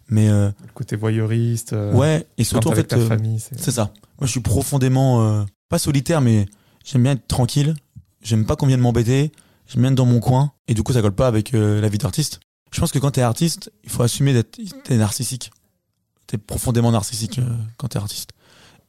Mais 0.10 0.28
euh, 0.30 0.50
Le 0.66 0.74
côté 0.74 0.96
voyeuriste. 0.96 1.74
euh, 1.74 1.94
ouais, 1.94 2.26
et 2.38 2.44
surtout 2.44 2.70
en 2.70 2.72
fait, 2.74 2.92
euh, 2.94 3.18
c'est- 3.58 3.72
ça. 3.72 3.92
Moi, 4.20 4.26
je 4.26 4.32
suis 4.32 4.40
profondément 4.40 5.22
euh, 5.24 5.44
pas 5.70 5.78
solitaire, 5.80 6.20
mais 6.22 6.48
j'aime 6.84 7.04
bien 7.04 7.12
être 7.14 7.28
tranquille. 7.28 7.76
J'aime 8.22 8.46
pas 8.46 8.56
qu'on 8.56 8.66
vienne 8.68 8.80
m'embêter. 8.82 9.32
J'aime 9.68 9.82
bien 9.84 9.92
être 9.92 9.96
dans 9.98 10.06
mon 10.06 10.20
coin. 10.20 10.52
Et 10.68 10.74
du 10.74 10.82
coup, 10.84 10.94
ça 10.94 11.02
colle 11.02 11.14
pas 11.14 11.28
avec 11.28 11.54
euh, 11.54 11.80
la 11.80 11.90
vie 11.90 12.00
d'artiste. 12.00 12.40
Je 12.72 12.80
pense 12.80 12.92
que 12.92 13.00
quand 13.00 13.12
t'es 13.12 13.22
artiste, 13.22 13.72
il 13.84 13.90
faut 13.90 14.04
assumer 14.04 14.34
d'être 14.34 14.60
t'es 14.84 14.98
narcissique. 14.98 15.52
T'es 16.28 16.38
profondément 16.38 16.92
narcissique 16.92 17.40
euh, 17.40 17.56
quand 17.78 17.88
t'es 17.90 17.98
artiste. 18.00 18.32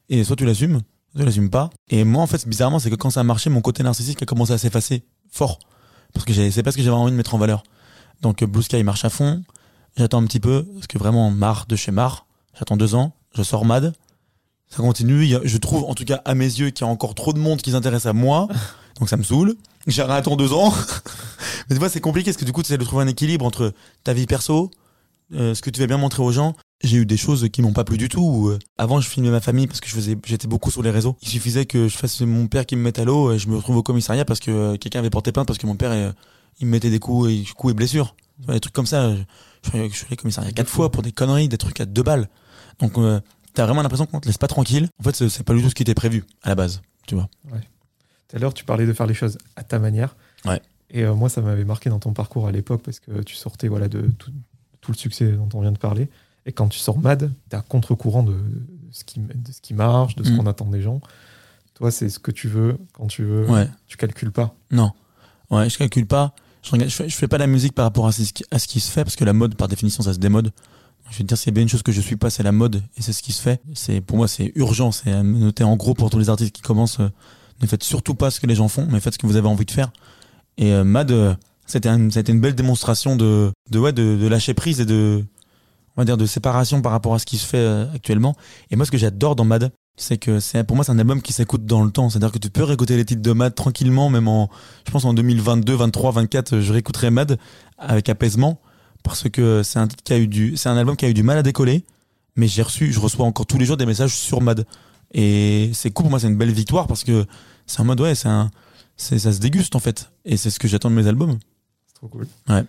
Et 0.09 0.25
soit 0.25 0.37
tu 0.37 0.45
l'assumes, 0.45 0.81
soit 1.13 1.21
tu 1.21 1.25
l'assumes 1.27 1.51
pas. 1.51 1.71
Et 1.89 2.05
moi, 2.05 2.23
en 2.23 2.27
fait, 2.27 2.47
bizarrement, 2.49 2.79
c'est 2.79 2.91
que 2.91 2.97
quand 2.97 3.11
ça 3.11 3.21
a 3.21 3.25
marché, 3.25 3.51
mon 3.51 3.61
côté 3.61 3.83
narcissique 3.83 4.23
a 4.23 4.27
commencé 4.27 4.53
à 4.53 4.59
s'effacer 4.59 5.05
fort. 5.31 5.59
Parce 6.13 6.25
que 6.27 6.33
c'est 6.51 6.63
pas 6.63 6.73
ce 6.73 6.77
que 6.79 6.83
j'avais 6.83 6.97
envie 6.97 7.13
de 7.13 7.17
mettre 7.17 7.35
en 7.35 7.39
valeur. 7.39 7.63
Donc, 8.23 8.43
Blue 8.45 8.63
Sky 8.63 8.83
marche 8.83 9.05
à 9.05 9.11
fond. 9.11 9.43
J'attends 9.97 10.23
un 10.23 10.27
petit 10.27 10.41
peu, 10.41 10.65
parce 10.75 10.87
que 10.87 10.99
vraiment, 10.99 11.31
marre 11.31 11.67
de 11.69 11.77
chez 11.77 11.91
marre. 11.93 12.27
J'attends 12.59 12.77
deux 12.77 12.95
ans. 12.95 13.13
Je 13.35 13.43
sors 13.43 13.65
mad. 13.65 13.93
Ça 14.69 14.79
continue. 14.79 15.25
Il 15.25 15.31
y 15.31 15.35
a- 15.35 15.41
je 15.45 15.57
trouve, 15.59 15.85
en 15.85 15.95
tout 15.95 16.05
cas, 16.05 16.23
à 16.25 16.35
mes 16.35 16.45
yeux, 16.47 16.71
qu'il 16.71 16.87
y 16.87 16.89
a 16.89 16.93
encore 16.93 17.15
trop 17.15 17.33
de 17.33 17.39
monde 17.39 17.61
qui 17.61 17.73
s'intéresse 17.73 18.07
à 18.07 18.13
moi. 18.13 18.49
Donc, 19.01 19.09
ça 19.09 19.17
me 19.17 19.23
saoule. 19.23 19.57
J'arrête 19.87 20.29
en 20.29 20.37
deux 20.37 20.53
ans. 20.53 20.73
Mais 21.69 21.75
tu 21.77 21.79
vois, 21.79 21.89
c'est 21.89 22.01
compliqué, 22.01 22.31
parce 22.31 22.37
que 22.37 22.45
du 22.45 22.53
coup, 22.53 22.63
tu 22.63 22.69
essaies 22.69 22.79
de 22.79 22.85
trouver 22.85 23.05
un 23.05 23.09
équilibre 23.09 23.45
entre 23.45 23.73
ta 24.05 24.13
vie 24.13 24.27
perso, 24.27 24.71
euh, 25.35 25.55
ce 25.55 25.63
que 25.63 25.71
tu 25.71 25.81
vas 25.81 25.87
bien 25.87 25.97
montrer 25.97 26.23
aux 26.23 26.33
gens. 26.33 26.55
J'ai 26.83 26.97
eu 26.99 27.07
des 27.07 27.17
choses 27.17 27.49
qui 27.53 27.63
m'ont 27.63 27.73
pas 27.73 27.85
plu 27.85 27.99
du 27.99 28.09
tout. 28.09 28.49
euh, 28.49 28.59
avant, 28.79 29.01
je 29.01 29.09
filmais 29.09 29.31
ma 29.31 29.41
famille 29.41 29.67
parce 29.67 29.81
que 29.81 29.89
je 29.89 29.95
faisais, 29.95 30.17
j'étais 30.27 30.49
beaucoup 30.49 30.71
sur 30.71 30.83
les 30.83 30.91
réseaux. 30.91 31.17
Il 31.23 31.29
suffisait 31.29 31.67
que 31.67 31.89
je 31.89 31.97
fasse 31.97 32.21
mon 32.23 32.47
père 32.47 32.65
qui 32.67 32.75
me 32.77 32.83
mette 32.83 32.99
à 32.99 33.05
l'eau 33.05 33.33
et 33.33 33.39
je 33.39 33.49
me 33.49 33.57
retrouve 33.57 33.77
au 33.77 33.83
commissariat 33.83 34.25
parce 34.25 34.41
que 34.41 34.51
euh, 34.51 34.77
quelqu'un 34.77 34.99
avait 35.01 35.11
porté 35.11 35.31
plainte 35.31 35.47
parce 35.47 35.59
que 35.59 35.67
mon 35.67 35.77
père, 35.77 35.93
il 36.59 36.67
me 36.67 36.71
mettait 36.73 36.91
des 36.91 36.99
coups 36.99 37.31
et, 37.31 37.45
coups 37.55 37.73
et 37.73 37.75
blessures. 37.75 38.15
Des 38.49 38.61
trucs 38.61 38.73
comme 38.75 38.87
ça. 38.87 39.11
Je, 39.65 39.71
suis 39.71 39.79
allé- 40.07 40.13
au 40.13 40.17
commissariat 40.17 40.53
quatre 40.53 40.69
fois 40.69 40.91
pour 40.91 41.03
des 41.03 41.13
conneries, 41.13 41.49
des 41.49 41.59
trucs 41.59 41.81
à 41.81 41.87
deux 41.87 42.03
balles. 42.03 42.29
Donc, 42.79 42.97
euh, 42.99 43.21
t'as 43.55 43.65
vraiment 43.67 43.83
l'impression 43.83 44.07
qu'on 44.07 44.21
te 44.21 44.27
laisse 44.27 44.39
pas 44.39 44.49
tranquille. 44.49 44.89
En 44.99 45.03
fait, 45.03 45.15
c'est- 45.29 45.43
pas 45.43 45.55
du 45.55 45.63
tout 45.63 45.69
ce 45.71 45.75
qui 45.75 45.83
était 45.83 45.95
prévu 45.95 46.25
à 46.43 46.49
la 46.49 46.55
base. 46.55 46.83
Tu 47.07 47.15
vois. 47.15 47.29
Tout 47.49 48.37
à 48.37 48.39
l'heure, 48.39 48.55
tu 48.55 48.65
parlais 48.65 48.87
de 48.87 48.93
faire 48.93 49.07
les 49.07 49.15
choses 49.15 49.39
à 49.57 49.63
ta 49.65 49.79
manière. 49.79 50.17
Ouais. 50.45 50.63
Et 50.91 51.03
euh, 51.05 51.15
moi, 51.15 51.29
ça 51.29 51.41
m'avait 51.41 51.65
marqué 51.65 51.91
dans 51.91 51.99
ton 51.99 52.13
parcours 52.13 52.47
à 52.47 52.53
l'époque 52.53 52.83
parce 52.85 53.01
que 53.01 53.23
tu 53.23 53.35
sortais 53.35 53.69
voilà, 53.69 53.89
de 53.89 54.03
tout, 54.19 54.31
tout 54.81 54.93
le 54.93 54.97
succès 54.97 55.33
dont 55.33 55.49
on 55.55 55.61
vient 55.61 55.73
de 55.73 55.79
parler. 55.79 56.09
Et 56.47 56.53
quand 56.53 56.69
tu 56.69 56.79
sors 56.79 56.99
Mad, 56.99 57.31
tu 57.51 57.57
à 57.57 57.61
contre-courant 57.61 58.23
de, 58.23 58.33
de 58.33 58.67
ce 58.93 59.05
qui, 59.05 59.21
de 59.21 59.53
ce 59.53 59.61
qui 59.61 59.75
marche, 59.75 60.15
de 60.17 60.25
ce 60.25 60.31
Mm. 60.31 60.37
qu'on 60.39 60.47
attend 60.47 60.67
des 60.67 60.81
gens. 60.81 61.01
Toi, 61.75 61.91
c'est 61.91 62.09
ce 62.09 62.19
que 62.19 62.31
tu 62.31 62.49
veux, 62.49 62.79
quand 62.93 63.07
tu 63.09 63.25
veux. 63.25 63.47
Ouais. 63.51 63.69
Tu 63.87 63.97
calcules 63.97 64.33
pas. 64.33 64.55
Non. 64.71 64.93
Ouais, 65.51 65.69
je 65.69 65.77
calcule 65.79 66.07
pas. 66.07 66.35
Je, 66.63 66.73
regarde, 66.73 66.91
je, 66.91 67.15
fais, 67.15 67.29
pas 67.29 67.39
la 67.39 67.47
musique 67.47 67.75
par 67.75 67.85
rapport 67.85 68.07
à 68.07 68.13
ce, 68.13 68.23
qui, 68.23 68.81
se 68.81 68.91
fait, 68.91 69.05
parce 69.05 69.17
que 69.17 69.25
la 69.25 69.33
mode, 69.33 69.55
par 69.55 69.69
définition, 69.69 70.03
ça 70.03 70.13
se 70.13 70.19
démode. 70.19 70.53
Je 71.11 71.17
vais 71.17 71.25
te 71.25 71.29
dire, 71.29 71.39
s'il 71.39 71.51
a 71.51 71.55
bien 71.55 71.63
une 71.63 71.69
chose 71.69 71.83
que 71.83 71.93
je 71.93 72.01
suis 72.01 72.17
pas, 72.17 72.31
c'est 72.31 72.43
la 72.43 72.53
mode, 72.53 72.83
et 72.97 73.03
c'est 73.03 73.13
ce 73.13 73.23
qui 73.23 73.33
se 73.33 73.41
fait. 73.41 73.61
C'est, 73.75 74.01
pour 74.01 74.17
moi, 74.17 74.29
c'est 74.29 74.53
urgent, 74.55 74.93
c'est 74.93 75.11
à 75.11 75.23
noter 75.23 75.65
en 75.65 75.77
gros 75.77 75.95
pour 75.95 76.11
tous 76.11 76.19
les 76.19 76.29
artistes 76.31 76.55
qui 76.55 76.63
commencent. 76.63 77.01
euh, 77.01 77.11
ne 77.63 77.67
faites 77.67 77.83
surtout 77.83 78.15
pas 78.15 78.31
ce 78.31 78.41
que 78.41 78.47
les 78.47 78.55
gens 78.55 78.69
font, 78.69 78.87
mais 78.91 79.01
faites 79.01 79.15
ce 79.15 79.19
que 79.19 79.27
vous 79.27 79.37
avez 79.37 79.49
envie 79.49 79.67
de 79.67 79.71
faire. 79.71 79.91
Et 80.57 80.73
euh, 80.73 80.85
Mad, 80.85 81.11
euh, 81.11 81.35
c'était 81.67 81.89
un, 81.89 82.11
c'était 82.11 82.33
une 82.33 82.41
belle 82.41 82.55
démonstration 82.55 83.17
de, 83.17 83.53
lâcher 83.71 84.55
prise 84.55 84.81
et 84.81 84.87
de, 84.87 85.25
de 85.99 86.27
séparation 86.27 86.81
par 86.81 86.93
rapport 86.93 87.15
à 87.15 87.19
ce 87.19 87.27
qui 87.27 87.37
se 87.37 87.47
fait 87.47 87.67
actuellement. 87.95 88.35
Et 88.71 88.77
moi, 88.77 88.87
ce 88.87 88.91
que 88.91 88.99
j'adore 88.99 89.37
dans 89.37 89.45
Mad, 89.45 89.73
c'est 90.03 90.19
que 90.19 90.41
c'est, 90.41 90.65
pour 90.65 90.77
moi, 90.77 90.85
c'est 90.85 90.93
un 90.93 90.99
album 90.99 91.21
qui 91.21 91.33
s'écoute 91.33 91.67
dans 91.67 91.85
le 91.85 91.91
temps. 91.91 92.11
C'est-à-dire 92.11 92.33
que 92.33 92.39
tu 92.39 92.51
peux 92.51 92.65
réécouter 92.65 92.97
les 92.97 93.05
titres 93.05 93.23
de 93.23 93.33
Mad 93.33 93.55
tranquillement, 93.55 94.11
même 94.11 94.29
en, 94.29 94.51
je 94.87 94.91
pense 94.91 95.05
en 95.05 95.13
2022, 95.13 95.75
23, 95.75 96.13
24, 96.13 96.55
euh, 96.55 96.61
je 96.61 96.73
réécouterai 96.73 97.11
Mad 97.11 97.39
avec 97.79 98.09
apaisement 98.09 98.61
parce 99.03 99.29
que 99.29 99.63
c'est 99.63 99.79
un 99.79 99.87
titre 99.89 100.03
qui 100.03 100.13
a 100.13 100.19
eu 100.19 100.29
du, 100.29 100.57
c'est 100.57 100.69
un 100.69 100.77
album 100.77 100.97
qui 100.97 101.05
a 101.05 101.09
eu 101.09 101.15
du 101.15 101.23
mal 101.23 101.39
à 101.39 101.43
décoller, 101.43 101.85
mais 102.37 102.49
j'ai 102.49 102.63
reçu, 102.63 102.93
je 102.93 103.01
reçois 103.01 103.27
encore 103.27 103.47
tous 103.47 103.59
les 103.59 103.65
jours 103.65 103.77
des 103.77 103.87
messages 103.87 104.15
sur 104.15 104.41
Mad 104.41 104.67
et 105.13 105.71
c'est 105.75 105.91
cool 105.91 106.05
pour 106.05 106.11
moi, 106.11 106.21
c'est 106.21 106.29
une 106.29 106.37
belle 106.37 106.53
victoire 106.53 106.87
parce 106.87 107.05
que 107.05 107.27
c'est 107.67 107.81
en 107.81 107.85
mode 107.85 108.01
ouais, 108.01 108.15
c'est 108.15 108.29
un, 108.29 108.51
c'est, 108.97 109.19
ça 109.19 109.33
se 109.33 109.41
déguste 109.41 109.75
en 109.75 109.81
fait 109.81 110.11
et 110.25 110.37
c'est 110.37 110.51
ce 110.51 110.59
que 110.59 110.69
j'attends 110.69 110.91
de 110.91 110.97
mes 110.97 111.07
albums. 111.07 111.39
C'est 111.87 111.95
trop 111.95 112.09
cool. 112.09 112.27
Ouais. 112.49 112.65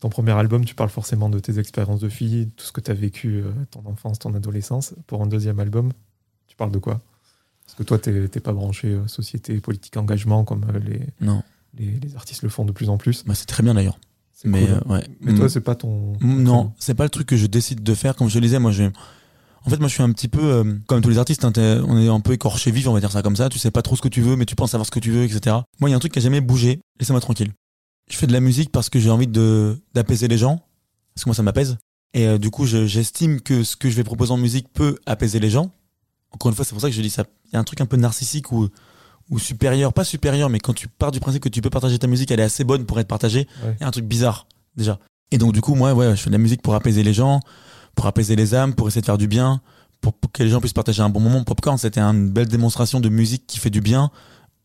ton 0.00 0.08
premier 0.08 0.32
album, 0.32 0.64
tu 0.64 0.74
parles 0.74 0.90
forcément 0.90 1.28
de 1.28 1.38
tes 1.38 1.58
expériences 1.58 2.00
de 2.00 2.08
fille, 2.08 2.50
tout 2.56 2.64
ce 2.64 2.72
que 2.72 2.80
tu 2.80 2.90
as 2.90 2.94
vécu, 2.94 3.42
euh, 3.42 3.52
ton 3.70 3.82
enfance, 3.86 4.18
ton 4.18 4.34
adolescence. 4.34 4.94
Pour 5.06 5.22
un 5.22 5.26
deuxième 5.26 5.60
album, 5.60 5.92
tu 6.54 6.58
parles 6.58 6.70
de 6.70 6.78
quoi? 6.78 7.00
Parce 7.66 7.76
que 7.76 7.82
toi, 7.82 7.98
t'es 7.98 8.28
pas 8.40 8.52
branché 8.52 8.88
euh, 8.88 9.06
société, 9.08 9.58
politique, 9.60 9.96
engagement, 9.96 10.44
comme 10.44 10.64
euh, 10.74 10.78
les, 10.78 11.00
Non, 11.20 11.42
les, 11.76 11.98
les 11.98 12.14
artistes 12.14 12.42
le 12.42 12.48
font 12.48 12.64
de 12.64 12.70
plus 12.72 12.88
en 12.90 12.96
plus. 12.96 13.24
bah, 13.26 13.34
c'est 13.34 13.46
très 13.46 13.62
bien 13.64 13.74
d'ailleurs. 13.74 13.98
Mais 14.44 14.60
cool. 14.66 14.70
euh, 14.70 14.92
ouais. 14.92 15.08
Mais 15.20 15.34
toi, 15.34 15.46
Mm. 15.46 15.48
c'est 15.48 15.60
pas 15.62 15.74
ton. 15.74 16.12
Mm, 16.20 16.42
Non, 16.42 16.72
c'est 16.78 16.94
pas 16.94 17.04
le 17.04 17.10
truc 17.10 17.26
que 17.26 17.36
je 17.36 17.46
décide 17.46 17.82
de 17.82 17.94
faire. 17.94 18.14
Comme 18.14 18.28
je 18.28 18.34
te 18.34 18.38
le 18.38 18.42
disais, 18.46 18.58
moi, 18.58 18.70
je. 18.70 18.84
En 19.66 19.70
fait, 19.70 19.78
moi, 19.78 19.88
je 19.88 19.94
suis 19.94 20.02
un 20.02 20.12
petit 20.12 20.28
peu 20.28 20.42
euh, 20.44 20.74
comme 20.86 21.00
tous 21.00 21.08
les 21.08 21.16
artistes. 21.18 21.44
hein, 21.44 21.52
on 21.88 21.98
est 21.98 22.08
un 22.08 22.20
peu 22.20 22.34
écorché 22.34 22.70
vif, 22.70 22.86
on 22.86 22.92
va 22.92 23.00
dire 23.00 23.10
ça 23.10 23.22
comme 23.22 23.36
ça. 23.36 23.48
Tu 23.48 23.58
sais 23.58 23.70
pas 23.70 23.80
trop 23.82 23.96
ce 23.96 24.02
que 24.02 24.08
tu 24.08 24.20
veux, 24.20 24.36
mais 24.36 24.44
tu 24.44 24.54
penses 24.54 24.72
savoir 24.72 24.86
ce 24.86 24.90
que 24.90 25.00
tu 25.00 25.10
veux, 25.10 25.24
etc. 25.24 25.56
Moi, 25.80 25.88
il 25.88 25.90
y 25.90 25.94
a 25.94 25.96
un 25.96 26.00
truc 26.00 26.12
qui 26.12 26.18
a 26.18 26.22
jamais 26.22 26.42
bougé. 26.42 26.80
Laissez-moi 27.00 27.20
tranquille. 27.22 27.52
Je 28.10 28.16
fais 28.18 28.26
de 28.26 28.32
la 28.34 28.40
musique 28.40 28.70
parce 28.70 28.90
que 28.90 29.00
j'ai 29.00 29.08
envie 29.10 29.26
de 29.26 29.80
d'apaiser 29.94 30.28
les 30.28 30.36
gens, 30.36 30.60
parce 31.14 31.24
que 31.24 31.30
moi, 31.30 31.34
ça 31.34 31.42
m'apaise. 31.42 31.78
Et 32.12 32.26
euh, 32.28 32.36
du 32.38 32.50
coup, 32.50 32.66
je- 32.66 32.86
j'estime 32.86 33.40
que 33.40 33.64
ce 33.64 33.74
que 33.76 33.88
je 33.88 33.96
vais 33.96 34.04
proposer 34.04 34.30
en 34.32 34.36
musique 34.36 34.68
peut 34.74 34.98
apaiser 35.06 35.40
les 35.40 35.48
gens. 35.48 35.70
Encore 36.34 36.50
une 36.50 36.54
fois, 36.56 36.64
c'est 36.64 36.72
pour 36.72 36.80
ça 36.80 36.88
que 36.90 36.94
je 36.94 37.00
dis 37.02 37.10
ça. 37.10 37.24
Il 37.46 37.54
y 37.54 37.56
a 37.56 37.60
un 37.60 37.64
truc 37.64 37.80
un 37.80 37.86
peu 37.86 37.96
narcissique 37.96 38.52
ou 38.52 38.68
ou 39.30 39.38
supérieur, 39.38 39.94
pas 39.94 40.04
supérieur, 40.04 40.50
mais 40.50 40.58
quand 40.60 40.74
tu 40.74 40.86
pars 40.86 41.10
du 41.10 41.18
principe 41.18 41.42
que 41.42 41.48
tu 41.48 41.62
peux 41.62 41.70
partager 41.70 41.98
ta 41.98 42.06
musique, 42.06 42.30
elle 42.30 42.40
est 42.40 42.44
assez 42.44 42.62
bonne 42.62 42.84
pour 42.84 43.00
être 43.00 43.08
partagée. 43.08 43.48
Il 43.62 43.68
Ouais. 43.68 43.76
y 43.80 43.84
a 43.84 43.86
un 43.86 43.90
truc 43.90 44.04
bizarre 44.04 44.46
déjà. 44.76 44.98
Et 45.30 45.38
donc 45.38 45.54
du 45.54 45.62
coup, 45.62 45.74
moi, 45.74 45.94
ouais, 45.94 46.10
je 46.14 46.20
fais 46.20 46.28
de 46.28 46.34
la 46.34 46.38
musique 46.38 46.60
pour 46.60 46.74
apaiser 46.74 47.02
les 47.02 47.14
gens, 47.14 47.40
pour 47.94 48.06
apaiser 48.06 48.36
les 48.36 48.54
âmes, 48.54 48.74
pour 48.74 48.86
essayer 48.86 49.00
de 49.00 49.06
faire 49.06 49.16
du 49.16 49.26
bien, 49.26 49.62
pour, 50.02 50.12
pour 50.12 50.30
que 50.30 50.42
les 50.42 50.50
gens 50.50 50.60
puissent 50.60 50.74
partager 50.74 51.00
un 51.00 51.08
bon 51.08 51.20
moment. 51.20 51.42
Popcorn, 51.42 51.78
c'était 51.78 52.00
une 52.02 52.28
belle 52.28 52.48
démonstration 52.48 53.00
de 53.00 53.08
musique 53.08 53.46
qui 53.46 53.58
fait 53.58 53.70
du 53.70 53.80
bien. 53.80 54.10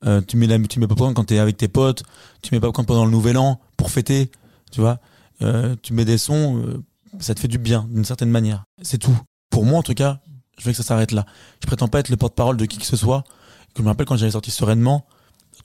Euh, 0.05 0.19
tu 0.27 0.35
mets 0.35 0.45
la, 0.47 0.59
tu 0.59 0.79
mets 0.81 0.87
Popcorn 0.87 1.13
quand 1.13 1.23
t'es 1.23 1.39
avec 1.39 1.55
tes 1.55 1.69
potes, 1.69 2.03
tu 2.41 2.53
mets 2.53 2.59
Popcorn 2.59 2.85
pendant 2.85 3.05
le 3.05 3.11
Nouvel 3.11 3.37
An 3.37 3.61
pour 3.77 3.91
fêter, 3.91 4.29
tu 4.73 4.81
vois. 4.81 4.99
Euh, 5.41 5.77
tu 5.81 5.93
mets 5.93 6.03
des 6.03 6.17
sons, 6.17 6.57
euh, 6.65 6.83
ça 7.19 7.33
te 7.33 7.39
fait 7.39 7.47
du 7.47 7.59
bien 7.59 7.87
d'une 7.89 8.03
certaine 8.03 8.29
manière. 8.29 8.65
C'est 8.81 8.97
tout. 8.97 9.17
Pour 9.49 9.63
moi, 9.65 9.79
en 9.79 9.83
tout 9.83 9.93
cas, 9.93 10.19
je 10.59 10.65
veux 10.65 10.71
que 10.71 10.77
ça 10.77 10.83
s'arrête 10.83 11.11
là. 11.11 11.25
Je 11.61 11.67
prétends 11.67 11.87
pas 11.87 11.99
être 11.99 12.09
le 12.09 12.17
porte-parole 12.17 12.57
de 12.57 12.65
qui 12.65 12.77
que 12.77 12.85
ce 12.85 12.95
soit. 12.97 13.23
Que 13.73 13.79
je 13.79 13.83
me 13.83 13.87
rappelle 13.87 14.05
quand 14.05 14.17
j'avais 14.17 14.31
sorti 14.31 14.51
sereinement, 14.51 15.05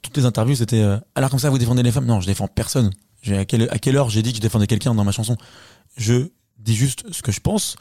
toutes 0.01 0.15
les 0.17 0.25
interviews 0.25 0.55
c'était 0.55 0.81
euh, 0.81 0.97
alors 1.15 1.29
comme 1.29 1.39
ça 1.39 1.49
vous 1.49 1.57
défendez 1.57 1.83
les 1.83 1.91
femmes? 1.91 2.05
Non, 2.05 2.21
je 2.21 2.27
défends 2.27 2.47
personne. 2.47 2.91
J'ai- 3.21 3.37
À 3.37 3.45
quelle, 3.45 3.67
à 3.71 3.79
quelle 3.79 3.97
heure 3.97 4.09
j'ai 4.09 4.21
dit 4.21 4.31
que 4.31 4.37
je 4.37 4.41
défendais 4.41 4.67
quelqu'un 4.67 4.93
dans 4.95 5.03
ma 5.03 5.11
chanson? 5.11 5.35
Je 5.97 6.29
dis 6.59 6.75
juste 6.75 7.03
ce 7.11 7.21
que 7.21 7.31
je 7.31 7.39
pense. 7.39 7.75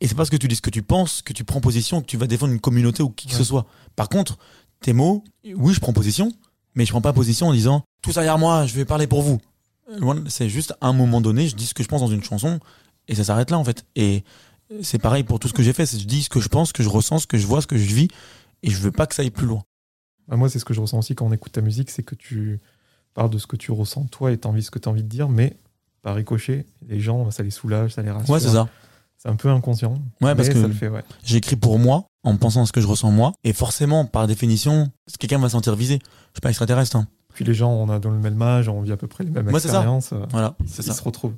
Et 0.00 0.08
c'est 0.08 0.14
parce 0.14 0.28
que 0.30 0.36
tu 0.36 0.48
dis 0.48 0.56
ce 0.56 0.60
que 0.62 0.70
tu 0.70 0.82
penses 0.82 1.22
que 1.22 1.32
tu 1.32 1.44
prends 1.44 1.60
position, 1.60 2.00
que 2.00 2.06
tu 2.06 2.16
vas 2.16 2.26
défendre 2.26 2.52
une 2.52 2.60
communauté 2.60 3.02
ou 3.02 3.10
qui 3.10 3.26
que 3.26 3.32
Ouais. 3.32 3.38
ce 3.38 3.44
soit. 3.44 3.64
Par 3.96 4.08
contre, 4.08 4.38
tes 4.80 4.92
mots, 4.92 5.24
oui, 5.56 5.72
je 5.72 5.80
prends 5.80 5.92
position, 5.92 6.30
mais 6.74 6.84
je 6.84 6.90
prends 6.90 7.00
pas 7.00 7.12
position 7.12 7.48
en 7.48 7.52
disant 7.52 7.82
tout 8.02 8.12
derrière 8.12 8.38
moi, 8.38 8.66
je 8.66 8.74
vais 8.74 8.84
parler 8.84 9.06
pour 9.06 9.22
vous. 9.22 9.40
C'est 10.28 10.48
juste 10.48 10.74
à 10.80 10.88
un 10.88 10.92
moment 10.92 11.20
donné, 11.20 11.48
je 11.48 11.54
dis 11.56 11.66
ce 11.66 11.74
que 11.74 11.82
je 11.82 11.88
pense 11.88 12.00
dans 12.00 12.08
une 12.08 12.22
chanson 12.24 12.58
et 13.08 13.14
ça 13.14 13.24
s'arrête 13.24 13.50
là 13.50 13.58
en 13.58 13.64
fait. 13.64 13.84
Et 13.96 14.24
c'est 14.82 14.98
pareil 14.98 15.24
pour 15.24 15.38
tout 15.38 15.48
ce 15.48 15.52
que 15.52 15.62
j'ai 15.62 15.72
fait. 15.72 15.86
C'est 15.86 15.98
je 15.98 16.06
dis 16.06 16.22
ce 16.22 16.28
que 16.28 16.40
je 16.40 16.48
pense, 16.48 16.68
ce 16.68 16.72
que 16.72 16.82
je 16.82 16.88
ressens, 16.88 17.20
ce 17.20 17.26
que 17.26 17.38
je 17.38 17.46
vois, 17.46 17.60
ce 17.60 17.66
que 17.66 17.76
je 17.76 17.94
vis, 17.94 18.08
et 18.62 18.70
je 18.70 18.76
veux 18.78 18.92
pas 18.92 19.06
que 19.06 19.14
ça 19.14 19.22
aille 19.22 19.30
plus 19.30 19.46
loin. 19.46 19.62
Bah, 20.28 20.36
moi, 20.36 20.48
c'est 20.48 20.58
ce 20.58 20.64
que 20.64 20.72
je 20.74 20.80
ressens 20.80 20.98
aussi 20.98 21.14
quand 21.14 21.26
on 21.26 21.32
écoute 21.32 21.52
ta 21.52 21.60
musique, 21.60 21.90
c'est 21.90 22.02
que 22.02 22.14
tu 22.14 22.60
parles 23.14 23.30
de 23.30 23.38
ce 23.38 23.46
que 23.46 23.56
tu 23.56 23.70
ressens 23.72 24.06
toi 24.06 24.32
et 24.32 24.38
t'as 24.38 24.48
envie 24.48 24.62
ce 24.62 24.70
que 24.70 24.78
tu 24.78 24.88
as 24.88 24.92
envie 24.92 25.02
de 25.02 25.08
dire, 25.08 25.28
mais 25.28 25.56
par 26.02 26.14
ricochet, 26.16 26.66
les 26.88 27.00
gens, 27.00 27.30
ça 27.30 27.42
les 27.42 27.50
soulage, 27.50 27.92
ça 27.94 28.02
les 28.02 28.10
rassure. 28.10 28.30
Ouais, 28.34 28.40
c'est 28.40 28.48
ça. 28.50 28.68
C'est 29.18 29.28
un 29.28 29.36
peu 29.36 29.48
inconscient. 29.48 29.94
Ouais, 30.20 30.34
parce 30.34 30.48
que 30.48 30.60
ça 30.60 30.66
le 30.66 30.74
fait, 30.74 30.88
ouais. 30.88 31.02
j'écris 31.24 31.56
pour 31.56 31.78
moi, 31.78 32.04
en 32.24 32.36
pensant 32.36 32.62
à 32.62 32.66
ce 32.66 32.72
que 32.72 32.80
je 32.82 32.86
ressens 32.86 33.10
moi, 33.10 33.32
et 33.44 33.52
forcément, 33.54 34.04
par 34.04 34.26
définition, 34.26 34.90
quelqu'un 35.18 35.38
va 35.38 35.48
se 35.48 35.52
sentir 35.52 35.74
visé. 35.76 35.98
Je 36.02 36.08
suis 36.34 36.40
pas 36.42 36.50
extraterrestre. 36.50 36.96
Hein. 36.96 37.06
Puis 37.32 37.44
les 37.44 37.54
gens, 37.54 37.70
on 37.72 37.88
a 37.88 37.98
dans 37.98 38.10
le 38.10 38.18
même 38.18 38.40
âge, 38.42 38.68
on 38.68 38.82
vit 38.82 38.92
à 38.92 38.96
peu 38.96 39.06
près 39.08 39.24
les 39.24 39.30
mêmes 39.30 39.46
Ouais, 39.46 39.60
c'est 39.60 39.68
ça. 39.68 39.74
expériences. 39.78 40.12
euh, 40.12 40.26
Voilà, 40.30 40.56
ils, 40.60 40.68
c'est 40.68 40.82
ils 40.82 40.86
ça. 40.88 40.92
se 40.94 41.02
retrouvent. 41.02 41.34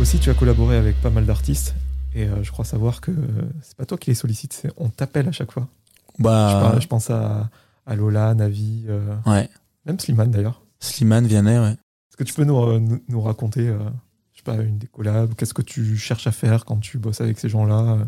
Aussi, 0.00 0.18
tu 0.18 0.30
as 0.30 0.34
collaboré 0.34 0.76
avec 0.76 1.00
pas 1.00 1.10
mal 1.10 1.24
d'artistes. 1.26 1.74
Et 2.14 2.24
euh, 2.24 2.42
je 2.42 2.50
crois 2.50 2.64
savoir 2.64 3.00
que 3.00 3.10
euh, 3.10 3.14
c'est 3.62 3.76
pas 3.76 3.86
toi 3.86 3.98
qui 3.98 4.10
les 4.10 4.14
sollicite, 4.14 4.52
c'est 4.52 4.70
on 4.76 4.88
t'appelle 4.88 5.28
à 5.28 5.32
chaque 5.32 5.52
fois. 5.52 5.68
Je, 6.18 6.22
Bah, 6.22 6.58
parle- 6.62 6.80
je 6.82 6.86
pense 6.86 7.10
à, 7.10 7.50
à 7.86 7.96
Lola, 7.96 8.34
Navi, 8.34 8.84
euh, 8.88 9.14
ouais. 9.26 9.48
même 9.84 9.98
Slimane 9.98 10.30
d'ailleurs. 10.30 10.62
Slimane, 10.80 11.26
Vianney, 11.26 11.58
ouais. 11.58 11.72
Est-ce 11.72 12.16
que 12.16 12.24
tu 12.24 12.32
peux 12.34 12.44
nous, 12.44 12.78
nous, 12.78 13.02
nous 13.08 13.20
raconter, 13.20 13.68
euh, 13.68 13.78
je 14.32 14.38
sais 14.38 14.44
pas, 14.44 14.56
une 14.62 14.78
des 14.78 14.86
collabs 14.86 15.34
Qu'est-ce 15.34 15.52
que 15.54 15.62
tu 15.62 15.96
cherches 15.96 16.26
à 16.26 16.32
faire 16.32 16.64
quand 16.64 16.78
tu 16.78 16.98
bosses 16.98 17.20
avec 17.20 17.38
ces 17.38 17.48
gens-là 17.50 17.98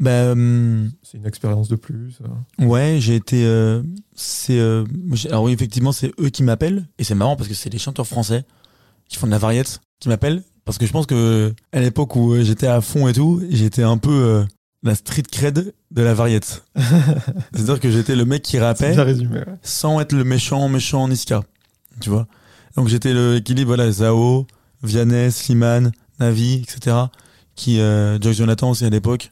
Bah, 0.00 0.32
hum, 0.32 0.90
C'est 1.02 1.16
une 1.18 1.26
expérience 1.26 1.68
de 1.68 1.76
plus 1.76 2.18
euh. 2.60 2.64
ouais, 2.66 2.96
j'ai 3.00 3.16
été. 3.16 3.46
c'est. 4.14 4.60
alors 5.28 5.44
oui, 5.44 5.52
effectivement, 5.52 5.92
c'est 5.92 6.12
eux 6.20 6.28
qui 6.30 6.42
m'appellent, 6.42 6.86
et 6.98 7.04
c'est 7.04 7.14
marrant 7.14 7.36
parce 7.36 7.48
que 7.48 7.54
c'est 7.54 7.70
les 7.70 7.78
chanteurs 7.78 8.06
français 8.06 8.44
qui 9.08 9.16
font 9.16 9.26
de 9.26 9.32
la 9.32 9.38
variette 9.38 9.80
qui 10.00 10.08
m'appellent, 10.10 10.42
parce 10.68 10.76
que 10.76 10.84
je 10.84 10.92
pense 10.92 11.06
que 11.06 11.54
à 11.72 11.80
l'époque 11.80 12.14
où 12.14 12.34
euh, 12.34 12.44
j'étais 12.44 12.66
à 12.66 12.82
fond 12.82 13.08
et 13.08 13.14
tout, 13.14 13.42
j'étais 13.48 13.84
un 13.84 13.96
peu 13.96 14.10
euh, 14.10 14.44
la 14.82 14.94
street 14.94 15.22
cred 15.22 15.72
de 15.90 16.02
la 16.02 16.12
variette. 16.12 16.62
C'est-à-dire 17.54 17.80
que 17.80 17.90
j'étais 17.90 18.14
le 18.14 18.26
mec 18.26 18.42
qui 18.42 18.58
rappait. 18.58 18.92
bien 18.92 19.02
résumé. 19.02 19.38
ouais. 19.38 19.46
sans 19.62 19.98
être 19.98 20.12
le 20.12 20.24
méchant, 20.24 20.68
méchant 20.68 21.08
Niska. 21.08 21.40
Tu 22.02 22.10
vois 22.10 22.26
Donc 22.76 22.88
j'étais 22.88 23.14
le 23.14 23.36
équilibre, 23.36 23.68
voilà, 23.68 23.90
Zao, 23.90 24.46
Vianney, 24.82 25.30
Slimane, 25.30 25.90
Navi, 26.20 26.56
etc. 26.56 26.96
Qui, 27.54 27.80
euh, 27.80 28.20
Joyce 28.20 28.36
Jonathan 28.36 28.68
aussi 28.68 28.84
à 28.84 28.90
l'époque, 28.90 29.30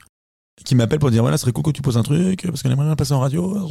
qui 0.65 0.75
m'appelle 0.75 1.01
pour 1.01 1.11
dire 1.11 1.21
voilà, 1.21 1.37
ce 1.37 1.43
serait 1.43 1.53
cool 1.53 1.65
que 1.65 1.71
tu 1.71 1.83
poses 1.83 1.99
un 1.99 2.03
truc, 2.03 2.47
parce 2.47 2.63
qu'on 2.63 2.71
aimerait 2.71 2.87
bien 2.87 2.97
passer 2.97 3.13
en 3.13 3.21
radio. 3.21 3.69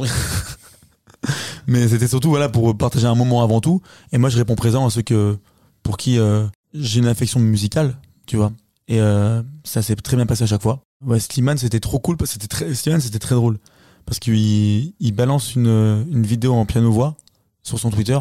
Mais 1.66 1.88
c'était 1.88 2.06
surtout 2.06 2.28
voilà 2.28 2.48
pour 2.48 2.78
partager 2.78 3.08
un 3.08 3.16
moment 3.16 3.42
avant 3.42 3.60
tout. 3.60 3.82
Et 4.12 4.18
moi 4.18 4.30
je 4.30 4.36
réponds 4.36 4.54
présent 4.54 4.86
à 4.86 4.90
ceux 4.90 5.02
que, 5.02 5.36
pour 5.82 5.96
qui 5.96 6.20
euh, 6.20 6.46
j'ai 6.78 7.00
une 7.00 7.06
affection 7.06 7.40
musicale, 7.40 7.96
tu 8.26 8.36
vois. 8.36 8.52
Et 8.88 9.00
euh, 9.00 9.42
ça 9.64 9.82
s'est 9.82 9.96
très 9.96 10.16
bien 10.16 10.26
passé 10.26 10.44
à 10.44 10.46
chaque 10.46 10.62
fois. 10.62 10.80
Ouais, 11.04 11.20
Slimane 11.20 11.58
c'était 11.58 11.80
trop 11.80 11.98
cool, 11.98 12.16
parce 12.16 12.30
que 12.30 12.34
c'était 12.34 12.48
très, 12.48 12.74
Slimane 12.74 13.00
c'était 13.00 13.18
très 13.18 13.34
drôle. 13.34 13.58
Parce 14.04 14.20
qu'il 14.20 14.92
il 15.00 15.12
balance 15.12 15.54
une, 15.56 16.06
une 16.10 16.24
vidéo 16.24 16.54
en 16.54 16.64
piano 16.64 16.90
voix 16.92 17.16
sur 17.62 17.78
son 17.78 17.90
Twitter. 17.90 18.18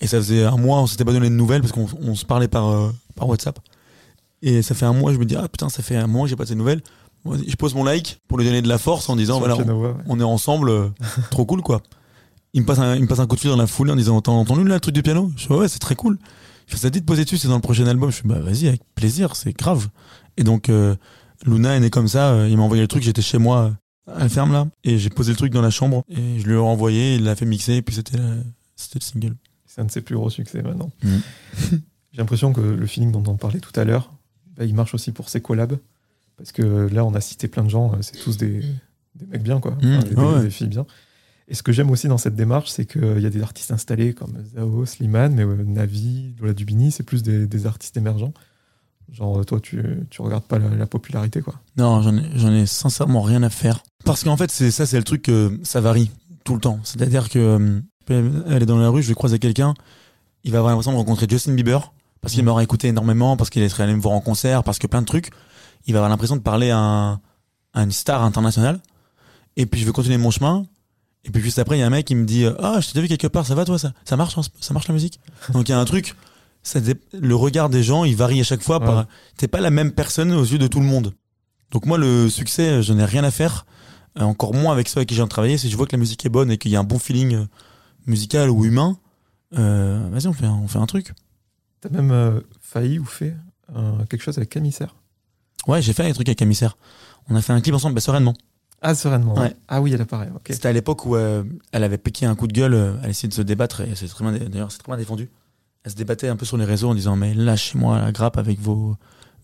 Et 0.00 0.08
ça 0.08 0.18
faisait 0.18 0.44
un 0.44 0.56
mois 0.56 0.80
on 0.80 0.86
s'était 0.88 1.04
pas 1.04 1.12
donné 1.12 1.30
de 1.30 1.34
nouvelles 1.34 1.60
parce 1.60 1.72
qu'on 1.72 1.86
on 2.00 2.16
se 2.16 2.24
parlait 2.24 2.48
par 2.48 2.68
euh, 2.68 2.90
par 3.14 3.28
WhatsApp. 3.28 3.60
Et 4.42 4.62
ça 4.62 4.74
fait 4.74 4.84
un 4.84 4.92
mois 4.92 5.12
je 5.12 5.18
me 5.18 5.24
dis 5.24 5.36
ah 5.36 5.48
putain 5.48 5.68
ça 5.68 5.82
fait 5.82 5.94
un 5.96 6.08
mois 6.08 6.24
que 6.24 6.30
j'ai 6.30 6.36
pas 6.36 6.44
de 6.44 6.54
nouvelles. 6.54 6.82
Je 7.24 7.54
pose 7.54 7.72
mon 7.76 7.84
like 7.84 8.18
pour 8.26 8.36
lui 8.36 8.44
donner 8.44 8.62
de 8.62 8.68
la 8.68 8.78
force 8.78 9.08
en 9.08 9.14
disant 9.14 9.34
Sur 9.34 9.46
voilà 9.46 9.54
piano, 9.54 9.74
on, 9.74 9.80
ouais, 9.80 9.88
ouais. 9.90 10.04
on 10.08 10.18
est 10.18 10.24
ensemble 10.24 10.70
euh, 10.70 10.88
trop 11.30 11.44
cool 11.44 11.62
quoi. 11.62 11.82
Il 12.52 12.62
me 12.62 12.66
passe 12.66 12.80
un 12.80 12.96
il 12.96 13.02
me 13.02 13.06
passe 13.06 13.20
un 13.20 13.28
coup 13.28 13.36
de 13.36 13.40
fil 13.40 13.50
dans 13.50 13.56
la 13.56 13.68
foulée 13.68 13.92
en 13.92 13.96
disant 13.96 14.20
t'as 14.20 14.32
entendu 14.32 14.64
là 14.64 14.74
le 14.74 14.80
truc 14.80 14.94
du 14.94 15.04
piano? 15.04 15.30
Je 15.36 15.46
fais 15.46 15.54
ouais 15.54 15.68
c'est 15.68 15.78
très 15.78 15.94
cool 15.94 16.18
ça 16.78 16.90
dit 16.90 17.00
de 17.00 17.06
poser 17.06 17.24
dessus 17.24 17.38
c'est 17.38 17.48
dans 17.48 17.56
le 17.56 17.60
prochain 17.60 17.86
album 17.86 18.10
je 18.10 18.16
fais 18.16 18.28
bah 18.28 18.40
vas-y 18.40 18.68
avec 18.68 18.82
plaisir 18.94 19.36
c'est 19.36 19.52
grave 19.52 19.88
et 20.36 20.44
donc 20.44 20.68
euh, 20.68 20.94
Luna 21.44 21.76
est 21.76 21.80
née 21.80 21.90
comme 21.90 22.08
ça 22.08 22.32
euh, 22.32 22.48
il 22.48 22.56
m'a 22.56 22.62
envoyé 22.62 22.82
le 22.82 22.88
truc 22.88 23.02
j'étais 23.02 23.22
chez 23.22 23.38
moi 23.38 23.72
euh, 24.08 24.14
à 24.14 24.20
la 24.20 24.28
ferme 24.28 24.52
là 24.52 24.66
et 24.84 24.98
j'ai 24.98 25.10
posé 25.10 25.32
le 25.32 25.36
truc 25.36 25.52
dans 25.52 25.62
la 25.62 25.70
chambre 25.70 26.04
et 26.08 26.38
je 26.38 26.46
lui 26.46 26.54
ai 26.54 26.58
renvoyé 26.58 27.16
il 27.16 27.24
l'a 27.24 27.36
fait 27.36 27.46
mixer 27.46 27.74
et 27.74 27.82
puis 27.82 27.94
c'était 27.94 28.18
c'était 28.82 28.98
le 28.98 29.04
single 29.04 29.36
C'est 29.66 29.80
un 29.80 29.84
de 29.84 29.90
ses 29.90 30.00
plus 30.00 30.16
gros 30.16 30.30
succès 30.30 30.62
maintenant. 30.62 30.90
Mm. 31.02 31.16
J'ai 32.12 32.18
l'impression 32.18 32.52
que 32.52 32.60
le 32.60 32.86
feeling 32.86 33.10
dont 33.10 33.24
on 33.26 33.36
parlait 33.36 33.60
tout 33.60 33.78
à 33.78 33.84
l'heure, 33.84 34.12
bah, 34.56 34.64
il 34.64 34.74
marche 34.74 34.94
aussi 34.94 35.12
pour 35.12 35.28
ses 35.28 35.40
collabs. 35.40 35.78
Parce 36.36 36.52
que 36.52 36.62
là, 36.92 37.04
on 37.04 37.14
a 37.14 37.20
cité 37.20 37.48
plein 37.48 37.62
de 37.62 37.70
gens, 37.70 37.92
c'est 38.02 38.18
tous 38.18 38.36
des, 38.36 38.62
des 39.14 39.26
mecs 39.26 39.42
bien, 39.42 39.60
quoi. 39.60 39.72
Mm, 39.80 40.02
des, 40.02 40.14
ouais. 40.14 40.42
des 40.42 40.50
filles 40.50 40.68
bien. 40.68 40.86
Et 41.52 41.54
ce 41.54 41.62
que 41.62 41.70
j'aime 41.70 41.90
aussi 41.90 42.08
dans 42.08 42.16
cette 42.16 42.34
démarche, 42.34 42.70
c'est 42.70 42.86
qu'il 42.86 43.20
y 43.20 43.26
a 43.26 43.30
des 43.30 43.42
artistes 43.42 43.70
installés 43.72 44.14
comme 44.14 44.32
Zao, 44.54 44.86
Slimane, 44.86 45.34
mais 45.34 45.42
euh, 45.44 45.62
Navi, 45.66 46.34
Lola 46.40 46.54
Dubini, 46.54 46.90
c'est 46.90 47.02
plus 47.02 47.22
des, 47.22 47.46
des 47.46 47.66
artistes 47.66 47.94
émergents. 47.98 48.32
Genre, 49.12 49.40
euh, 49.40 49.44
toi, 49.44 49.60
tu, 49.60 49.82
tu 50.08 50.22
regardes 50.22 50.44
pas 50.44 50.58
la, 50.58 50.70
la 50.70 50.86
popularité, 50.86 51.42
quoi. 51.42 51.54
Non, 51.76 52.00
j'en 52.00 52.16
ai, 52.16 52.62
ai 52.62 52.66
sincèrement 52.66 53.20
rien 53.20 53.42
à 53.42 53.50
faire. 53.50 53.82
Parce 54.06 54.24
qu'en 54.24 54.38
fait, 54.38 54.50
c'est 54.50 54.70
ça, 54.70 54.86
c'est 54.86 54.96
le 54.96 55.04
truc 55.04 55.20
que 55.22 55.60
ça 55.62 55.82
varie 55.82 56.10
tout 56.44 56.54
le 56.54 56.60
temps. 56.60 56.80
C'est-à-dire 56.84 57.28
que 57.28 57.38
euh, 57.38 57.80
je 58.00 58.06
peux 58.06 58.32
aller 58.48 58.64
dans 58.64 58.78
la 58.78 58.88
rue, 58.88 59.02
je 59.02 59.08
vais 59.08 59.14
croiser 59.14 59.38
quelqu'un, 59.38 59.74
il 60.44 60.52
va 60.52 60.58
avoir 60.58 60.72
l'impression 60.72 60.92
de 60.92 60.96
rencontrer 60.96 61.26
Justin 61.28 61.52
Bieber 61.52 61.92
parce 62.22 62.32
qu'il 62.32 62.42
Mhm. 62.44 62.48
m'aura 62.48 62.62
écouté 62.62 62.88
énormément, 62.88 63.36
parce 63.36 63.50
qu'il 63.50 63.68
serait 63.68 63.82
allé 63.82 63.94
me 63.94 64.00
voir 64.00 64.14
en 64.14 64.20
concert, 64.20 64.64
parce 64.64 64.78
que 64.78 64.86
plein 64.86 65.02
de 65.02 65.06
trucs. 65.06 65.30
Il 65.86 65.92
va 65.92 65.98
avoir 65.98 66.08
l'impression 66.08 66.36
de 66.36 66.40
parler 66.40 66.70
à, 66.70 66.78
un- 66.78 67.20
à 67.74 67.82
une 67.82 67.92
star 67.92 68.22
internationale. 68.22 68.80
Et 69.56 69.66
puis 69.66 69.80
je 69.80 69.86
vais 69.86 69.92
continuer 69.92 70.16
mon 70.16 70.30
chemin. 70.30 70.64
Et 71.24 71.30
puis 71.30 71.40
juste 71.40 71.58
après, 71.58 71.76
il 71.76 71.80
y 71.80 71.82
a 71.82 71.86
un 71.86 71.90
mec 71.90 72.06
qui 72.06 72.14
me 72.14 72.24
dit 72.24 72.44
ah, 72.58 72.80
je 72.80 72.90
t'ai 72.90 73.00
vu 73.00 73.08
quelque 73.08 73.26
part, 73.28 73.46
ça 73.46 73.54
va 73.54 73.64
toi, 73.64 73.78
ça, 73.78 73.92
ça 74.04 74.16
marche, 74.16 74.36
hein, 74.38 74.42
ça 74.60 74.74
marche 74.74 74.88
la 74.88 74.94
musique? 74.94 75.20
Donc 75.52 75.68
il 75.68 75.72
y 75.72 75.74
a 75.74 75.78
un 75.78 75.84
truc. 75.84 76.16
Ça, 76.64 76.78
le 77.12 77.34
regard 77.34 77.68
des 77.70 77.82
gens, 77.82 78.04
il 78.04 78.14
varie 78.14 78.40
à 78.40 78.44
chaque 78.44 78.62
fois. 78.62 78.78
Ouais. 78.78 78.86
Par, 78.86 79.06
t'es 79.36 79.48
pas 79.48 79.60
la 79.60 79.70
même 79.70 79.92
personne 79.92 80.32
aux 80.32 80.44
yeux 80.44 80.58
de 80.58 80.66
tout 80.68 80.80
le 80.80 80.86
monde. 80.86 81.12
Donc 81.70 81.86
moi, 81.86 81.98
le 81.98 82.28
succès, 82.28 82.82
je 82.82 82.92
n'ai 82.92 83.04
rien 83.04 83.24
à 83.24 83.30
faire. 83.30 83.66
Euh, 84.18 84.22
encore 84.22 84.52
moins 84.52 84.72
avec 84.72 84.88
ceux 84.88 84.98
avec 84.98 85.08
qui 85.08 85.14
j'ai 85.14 85.26
travaillé. 85.26 85.56
Si 85.58 85.70
je 85.70 85.76
vois 85.76 85.86
que 85.86 85.92
la 85.92 85.98
musique 85.98 86.24
est 86.26 86.28
bonne 86.28 86.50
et 86.50 86.58
qu'il 86.58 86.70
y 86.70 86.76
a 86.76 86.80
un 86.80 86.84
bon 86.84 86.98
feeling 86.98 87.34
euh, 87.34 87.44
musical 88.06 88.50
ou 88.50 88.64
humain, 88.64 88.98
euh, 89.58 90.06
vas-y, 90.10 90.26
on 90.26 90.32
fait, 90.32 90.46
un, 90.46 90.52
on 90.52 90.68
fait 90.68 90.78
un 90.78 90.86
truc. 90.86 91.12
T'as 91.80 91.88
même 91.88 92.10
euh, 92.10 92.40
failli 92.60 92.98
ou 92.98 93.04
fait 93.04 93.34
euh, 93.74 94.04
quelque 94.08 94.22
chose 94.22 94.36
avec 94.38 94.50
Camissaire. 94.50 94.94
Ouais, 95.66 95.82
j'ai 95.82 95.92
fait 95.92 96.08
un 96.08 96.12
truc 96.12 96.28
avec 96.28 96.42
Amissaire. 96.42 96.76
On 97.28 97.36
a 97.36 97.42
fait 97.42 97.52
un 97.52 97.60
clip 97.60 97.74
ensemble, 97.74 97.94
bah, 97.94 98.00
sereinement. 98.00 98.34
Ah, 98.82 98.94
sereinement. 98.94 99.38
Ouais. 99.38 99.54
Ah 99.68 99.80
oui, 99.80 99.92
elle 99.92 100.00
apparaît. 100.00 100.28
C'était 100.50 100.68
à 100.68 100.72
l'époque 100.72 101.06
où 101.06 101.16
euh, 101.16 101.44
elle 101.70 101.84
avait 101.84 101.98
piqué 101.98 102.26
un 102.26 102.34
coup 102.34 102.46
de 102.46 102.52
gueule, 102.52 102.74
euh, 102.74 102.94
elle 103.02 103.10
essayait 103.10 103.28
de 103.28 103.34
se 103.34 103.42
débattre 103.42 103.80
et 103.82 103.94
c'est 103.94 104.08
très 104.08 104.24
bien, 104.24 104.32
d'ailleurs, 104.48 104.72
c'est 104.72 104.78
très 104.78 104.90
bien 104.90 104.98
défendu. 104.98 105.30
elle 105.84 105.92
se 105.92 105.96
débattait 105.96 106.28
un 106.28 106.36
peu 106.36 106.44
sur 106.44 106.56
les 106.56 106.64
réseaux 106.64 106.90
en 106.90 106.94
disant 106.94 107.16
mais 107.16 107.32
lâchez-moi 107.34 108.00
la 108.00 108.12
grappe 108.12 108.38
avec 108.38 108.60
vos 108.60 108.96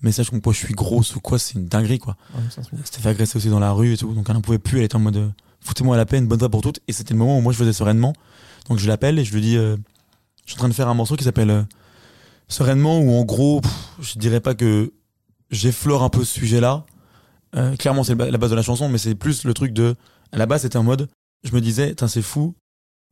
messages 0.03 0.31
comme 0.31 0.40
quoi 0.40 0.53
je 0.53 0.59
suis 0.59 0.74
grosse 0.74 1.14
ou 1.16 1.20
quoi, 1.20 1.38
c'est 1.38 1.55
une 1.55 1.66
dinguerie 1.66 1.98
quoi. 1.98 2.16
Ouais. 2.35 2.42
Elle 2.57 2.85
s'était 2.85 3.01
fait 3.01 3.09
agresser 3.09 3.37
aussi 3.37 3.48
dans 3.48 3.61
la 3.61 3.72
rue 3.72 3.94
et 3.94 3.96
tout, 3.96 4.12
donc 4.12 4.27
elle 4.29 4.35
n'en 4.35 4.40
pouvait 4.40 4.59
plus, 4.59 4.79
elle 4.79 4.85
était 4.85 4.96
en 4.96 5.01
mode 5.01 5.16
euh, 5.16 5.29
foutez-moi 5.61 5.96
la 5.96 6.07
peine, 6.07 6.27
bonne 6.27 6.38
fois 6.38 6.48
pour 6.48 6.62
toutes. 6.62 6.81
Et 6.88 6.92
c'était 6.92 7.14
le 7.14 7.18
moment 7.18 7.38
où 7.38 7.40
moi 7.40 7.53
je 7.53 7.59
faisais 7.59 7.72
sereinement. 7.72 8.12
Donc 8.68 8.79
je 8.79 8.88
l'appelle 8.88 9.18
et 9.18 9.24
je 9.24 9.33
lui 9.35 9.40
dis 9.40 9.57
euh, 9.57 9.77
je 10.44 10.53
suis 10.53 10.59
en 10.59 10.62
train 10.62 10.68
de 10.68 10.74
faire 10.74 10.88
un 10.88 10.94
morceau 10.94 11.16
qui 11.16 11.24
s'appelle 11.24 11.51
euh, 11.51 11.62
Sereinement, 12.48 12.98
où 12.98 13.12
en 13.12 13.24
gros, 13.24 13.61
pff, 13.61 13.72
je 14.01 14.18
dirais 14.18 14.40
pas 14.40 14.55
que 14.55 14.92
j'effleure 15.51 16.03
un 16.03 16.09
peu 16.09 16.24
ce 16.24 16.33
sujet-là. 16.40 16.87
Euh, 17.57 17.77
clairement, 17.77 18.05
c'est 18.05 18.15
la 18.15 18.39
base 18.39 18.51
de 18.51 18.57
la 18.57 18.63
chanson, 18.63 18.89
mais 18.89 18.99
c'est 18.99 19.15
plus 19.15 19.45
le 19.45 19.55
truc 19.55 19.73
de. 19.73 19.97
À 20.33 20.39
la 20.39 20.47
base, 20.47 20.63
c'était 20.63 20.77
en 20.77 20.83
mode 20.83 21.09
je 21.45 21.55
me 21.55 21.61
disais, 21.61 21.95
c'est 22.09 22.23
fou. 22.23 22.55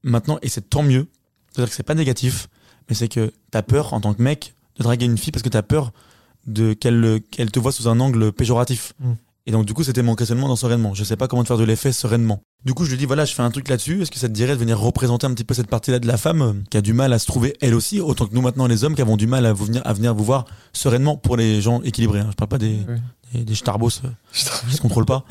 Maintenant, 0.02 0.38
et 0.42 0.48
c'est 0.48 0.68
tant 0.68 0.82
mieux. 0.82 1.08
C'est-à-dire 1.50 1.70
que 1.70 1.76
c'est 1.76 1.82
pas 1.82 1.94
négatif, 1.94 2.48
mais 2.88 2.94
c'est 2.94 3.08
que 3.08 3.32
t'as 3.50 3.62
peur 3.62 3.94
en 3.94 4.00
tant 4.00 4.14
que 4.14 4.22
mec 4.22 4.54
de 4.76 4.82
draguer 4.82 5.06
une 5.06 5.18
fille 5.18 5.32
parce 5.32 5.42
que 5.42 5.48
t'as 5.48 5.62
peur 5.62 5.92
de 6.46 6.74
qu'elle 6.74 7.20
qu'elle 7.30 7.50
te 7.50 7.58
voit 7.58 7.72
sous 7.72 7.88
un 7.88 7.98
angle 7.98 8.32
péjoratif. 8.32 8.92
Mm. 9.00 9.12
Et 9.48 9.52
donc, 9.52 9.64
du 9.64 9.74
coup, 9.74 9.84
c'était 9.84 10.02
mon 10.02 10.16
questionnement 10.16 10.48
dans 10.48 10.56
sereinement. 10.56 10.92
Je 10.92 11.04
sais 11.04 11.16
pas 11.16 11.28
comment 11.28 11.42
te 11.42 11.48
faire 11.48 11.56
de 11.56 11.62
l'effet 11.64 11.92
sereinement. 11.92 12.40
Du 12.64 12.74
coup, 12.74 12.84
je 12.84 12.90
lui 12.90 12.98
dis, 12.98 13.04
voilà, 13.06 13.24
je 13.24 13.32
fais 13.32 13.42
un 13.42 13.50
truc 13.50 13.68
là-dessus. 13.68 14.02
Est-ce 14.02 14.10
que 14.10 14.18
ça 14.18 14.26
te 14.28 14.32
dirait 14.32 14.54
de 14.54 14.58
venir 14.58 14.76
représenter 14.78 15.24
un 15.26 15.32
petit 15.34 15.44
peu 15.44 15.54
cette 15.54 15.68
partie-là 15.68 16.00
de 16.00 16.06
la 16.08 16.16
femme 16.16 16.42
euh, 16.42 16.52
qui 16.68 16.76
a 16.76 16.80
du 16.80 16.92
mal 16.92 17.12
à 17.12 17.18
se 17.20 17.26
trouver 17.26 17.54
elle 17.60 17.74
aussi, 17.74 18.00
autant 18.00 18.26
que 18.26 18.34
nous 18.34 18.42
maintenant 18.42 18.66
les 18.66 18.82
hommes 18.82 18.96
qui 18.96 19.02
avons 19.02 19.16
du 19.16 19.28
mal 19.28 19.46
à, 19.46 19.52
vous 19.52 19.66
venir, 19.66 19.82
à 19.84 19.92
venir 19.92 20.14
vous 20.14 20.24
voir 20.24 20.46
sereinement 20.72 21.16
pour 21.16 21.36
les 21.36 21.60
gens 21.60 21.80
équilibrés. 21.82 22.18
hein. 22.20 22.28
Je 22.30 22.34
parle 22.36 22.48
pas 22.48 22.58
des, 22.58 22.80
Ouais. 22.88 23.00
des, 23.34 23.44
des 23.44 23.54
starbos 23.54 23.88
euh, 24.04 24.08
qui 24.32 24.74
se 24.74 24.80
contrôlent 24.80 25.06
pas, 25.06 25.24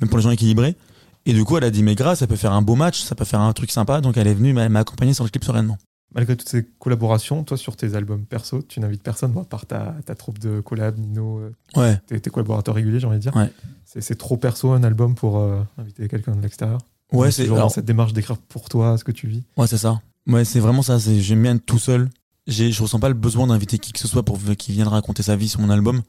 même 0.00 0.08
pour 0.10 0.18
les 0.18 0.24
gens 0.24 0.30
équilibrés. 0.30 0.76
Et 1.24 1.32
du 1.32 1.42
coup, 1.44 1.56
elle 1.56 1.64
a 1.64 1.70
dit, 1.70 1.82
mais 1.82 1.94
grâce, 1.94 2.18
ça 2.18 2.26
peut 2.26 2.36
faire 2.36 2.52
un 2.52 2.60
beau 2.60 2.74
match, 2.74 3.00
ça 3.00 3.14
peut 3.14 3.24
faire 3.24 3.40
un 3.40 3.52
truc 3.54 3.70
sympa. 3.70 4.02
Donc, 4.02 4.18
elle 4.18 4.26
est 4.26 4.34
venue 4.34 4.52
m'a 4.52 4.68
m'a 4.68 4.80
accompagné 4.80 5.14
sur 5.14 5.24
le 5.24 5.30
clip 5.30 5.42
sereinement. 5.42 5.78
Malgré 6.14 6.36
toutes 6.36 6.48
ces 6.48 6.64
collaborations, 6.78 7.42
toi, 7.42 7.56
sur 7.56 7.76
tes 7.76 7.94
albums 7.94 8.24
perso, 8.24 8.62
tu 8.62 8.78
n'invites 8.80 9.02
personne, 9.02 9.32
bon, 9.32 9.42
à 9.42 9.44
part 9.44 9.66
ta, 9.66 9.96
ta 10.06 10.14
troupe 10.14 10.38
de 10.38 10.60
collab, 10.60 10.96
Nino, 10.98 11.38
euh, 11.38 11.50
Ouais. 11.76 12.00
tes, 12.06 12.20
tes 12.20 12.30
collaborateurs 12.30 12.74
réguliers, 12.74 13.00
j'ai 13.00 13.06
envie 13.06 13.16
de 13.16 13.22
dire. 13.22 13.34
Ouais. 13.34 13.50
C'est, 13.84 14.16
trop 14.16 14.36
perso 14.36 14.70
un 14.72 14.84
album 14.84 15.14
pour 15.14 15.38
euh, 15.38 15.60
inviter 15.76 16.06
quelqu'un 16.08 16.36
de 16.36 16.40
l'extérieur? 16.40 16.80
Ouais, 17.12 17.30
c'est, 17.30 17.44
alors, 17.44 17.58
dans 17.58 17.68
cette 17.68 17.84
démarche 17.84 18.12
d'écrire 18.12 18.38
pour 18.38 18.68
toi 18.68 18.96
ce 18.98 19.04
que 19.04 19.12
tu 19.12 19.26
vis? 19.26 19.42
ouais, 19.56 19.66
c'est 19.66 19.78
ça. 19.78 20.00
Ouais, 20.26 20.44
c'est 20.44 20.60
vraiment 20.60 20.82
ça. 20.82 20.98
J'aime 20.98 21.42
bien 21.42 21.56
être 21.56 21.66
tout 21.66 21.78
seul. 21.78 22.08
Je 22.46 22.80
ressens 22.82 22.98
pas 22.98 23.08
le 23.08 23.14
besoin 23.14 23.46
d'inviter 23.46 23.78
qui 23.78 23.92
que 23.92 23.98
ce 23.98 24.08
soit 24.08 24.22
pour 24.22 24.38
qu'il 24.58 24.74
vienne 24.74 24.88
raconter 24.88 25.22
sa 25.22 25.36
vie 25.36 25.48
sur 25.48 25.60
mon 25.60 25.70
album. 25.70 26.02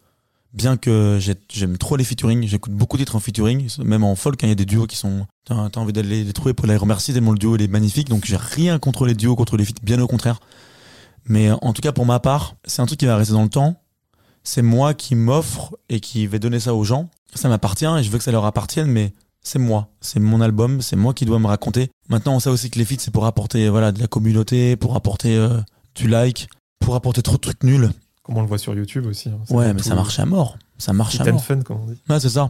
Bien 0.56 0.78
que 0.78 1.18
j'ai- 1.20 1.36
j'aime 1.52 1.78
trop 1.78 1.98
les 1.98 2.06
featuring, 2.06 2.48
j'écoute 2.48 2.72
beaucoup 2.72 2.96
de 2.96 3.02
titres 3.02 3.18
en 3.18 3.20
featuring, 3.20 3.68
même 3.84 4.06
en 4.06 4.16
folk, 4.16 4.40
quand 4.40 4.48
il 4.48 4.52
y 4.52 4.54
a 4.54 4.56
des 4.56 4.66
duos 4.66 4.88
qui 4.88 4.96
sont, 4.96 5.28
t'as, 5.44 5.70
envie 5.76 5.92
d'aller 5.92 6.24
les 6.24 6.32
trouver 6.32 6.54
pour 6.54 6.66
les 6.66 6.78
remercier 6.78 7.14
tellement 7.14 7.34
le 7.34 7.38
duo 7.38 7.58
il 7.58 7.62
est 7.62 7.68
magnifique, 7.68 8.08
donc 8.08 8.24
j'ai 8.24 8.38
rien 8.38 8.80
contre 8.80 9.06
les 9.06 9.16
duos, 9.16 9.36
contre 9.36 9.58
les 9.58 9.66
feats, 9.66 9.74
bien 9.84 10.00
au 10.00 10.08
contraire. 10.08 10.40
Mais 11.26 11.52
en 11.52 11.74
tout 11.74 11.82
cas, 11.82 11.92
pour 11.92 12.06
ma 12.06 12.22
part, 12.22 12.56
c'est 12.66 12.82
un 12.82 12.86
truc 12.86 13.00
qui 13.00 13.06
va 13.06 13.18
rester 13.18 13.34
dans 13.34 13.44
le 13.44 13.50
temps. 13.50 13.82
C'est 14.44 14.62
moi 14.62 14.94
qui 14.94 15.16
m'offre 15.16 15.76
et 15.90 16.00
qui 16.00 16.26
vais 16.28 16.40
donner 16.40 16.60
ça 16.62 16.74
aux 16.74 16.84
gens. 16.86 17.10
Ça 17.34 17.50
m'appartient 17.50 17.86
et 17.86 18.04
je 18.04 18.10
veux 18.10 18.18
que 18.18 18.24
ça 18.24 18.32
leur 18.32 18.46
appartienne, 18.46 18.88
mais 18.88 19.12
c'est 19.42 19.60
moi. 19.60 19.90
C'est 20.00 20.20
mon 20.20 20.40
album, 20.40 20.82
c'est 20.82 20.96
moi 20.96 21.14
qui 21.14 21.26
dois 21.26 21.40
me 21.40 21.48
raconter. 21.48 21.90
Maintenant, 22.08 22.36
on 22.36 22.40
sait 22.40 22.50
aussi 22.50 22.70
que 22.70 22.80
les 22.80 22.86
feats, 22.86 23.00
c'est 23.00 23.12
pour 23.12 23.26
apporter, 23.26 23.68
voilà, 23.70 23.92
de 23.92 24.00
la 24.00 24.08
communauté, 24.08 24.78
pour 24.78 24.96
apporter 24.96 25.36
euh, 25.36 25.60
du 25.96 26.08
like, 26.08 26.48
pour 26.80 26.96
apporter 26.96 27.22
trop 27.24 27.36
de 27.36 27.42
trucs 27.42 27.64
nuls. 27.64 27.90
Comme 28.26 28.38
on 28.38 28.42
le 28.42 28.48
voit 28.48 28.58
sur 28.58 28.74
YouTube 28.74 29.06
aussi. 29.06 29.30
hein. 29.30 29.38
Ouais, 29.52 29.74
mais 29.74 29.82
tout- 29.82 29.88
ça 29.88 29.96
marche 29.96 30.18
à 30.20 30.26
mort. 30.26 30.58
Ça 30.80 30.92
marche 30.94 31.20
à 31.22 31.24
mort. 31.32 31.44
fun, 31.44 31.62
comme 31.62 31.82
on 31.82 31.86
dit. 31.86 31.98
Ouais, 32.10 32.20
c'est 32.20 32.30
ça. 32.30 32.50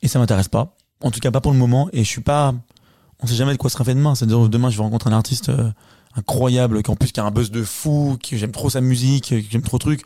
Et 0.00 0.08
ça 0.08 0.18
m'intéresse 0.18 0.48
pas. 0.48 0.76
En 1.02 1.10
tout 1.10 1.18
cas, 1.20 1.30
pas 1.32 1.40
pour 1.40 1.52
le 1.52 1.58
moment. 1.58 1.88
Et 1.92 2.04
je 2.04 2.08
suis 2.08 2.20
pas. 2.20 2.54
On 3.20 3.26
sait 3.26 3.34
jamais 3.34 3.52
de 3.52 3.56
quoi 3.58 3.68
sera 3.68 3.84
fait 3.84 3.94
demain. 3.94 4.14
C'est-à-dire, 4.14 4.48
demain, 4.48 4.70
je 4.70 4.76
vais 4.76 4.82
rencontrer 4.84 5.10
un 5.10 5.14
artiste 5.16 5.48
euh, 5.48 5.70
incroyable, 6.16 6.82
qui 6.82 6.90
en 6.90 6.96
plus 6.96 7.10
qui 7.12 7.18
a 7.20 7.24
un 7.24 7.30
buzz 7.32 7.50
de 7.50 7.62
fou, 7.64 8.16
qui 8.22 8.38
j'aime 8.38 8.52
trop 8.52 8.70
sa 8.70 8.80
musique, 8.80 9.28
que 9.30 9.40
j'aime 9.50 9.62
trop 9.62 9.76
le 9.76 9.80
truc. 9.80 10.02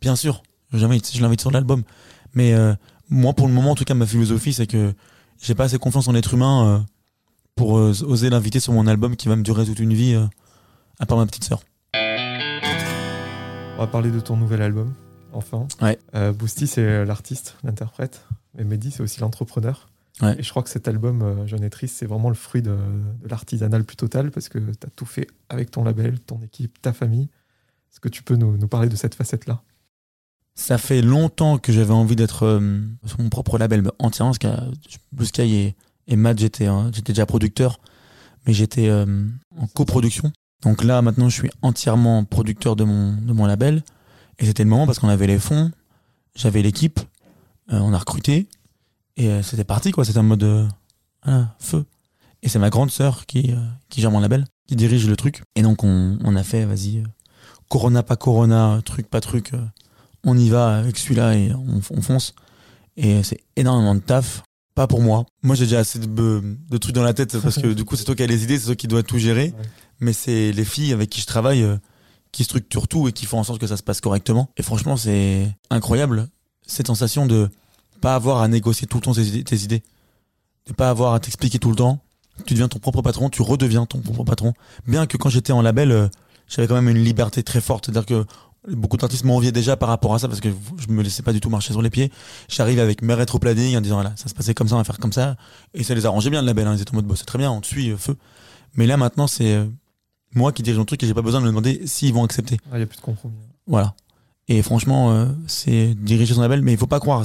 Bien 0.00 0.16
sûr, 0.16 0.42
je 0.72 0.78
l'invite, 0.84 1.10
je 1.14 1.22
l'invite 1.22 1.40
sur 1.40 1.50
l'album. 1.52 1.82
Mais 2.34 2.52
euh, 2.52 2.74
moi, 3.08 3.32
pour 3.32 3.46
le 3.46 3.52
moment, 3.52 3.70
en 3.72 3.74
tout 3.76 3.84
cas, 3.84 3.94
ma 3.94 4.06
philosophie, 4.06 4.52
c'est 4.52 4.66
que 4.66 4.92
j'ai 5.40 5.54
pas 5.54 5.64
assez 5.64 5.78
confiance 5.78 6.08
en 6.08 6.12
l'être 6.12 6.34
humain 6.34 6.66
euh, 6.66 6.78
pour 7.54 7.70
oser 7.72 8.30
l'inviter 8.30 8.58
sur 8.60 8.72
mon 8.72 8.86
album 8.88 9.14
qui 9.16 9.28
va 9.28 9.36
me 9.36 9.42
durer 9.42 9.64
toute 9.64 9.78
une 9.78 9.94
vie, 9.94 10.14
euh, 10.14 10.26
à 10.98 11.06
part 11.06 11.18
ma 11.18 11.26
petite 11.26 11.44
sœur. 11.44 11.60
On 13.80 13.84
va 13.84 13.90
parler 13.90 14.10
de 14.10 14.20
ton 14.20 14.36
nouvel 14.36 14.60
album, 14.60 14.92
enfin. 15.32 15.66
Ouais. 15.80 15.98
Euh, 16.14 16.34
Boosty, 16.34 16.66
c'est 16.66 16.82
euh, 16.82 17.06
l'artiste, 17.06 17.56
l'interprète. 17.64 18.26
Et 18.58 18.64
Mehdi, 18.64 18.90
c'est 18.90 19.02
aussi 19.02 19.20
l'entrepreneur. 19.20 19.88
Ouais. 20.20 20.38
Et 20.38 20.42
je 20.42 20.50
crois 20.50 20.62
que 20.62 20.68
cet 20.68 20.86
album, 20.86 21.22
euh, 21.22 21.46
Jeune 21.46 21.64
et 21.64 21.70
Triste, 21.70 21.96
c'est 21.96 22.04
vraiment 22.04 22.28
le 22.28 22.34
fruit 22.34 22.60
de, 22.60 22.76
de 23.22 23.26
l'artisanal 23.26 23.84
plus 23.84 23.96
total 23.96 24.32
parce 24.32 24.50
que 24.50 24.58
tu 24.58 24.86
as 24.86 24.90
tout 24.94 25.06
fait 25.06 25.28
avec 25.48 25.70
ton 25.70 25.82
label, 25.82 26.20
ton 26.20 26.42
équipe, 26.42 26.82
ta 26.82 26.92
famille. 26.92 27.30
Est-ce 27.90 28.00
que 28.00 28.10
tu 28.10 28.22
peux 28.22 28.36
nous, 28.36 28.58
nous 28.58 28.68
parler 28.68 28.90
de 28.90 28.96
cette 28.96 29.14
facette-là? 29.14 29.62
Ça 30.54 30.76
fait 30.76 31.00
longtemps 31.00 31.56
que 31.56 31.72
j'avais 31.72 31.94
envie 31.94 32.16
d'être 32.16 32.44
euh, 32.44 32.82
sur 33.06 33.18
mon 33.18 33.30
propre 33.30 33.56
label 33.56 33.80
mais 33.80 33.92
entièrement, 33.98 34.34
parce 34.38 34.40
que 34.40 34.62
Blue 35.10 35.24
Sky 35.24 35.54
et, 35.54 35.76
et 36.06 36.16
Matt, 36.16 36.38
j'étais 36.38 36.66
hein, 36.66 36.90
j'étais 36.92 37.14
déjà 37.14 37.24
producteur, 37.24 37.80
mais 38.46 38.52
j'étais 38.52 38.90
euh, 38.90 39.24
en 39.56 39.66
coproduction. 39.68 40.30
Donc 40.62 40.84
là, 40.84 41.02
maintenant, 41.02 41.28
je 41.28 41.34
suis 41.34 41.50
entièrement 41.62 42.24
producteur 42.24 42.76
de 42.76 42.84
mon, 42.84 43.16
de 43.16 43.32
mon 43.32 43.46
label. 43.46 43.82
Et 44.38 44.46
c'était 44.46 44.64
le 44.64 44.70
moment 44.70 44.86
parce 44.86 44.98
qu'on 44.98 45.08
avait 45.08 45.26
les 45.26 45.38
fonds, 45.38 45.70
j'avais 46.34 46.62
l'équipe, 46.62 47.00
euh, 47.72 47.78
on 47.78 47.92
a 47.92 47.98
recruté, 47.98 48.48
et 49.16 49.28
euh, 49.28 49.42
c'était 49.42 49.64
parti, 49.64 49.90
quoi. 49.90 50.04
C'était 50.04 50.18
en 50.18 50.22
mode 50.22 50.42
euh, 50.42 51.44
feu. 51.58 51.84
Et 52.42 52.48
c'est 52.48 52.58
ma 52.58 52.70
grande 52.70 52.90
sœur 52.90 53.26
qui, 53.26 53.52
euh, 53.52 53.56
qui 53.90 54.00
gère 54.00 54.10
mon 54.10 54.20
label, 54.20 54.46
qui 54.66 54.76
dirige 54.76 55.06
le 55.06 55.14
truc. 55.16 55.42
Et 55.56 55.62
donc, 55.62 55.84
on, 55.84 56.18
on 56.24 56.36
a 56.36 56.42
fait, 56.42 56.64
vas-y, 56.64 57.02
Corona, 57.68 58.02
pas 58.02 58.16
Corona, 58.16 58.80
truc, 58.82 59.08
pas 59.08 59.20
truc. 59.20 59.52
on 60.24 60.38
y 60.38 60.48
va 60.48 60.78
avec 60.78 60.96
celui-là 60.96 61.34
et 61.36 61.52
on 61.52 61.82
fonce. 61.82 62.34
Et 62.96 63.22
c'est 63.22 63.40
énormément 63.56 63.94
de 63.94 64.00
taf. 64.00 64.42
Pas 64.80 64.86
pour 64.86 65.02
moi. 65.02 65.26
Moi, 65.42 65.54
j'ai 65.56 65.64
déjà 65.64 65.80
assez 65.80 65.98
de, 65.98 66.06
de 66.06 66.78
trucs 66.78 66.94
dans 66.94 67.02
la 67.02 67.12
tête 67.12 67.38
parce 67.38 67.56
que 67.60 67.66
du 67.74 67.84
coup, 67.84 67.96
c'est 67.96 68.04
toi 68.04 68.14
qui 68.14 68.22
as 68.22 68.26
les 68.26 68.44
idées, 68.44 68.58
c'est 68.58 68.64
toi 68.64 68.74
qui 68.74 68.88
dois 68.88 69.02
tout 69.02 69.18
gérer. 69.18 69.52
Ouais. 69.54 69.68
Mais 70.00 70.14
c'est 70.14 70.52
les 70.52 70.64
filles 70.64 70.94
avec 70.94 71.10
qui 71.10 71.20
je 71.20 71.26
travaille 71.26 71.62
euh, 71.62 71.76
qui 72.32 72.44
structurent 72.44 72.88
tout 72.88 73.06
et 73.06 73.12
qui 73.12 73.26
font 73.26 73.38
en 73.38 73.44
sorte 73.44 73.60
que 73.60 73.66
ça 73.66 73.76
se 73.76 73.82
passe 73.82 74.00
correctement. 74.00 74.48
Et 74.56 74.62
franchement, 74.62 74.96
c'est 74.96 75.54
incroyable 75.68 76.28
cette 76.66 76.86
sensation 76.86 77.26
de 77.26 77.50
pas 78.00 78.14
avoir 78.14 78.40
à 78.40 78.48
négocier 78.48 78.86
tout 78.86 78.96
le 78.96 79.02
temps 79.02 79.12
tes 79.12 79.24
idées, 79.24 79.44
tes 79.44 79.58
idées. 79.58 79.82
De 80.66 80.72
pas 80.72 80.88
avoir 80.88 81.12
à 81.12 81.20
t'expliquer 81.20 81.58
tout 81.58 81.68
le 81.68 81.76
temps. 81.76 82.02
Tu 82.46 82.54
deviens 82.54 82.68
ton 82.68 82.78
propre 82.78 83.02
patron, 83.02 83.28
tu 83.28 83.42
redeviens 83.42 83.84
ton 83.84 83.98
propre 84.00 84.24
patron. 84.24 84.54
Bien 84.86 85.04
que 85.04 85.18
quand 85.18 85.28
j'étais 85.28 85.52
en 85.52 85.60
label, 85.60 85.92
euh, 85.92 86.08
j'avais 86.48 86.66
quand 86.66 86.80
même 86.80 86.88
une 86.88 87.04
liberté 87.04 87.42
très 87.42 87.60
forte. 87.60 87.84
C'est-à-dire 87.84 88.06
que 88.06 88.24
beaucoup 88.68 88.96
d'artistes 88.96 89.24
m'enviaient 89.24 89.52
déjà 89.52 89.76
par 89.76 89.88
rapport 89.88 90.14
à 90.14 90.18
ça 90.18 90.28
parce 90.28 90.40
que 90.40 90.48
je 90.78 90.92
me 90.92 91.02
laissais 91.02 91.22
pas 91.22 91.32
du 91.32 91.40
tout 91.40 91.50
marcher 91.50 91.72
sur 91.72 91.82
les 91.82 91.90
pieds. 91.90 92.10
J'arrive 92.48 92.78
avec 92.80 93.02
mes 93.02 93.14
rétro-planning 93.14 93.76
en 93.76 93.80
disant 93.80 93.96
voilà, 93.96 94.12
ça 94.16 94.28
se 94.28 94.34
passait 94.34 94.54
comme 94.54 94.68
ça, 94.68 94.74
on 94.74 94.78
va 94.78 94.84
faire 94.84 94.98
comme 94.98 95.12
ça. 95.12 95.36
Et 95.74 95.82
ça 95.82 95.94
les 95.94 96.06
arrangeait 96.06 96.30
bien 96.30 96.40
le 96.42 96.46
label. 96.46 96.66
Hein. 96.66 96.74
Ils 96.76 96.82
étaient 96.82 96.92
en 96.92 96.96
mode 96.96 97.06
bah, 97.06 97.14
c'est 97.16 97.24
très 97.24 97.38
bien, 97.38 97.50
on 97.50 97.60
te 97.60 97.66
suit, 97.66 97.90
euh, 97.90 97.96
feu. 97.96 98.16
Mais 98.74 98.86
là 98.86 98.96
maintenant, 98.96 99.26
c'est 99.26 99.54
euh, 99.54 99.64
moi 100.34 100.52
qui 100.52 100.62
dirige 100.62 100.78
mon 100.78 100.84
truc 100.84 101.02
et 101.02 101.06
j'ai 101.06 101.14
pas 101.14 101.22
besoin 101.22 101.40
de 101.40 101.44
me 101.46 101.50
demander 101.50 101.82
s'ils 101.86 102.12
vont 102.12 102.24
accepter. 102.24 102.58
Il 102.72 102.76
n'y 102.76 102.82
a 102.82 102.86
plus 102.86 102.96
de 102.98 103.02
compromis. 103.02 103.34
Voilà. 103.66 103.94
Et 104.48 104.62
franchement, 104.62 105.12
euh, 105.12 105.26
c'est 105.46 105.94
diriger 105.94 106.34
son 106.34 106.40
label, 106.42 106.60
mais 106.62 106.72
il 106.72 106.78
faut 106.78 106.86
pas 106.86 107.00
croire. 107.00 107.24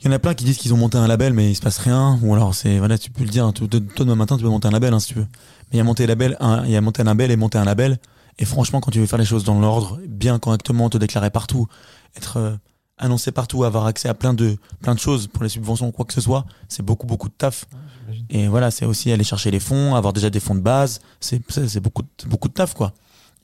Il 0.00 0.06
y 0.06 0.08
en 0.08 0.12
a 0.12 0.18
plein 0.18 0.34
qui 0.34 0.44
disent 0.44 0.58
qu'ils 0.58 0.72
ont 0.74 0.76
monté 0.76 0.96
un 0.98 1.08
label, 1.08 1.32
mais 1.32 1.50
il 1.50 1.54
se 1.56 1.60
passe 1.62 1.78
rien. 1.78 2.18
Ou 2.22 2.34
alors 2.34 2.54
c'est 2.54 2.78
voilà, 2.78 2.98
tu 2.98 3.10
peux 3.10 3.24
le 3.24 3.30
dire. 3.30 3.44
hein, 3.46 3.52
Toi, 3.52 3.66
demain 3.96 4.14
matin, 4.14 4.36
tu 4.36 4.42
peux 4.44 4.48
monter 4.50 4.68
un 4.68 4.72
label 4.72 4.92
hein, 4.94 5.00
si 5.00 5.08
tu 5.08 5.14
veux. 5.14 5.26
Mais 5.70 5.74
il 5.74 5.76
y 5.78 5.80
a 5.80 5.84
monté 5.84 6.06
label, 6.06 6.36
un, 6.40 6.64
il 6.64 6.70
y 6.70 6.76
a 6.76 6.80
monté 6.80 7.02
un 7.02 7.06
label 7.06 7.30
et 7.30 7.36
monter 7.36 7.58
un 7.58 7.64
label. 7.64 7.98
Et 8.38 8.44
franchement, 8.44 8.80
quand 8.80 8.90
tu 8.90 9.00
veux 9.00 9.06
faire 9.06 9.18
les 9.18 9.24
choses 9.24 9.44
dans 9.44 9.58
l'ordre, 9.60 9.98
bien 10.08 10.38
correctement, 10.38 10.88
te 10.90 10.98
déclarer 10.98 11.30
partout, 11.30 11.66
être 12.16 12.36
euh, 12.36 12.56
annoncé 12.96 13.32
partout, 13.32 13.64
avoir 13.64 13.86
accès 13.86 14.08
à 14.08 14.14
plein 14.14 14.32
de 14.34 14.56
plein 14.80 14.94
de 14.94 15.00
choses 15.00 15.26
pour 15.26 15.42
les 15.42 15.48
subventions, 15.48 15.90
quoi 15.92 16.04
que 16.04 16.12
ce 16.12 16.20
soit, 16.20 16.44
c'est 16.68 16.84
beaucoup 16.84 17.06
beaucoup 17.06 17.28
de 17.28 17.34
taf. 17.36 17.66
Ouais. 18.08 18.16
Et 18.30 18.48
voilà, 18.48 18.70
c'est 18.70 18.84
aussi 18.86 19.10
aller 19.12 19.24
chercher 19.24 19.50
les 19.50 19.60
fonds, 19.60 19.94
avoir 19.94 20.12
déjà 20.12 20.30
des 20.30 20.40
fonds 20.40 20.54
de 20.54 20.60
base. 20.60 21.00
C'est 21.20 21.40
beaucoup, 21.80 22.02
de- 22.02 22.28
beaucoup 22.28 22.48
de 22.48 22.54
taf, 22.54 22.74
quoi. 22.74 22.92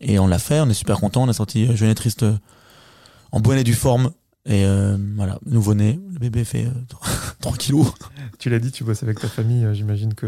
Et 0.00 0.18
on 0.18 0.26
l'a 0.26 0.38
fait, 0.38 0.60
on 0.60 0.68
est 0.68 0.74
super 0.74 0.98
content. 1.00 1.22
On 1.24 1.28
a 1.28 1.32
sorti 1.32 1.66
euh, 1.66 1.76
Jeune 1.76 1.90
et 1.90 1.94
Triste 1.94 2.22
euh, 2.22 2.36
en 3.32 3.40
bonne 3.40 3.58
et 3.58 3.64
due 3.64 3.74
forme. 3.74 4.10
Et 4.46 4.64
euh, 4.64 4.96
voilà, 5.16 5.38
nouveau-né, 5.46 6.00
le 6.12 6.18
bébé 6.18 6.44
fait 6.44 6.66
euh, 6.66 6.70
3 7.40 7.56
kilos. 7.56 7.92
Tu 8.38 8.48
l'as 8.50 8.58
dit, 8.58 8.70
tu 8.72 8.84
bosses 8.84 9.02
avec 9.02 9.18
ta 9.20 9.28
famille. 9.28 9.66
J'imagine 9.72 10.14
que 10.14 10.26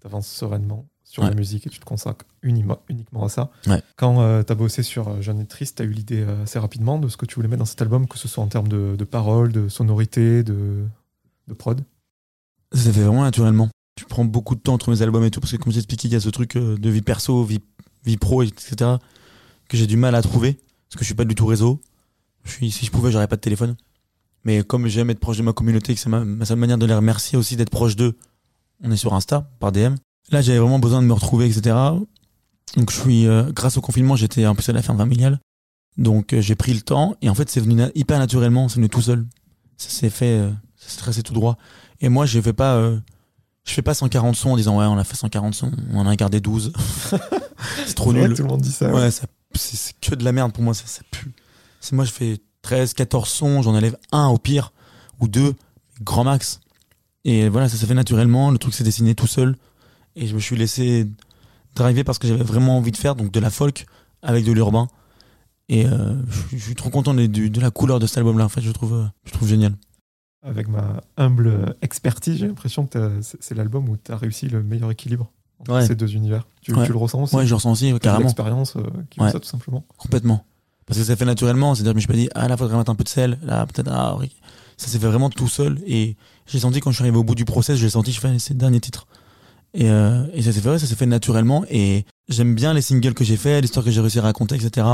tu 0.00 0.06
avances 0.06 0.26
sereinement 0.28 0.86
sur 1.10 1.24
la 1.24 1.34
musique 1.34 1.66
et 1.66 1.70
tu 1.70 1.80
te 1.80 1.84
consacres 1.84 2.24
uniquement 2.42 2.78
à 3.24 3.28
ça. 3.28 3.50
Ouais. 3.66 3.82
Quand 3.96 4.44
tu 4.44 4.52
as 4.52 4.54
bossé 4.54 4.84
sur 4.84 5.08
euh, 5.08 5.20
Jeune 5.20 5.40
et 5.40 5.44
Triste, 5.44 5.78
tu 5.78 5.82
as 5.82 5.84
eu 5.84 5.90
l'idée 5.90 6.22
euh, 6.22 6.44
assez 6.44 6.60
rapidement 6.60 7.00
de 7.00 7.08
ce 7.08 7.16
que 7.16 7.26
tu 7.26 7.34
voulais 7.34 7.48
mettre 7.48 7.58
dans 7.58 7.64
cet 7.66 7.82
album, 7.82 8.06
que 8.06 8.16
ce 8.16 8.28
soit 8.28 8.44
en 8.44 8.46
termes 8.46 8.68
de, 8.68 8.94
de 8.96 9.04
paroles, 9.04 9.50
de 9.50 9.68
sonorité, 9.68 10.44
de, 10.44 10.84
de 11.48 11.54
prod? 11.54 11.82
Ça 12.72 12.80
s'est 12.80 12.92
fait 12.92 13.02
vraiment 13.02 13.24
naturellement. 13.24 13.68
Je 13.98 14.04
prends 14.04 14.24
beaucoup 14.24 14.54
de 14.54 14.60
temps 14.60 14.74
entre 14.74 14.88
mes 14.90 15.02
albums 15.02 15.24
et 15.24 15.32
tout, 15.32 15.40
parce 15.40 15.50
que 15.50 15.56
comme 15.56 15.72
j'ai 15.72 15.80
expliqué, 15.80 16.06
il 16.06 16.12
y 16.12 16.16
a 16.16 16.20
ce 16.20 16.28
truc 16.28 16.54
euh, 16.54 16.78
de 16.78 16.90
vie 16.90 17.02
perso, 17.02 17.42
vie, 17.42 17.60
vie 18.04 18.16
pro, 18.16 18.44
etc., 18.44 18.92
que 19.68 19.76
j'ai 19.76 19.88
du 19.88 19.96
mal 19.96 20.14
à 20.14 20.22
trouver, 20.22 20.54
parce 20.54 20.94
que 20.94 21.00
je 21.00 21.06
suis 21.06 21.14
pas 21.14 21.24
du 21.24 21.34
tout 21.34 21.46
réseau. 21.46 21.80
Je 22.44 22.52
suis, 22.52 22.70
si 22.70 22.86
je 22.86 22.92
pouvais, 22.92 23.10
j'aurais 23.10 23.28
pas 23.28 23.36
de 23.36 23.40
téléphone. 23.40 23.76
Mais 24.44 24.62
comme 24.62 24.86
j'aime 24.86 25.10
être 25.10 25.18
proche 25.18 25.38
de 25.38 25.42
ma 25.42 25.52
communauté, 25.52 25.92
que 25.92 26.00
c'est 26.00 26.08
ma, 26.08 26.24
ma 26.24 26.44
seule 26.44 26.58
manière 26.58 26.78
de 26.78 26.86
les 26.86 26.94
remercier 26.94 27.36
aussi, 27.36 27.56
d'être 27.56 27.70
proche 27.70 27.96
d'eux, 27.96 28.16
on 28.84 28.92
est 28.92 28.96
sur 28.96 29.12
Insta, 29.12 29.50
par 29.58 29.72
DM. 29.72 29.96
Là, 30.30 30.42
j'avais 30.42 30.58
vraiment 30.58 30.78
besoin 30.78 31.02
de 31.02 31.06
me 31.06 31.12
retrouver, 31.12 31.46
etc. 31.46 31.74
Donc 32.76 32.90
je 32.90 33.00
suis, 33.00 33.26
euh, 33.26 33.50
grâce 33.52 33.76
au 33.76 33.80
confinement, 33.80 34.14
j'étais 34.16 34.46
en 34.46 34.54
plus 34.54 34.68
à 34.68 34.72
la 34.72 34.82
ferme 34.82 34.98
familiale. 34.98 35.40
Donc 35.96 36.32
euh, 36.32 36.40
j'ai 36.40 36.54
pris 36.54 36.72
le 36.72 36.80
temps 36.82 37.16
et 37.20 37.28
en 37.28 37.34
fait 37.34 37.50
c'est 37.50 37.60
venu 37.60 37.74
na- 37.74 37.90
hyper 37.96 38.18
naturellement, 38.20 38.68
c'est 38.68 38.76
venu 38.76 38.88
tout 38.88 39.02
seul. 39.02 39.26
Ça 39.76 39.90
s'est 39.90 40.08
fait, 40.10 40.38
euh, 40.38 40.50
ça 40.76 40.88
s'est 40.90 40.98
tracé 40.98 41.22
tout 41.24 41.32
droit. 41.34 41.58
Et 42.00 42.08
moi 42.08 42.26
je 42.26 42.40
fais 42.40 42.52
pas, 42.52 42.80
je 43.64 43.72
fais 43.72 43.82
pas 43.82 43.92
140 43.94 44.36
sons 44.36 44.50
en 44.52 44.56
disant 44.56 44.78
ouais 44.78 44.84
on 44.86 44.96
a 44.98 45.02
fait 45.04 45.16
140 45.16 45.52
sons, 45.54 45.72
on 45.92 45.98
en 45.98 46.06
a 46.06 46.14
gardé 46.14 46.40
12. 46.40 46.72
c'est 47.86 47.94
trop 47.94 48.12
nul. 48.12 48.34
Tout 48.34 48.42
le 48.44 48.48
monde 48.48 48.60
dit 48.60 48.70
ça. 48.72 48.92
Ouais, 48.92 49.10
c'est 49.10 49.26
c'est 49.56 49.98
que 50.00 50.14
de 50.14 50.24
la 50.24 50.30
merde 50.30 50.52
pour 50.52 50.62
moi, 50.62 50.74
ça, 50.74 50.84
ça 50.86 51.02
pue. 51.10 51.32
C'est 51.80 51.96
moi 51.96 52.04
je 52.04 52.12
fais 52.12 52.38
13, 52.62 52.94
14 52.94 53.28
sons, 53.28 53.62
j'en 53.62 53.74
enlève 53.74 53.96
un 54.12 54.28
au 54.28 54.38
pire 54.38 54.72
ou 55.18 55.26
deux, 55.26 55.54
grand 56.02 56.22
max. 56.22 56.60
Et 57.24 57.48
voilà, 57.48 57.68
ça 57.68 57.76
s'est 57.76 57.86
fait 57.86 57.94
naturellement, 57.94 58.52
le 58.52 58.58
truc 58.58 58.74
s'est 58.74 58.84
dessiné 58.84 59.16
tout 59.16 59.26
seul 59.26 59.56
et 60.16 60.26
je 60.26 60.34
me 60.34 60.40
suis 60.40 60.56
laissé 60.56 61.06
driver 61.74 62.04
parce 62.04 62.18
que 62.18 62.26
j'avais 62.28 62.42
vraiment 62.44 62.76
envie 62.78 62.90
de 62.92 62.96
faire 62.96 63.14
donc 63.16 63.30
de 63.32 63.40
la 63.40 63.50
folk 63.50 63.86
avec 64.22 64.44
de 64.44 64.52
l'urbain. 64.52 64.88
Et 65.68 65.86
euh, 65.86 66.14
je, 66.50 66.56
je 66.56 66.62
suis 66.64 66.74
trop 66.74 66.90
content 66.90 67.14
de, 67.14 67.26
de- 67.26 67.48
de 67.48 67.60
la 67.60 67.70
couleur 67.70 67.98
de 68.00 68.06
cet 68.06 68.18
album-là. 68.18 68.44
En 68.44 68.48
fait, 68.48 68.60
je 68.60 68.70
trouve, 68.72 68.94
euh, 68.94 69.04
je 69.24 69.32
trouve 69.32 69.48
génial. 69.48 69.74
Avec 70.42 70.68
ma 70.68 71.02
humble 71.16 71.76
expertise, 71.82 72.38
j'ai 72.38 72.46
l'impression 72.48 72.86
que 72.86 73.20
c'est 73.40 73.54
l'album 73.54 73.88
où 73.88 73.96
tu 73.96 74.10
as 74.10 74.16
réussi 74.16 74.48
le 74.48 74.62
meilleur 74.62 74.90
équilibre 74.90 75.30
entre 75.60 75.74
Ouais. 75.74 75.86
ces 75.86 75.94
deux 75.94 76.14
univers. 76.14 76.46
Tu, 76.62 76.74
Ouais. 76.74 76.86
tu 76.86 76.92
le 76.92 76.98
ressens 76.98 77.22
aussi 77.22 77.36
Ouais, 77.36 77.46
je 77.46 77.54
ressens 77.54 77.70
aussi 77.72 77.92
carrément, 78.00 78.24
l'expérience 78.24 78.74
euh, 78.76 78.82
qui 79.10 79.20
Ouais. 79.20 79.30
ça 79.30 79.38
tout 79.38 79.46
simplement. 79.46 79.84
complètement. 79.98 80.44
Parce 80.86 80.98
que 80.98 81.04
ça 81.04 81.14
fait 81.14 81.24
naturellement. 81.26 81.74
C'est-à-dire, 81.74 81.92
je 81.92 81.96
me 81.96 82.00
suis 82.00 82.08
pas 82.08 82.14
dit, 82.14 82.28
ah 82.34 82.48
là, 82.48 82.56
faudrait 82.56 82.76
mettre 82.76 82.90
un 82.90 82.94
peu 82.96 83.04
de 83.04 83.08
sel. 83.08 83.38
Là, 83.44 83.64
peut-être, 83.66 83.90
ah, 83.92 84.16
oui. 84.18 84.34
Ça 84.76 84.88
s'est 84.88 84.98
fait 84.98 85.06
vraiment 85.06 85.28
tout 85.30 85.46
seul. 85.46 85.78
Et 85.86 86.16
j'ai 86.46 86.58
senti 86.58 86.80
quand 86.80 86.90
je 86.90 86.96
suis 86.96 87.04
arrivé 87.04 87.18
au 87.18 87.22
bout 87.22 87.34
du 87.36 87.44
process, 87.44 87.78
j'ai 87.78 87.90
senti, 87.90 88.10
je 88.10 88.18
fais, 88.18 88.38
c'est 88.40 88.54
le 88.54 88.58
dernier 88.58 88.80
titre. 88.80 89.06
Et, 89.72 89.88
euh, 89.88 90.26
et 90.32 90.42
ça 90.42 90.52
s'est 90.52 90.60
fait, 90.60 90.78
ça 90.78 90.86
s'est 90.86 90.94
fait 90.96 91.06
naturellement. 91.06 91.64
Et 91.70 92.04
j'aime 92.28 92.54
bien 92.54 92.74
les 92.74 92.82
singles 92.82 93.14
que 93.14 93.24
j'ai 93.24 93.36
fait, 93.36 93.60
l'histoire 93.60 93.84
que 93.84 93.90
j'ai 93.90 94.00
réussi 94.00 94.18
à 94.18 94.22
raconter, 94.22 94.56
etc. 94.56 94.86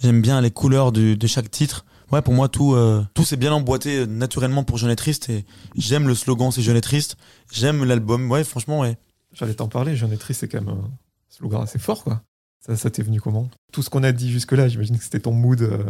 J'aime 0.00 0.22
bien 0.22 0.40
les 0.40 0.50
couleurs 0.50 0.92
de, 0.92 1.14
de 1.14 1.26
chaque 1.26 1.50
titre. 1.50 1.84
Ouais, 2.12 2.22
pour 2.22 2.34
moi, 2.34 2.48
tout, 2.48 2.74
euh, 2.74 3.04
tout 3.14 3.24
s'est 3.24 3.36
bien 3.36 3.52
emboîté 3.52 3.98
euh, 3.98 4.06
naturellement 4.06 4.62
pour 4.62 4.78
Jeune 4.78 4.90
et 4.90 4.96
Triste. 4.96 5.30
Et 5.30 5.44
j'aime 5.76 6.06
le 6.06 6.14
slogan, 6.14 6.50
c'est 6.50 6.62
Jeune 6.62 6.76
et 6.76 6.80
Triste. 6.80 7.16
J'aime 7.52 7.84
l'album. 7.84 8.30
Ouais, 8.30 8.44
franchement, 8.44 8.80
ouais. 8.80 8.96
J'allais 9.32 9.54
t'en 9.54 9.68
parler, 9.68 9.96
Jeune 9.96 10.12
et 10.12 10.16
triste, 10.16 10.40
c'est 10.40 10.48
quand 10.48 10.60
même 10.60 10.76
un 10.76 10.90
slogan 11.28 11.62
assez 11.62 11.78
fort, 11.78 12.04
quoi. 12.04 12.22
Ça, 12.60 12.76
ça 12.76 12.88
t'est 12.90 13.02
venu 13.02 13.20
comment? 13.20 13.50
Tout 13.72 13.82
ce 13.82 13.90
qu'on 13.90 14.04
a 14.04 14.12
dit 14.12 14.30
jusque-là, 14.30 14.68
j'imagine 14.68 14.96
que 14.96 15.04
c'était 15.04 15.20
ton 15.20 15.32
mood 15.32 15.60
euh, 15.60 15.82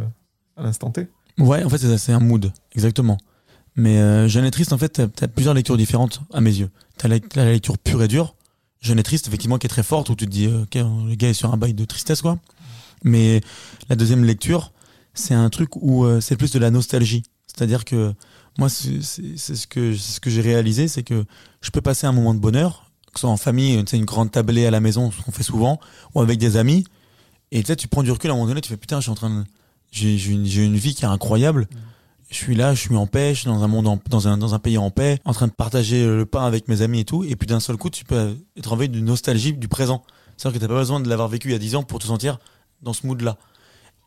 à 0.56 0.62
l'instant 0.62 0.90
T. 0.90 1.08
Ouais, 1.38 1.62
en 1.62 1.68
fait, 1.68 1.96
c'est 1.98 2.12
un 2.12 2.20
mood, 2.20 2.52
exactement. 2.74 3.18
Mais 3.76 3.98
euh, 3.98 4.28
Jeune 4.28 4.44
et 4.44 4.50
Triste, 4.50 4.72
en 4.72 4.78
fait, 4.78 4.88
t'as 4.90 5.08
t'as 5.08 5.26
plusieurs 5.28 5.54
lectures 5.54 5.76
différentes 5.76 6.20
à 6.32 6.40
mes 6.40 6.52
yeux. 6.54 6.70
T'as 6.96 7.08
la, 7.08 7.16
la 7.34 7.50
lecture 7.52 7.76
pure 7.78 8.02
et 8.02 8.08
dure. 8.08 8.34
Jeune 8.80 8.98
et 8.98 9.02
Triste, 9.02 9.26
effectivement, 9.28 9.58
qui 9.58 9.66
est 9.66 9.70
très 9.70 9.82
forte, 9.82 10.10
où 10.10 10.14
tu 10.14 10.26
te 10.26 10.30
dis, 10.30 10.46
ok, 10.46 10.74
le 10.74 11.14
gars 11.16 11.30
est 11.30 11.34
sur 11.34 11.52
un 11.52 11.56
bail 11.56 11.74
de 11.74 11.84
tristesse, 11.84 12.22
quoi. 12.22 12.38
Mais 13.02 13.40
la 13.88 13.96
deuxième 13.96 14.24
lecture, 14.24 14.72
c'est 15.14 15.34
un 15.34 15.50
truc 15.50 15.70
où 15.76 16.04
euh, 16.04 16.20
c'est 16.20 16.36
plus 16.36 16.52
de 16.52 16.58
la 16.58 16.70
nostalgie. 16.70 17.22
C'est-à-dire 17.46 17.84
que 17.84 18.14
moi, 18.58 18.68
c'est 18.68 19.02
c'est- 19.02 19.36
c'est 19.36 19.56
ce 19.56 19.66
que, 19.66 19.94
c'est 19.96 20.12
ce 20.14 20.20
que 20.20 20.30
j'ai 20.30 20.40
réalisé, 20.40 20.86
c'est 20.88 21.02
que 21.02 21.24
je 21.60 21.70
peux 21.70 21.80
passer 21.80 22.06
un 22.06 22.12
moment 22.12 22.34
de 22.34 22.38
bonheur, 22.40 22.90
que 23.12 23.18
ce 23.18 23.22
soit 23.22 23.30
en 23.30 23.36
famille, 23.36 23.82
sais, 23.88 23.96
une 23.96 24.04
grande 24.04 24.30
tablée 24.30 24.66
à 24.66 24.70
la 24.70 24.80
maison, 24.80 25.10
ce 25.10 25.20
qu'on 25.22 25.32
fait 25.32 25.42
souvent, 25.42 25.80
ou 26.14 26.20
avec 26.20 26.38
des 26.38 26.56
amis. 26.56 26.84
Et 27.52 27.60
tu 27.62 27.66
sais, 27.68 27.76
tu 27.76 27.88
prends 27.88 28.02
du 28.02 28.10
recul 28.10 28.30
à 28.30 28.32
un 28.32 28.36
moment 28.36 28.48
donné, 28.48 28.60
tu 28.60 28.68
fais 28.68 28.76
putain, 28.76 28.98
je 28.98 29.02
suis 29.02 29.10
en 29.10 29.14
train 29.16 29.30
de. 29.30 29.44
J'ai 29.92 30.16
une, 30.30 30.44
j'ai 30.46 30.64
une 30.64 30.76
vie 30.76 30.94
qui 30.94 31.04
est 31.04 31.08
incroyable. 31.08 31.68
Je 32.34 32.40
suis 32.40 32.56
là, 32.56 32.74
je 32.74 32.80
suis 32.80 32.96
en 32.96 33.06
paix, 33.06 33.32
je 33.32 33.42
suis 33.42 33.46
dans 33.46 33.62
un 33.62 33.68
monde, 33.68 34.00
dans, 34.10 34.26
un, 34.26 34.58
pays 34.58 34.76
en 34.76 34.90
paix, 34.90 35.20
en 35.24 35.32
train 35.32 35.46
de 35.46 35.52
partager 35.52 36.04
le 36.04 36.26
pain 36.26 36.44
avec 36.44 36.66
mes 36.66 36.82
amis 36.82 36.98
et 36.98 37.04
tout. 37.04 37.22
Et 37.22 37.36
puis 37.36 37.46
d'un 37.46 37.60
seul 37.60 37.76
coup, 37.76 37.90
tu 37.90 38.04
peux 38.04 38.36
être 38.56 38.72
envahi 38.72 38.88
d'une 38.88 39.04
nostalgie 39.04 39.52
du 39.52 39.68
présent. 39.68 40.02
C'est-à-dire 40.36 40.58
que 40.58 40.66
t'as 40.66 40.68
pas 40.68 40.80
besoin 40.80 40.98
de 40.98 41.08
l'avoir 41.08 41.28
vécu 41.28 41.50
il 41.50 41.52
y 41.52 41.54
a 41.54 41.60
10 41.60 41.76
ans 41.76 41.82
pour 41.84 42.00
te 42.00 42.06
sentir 42.06 42.40
dans 42.82 42.92
ce 42.92 43.06
mood-là. 43.06 43.36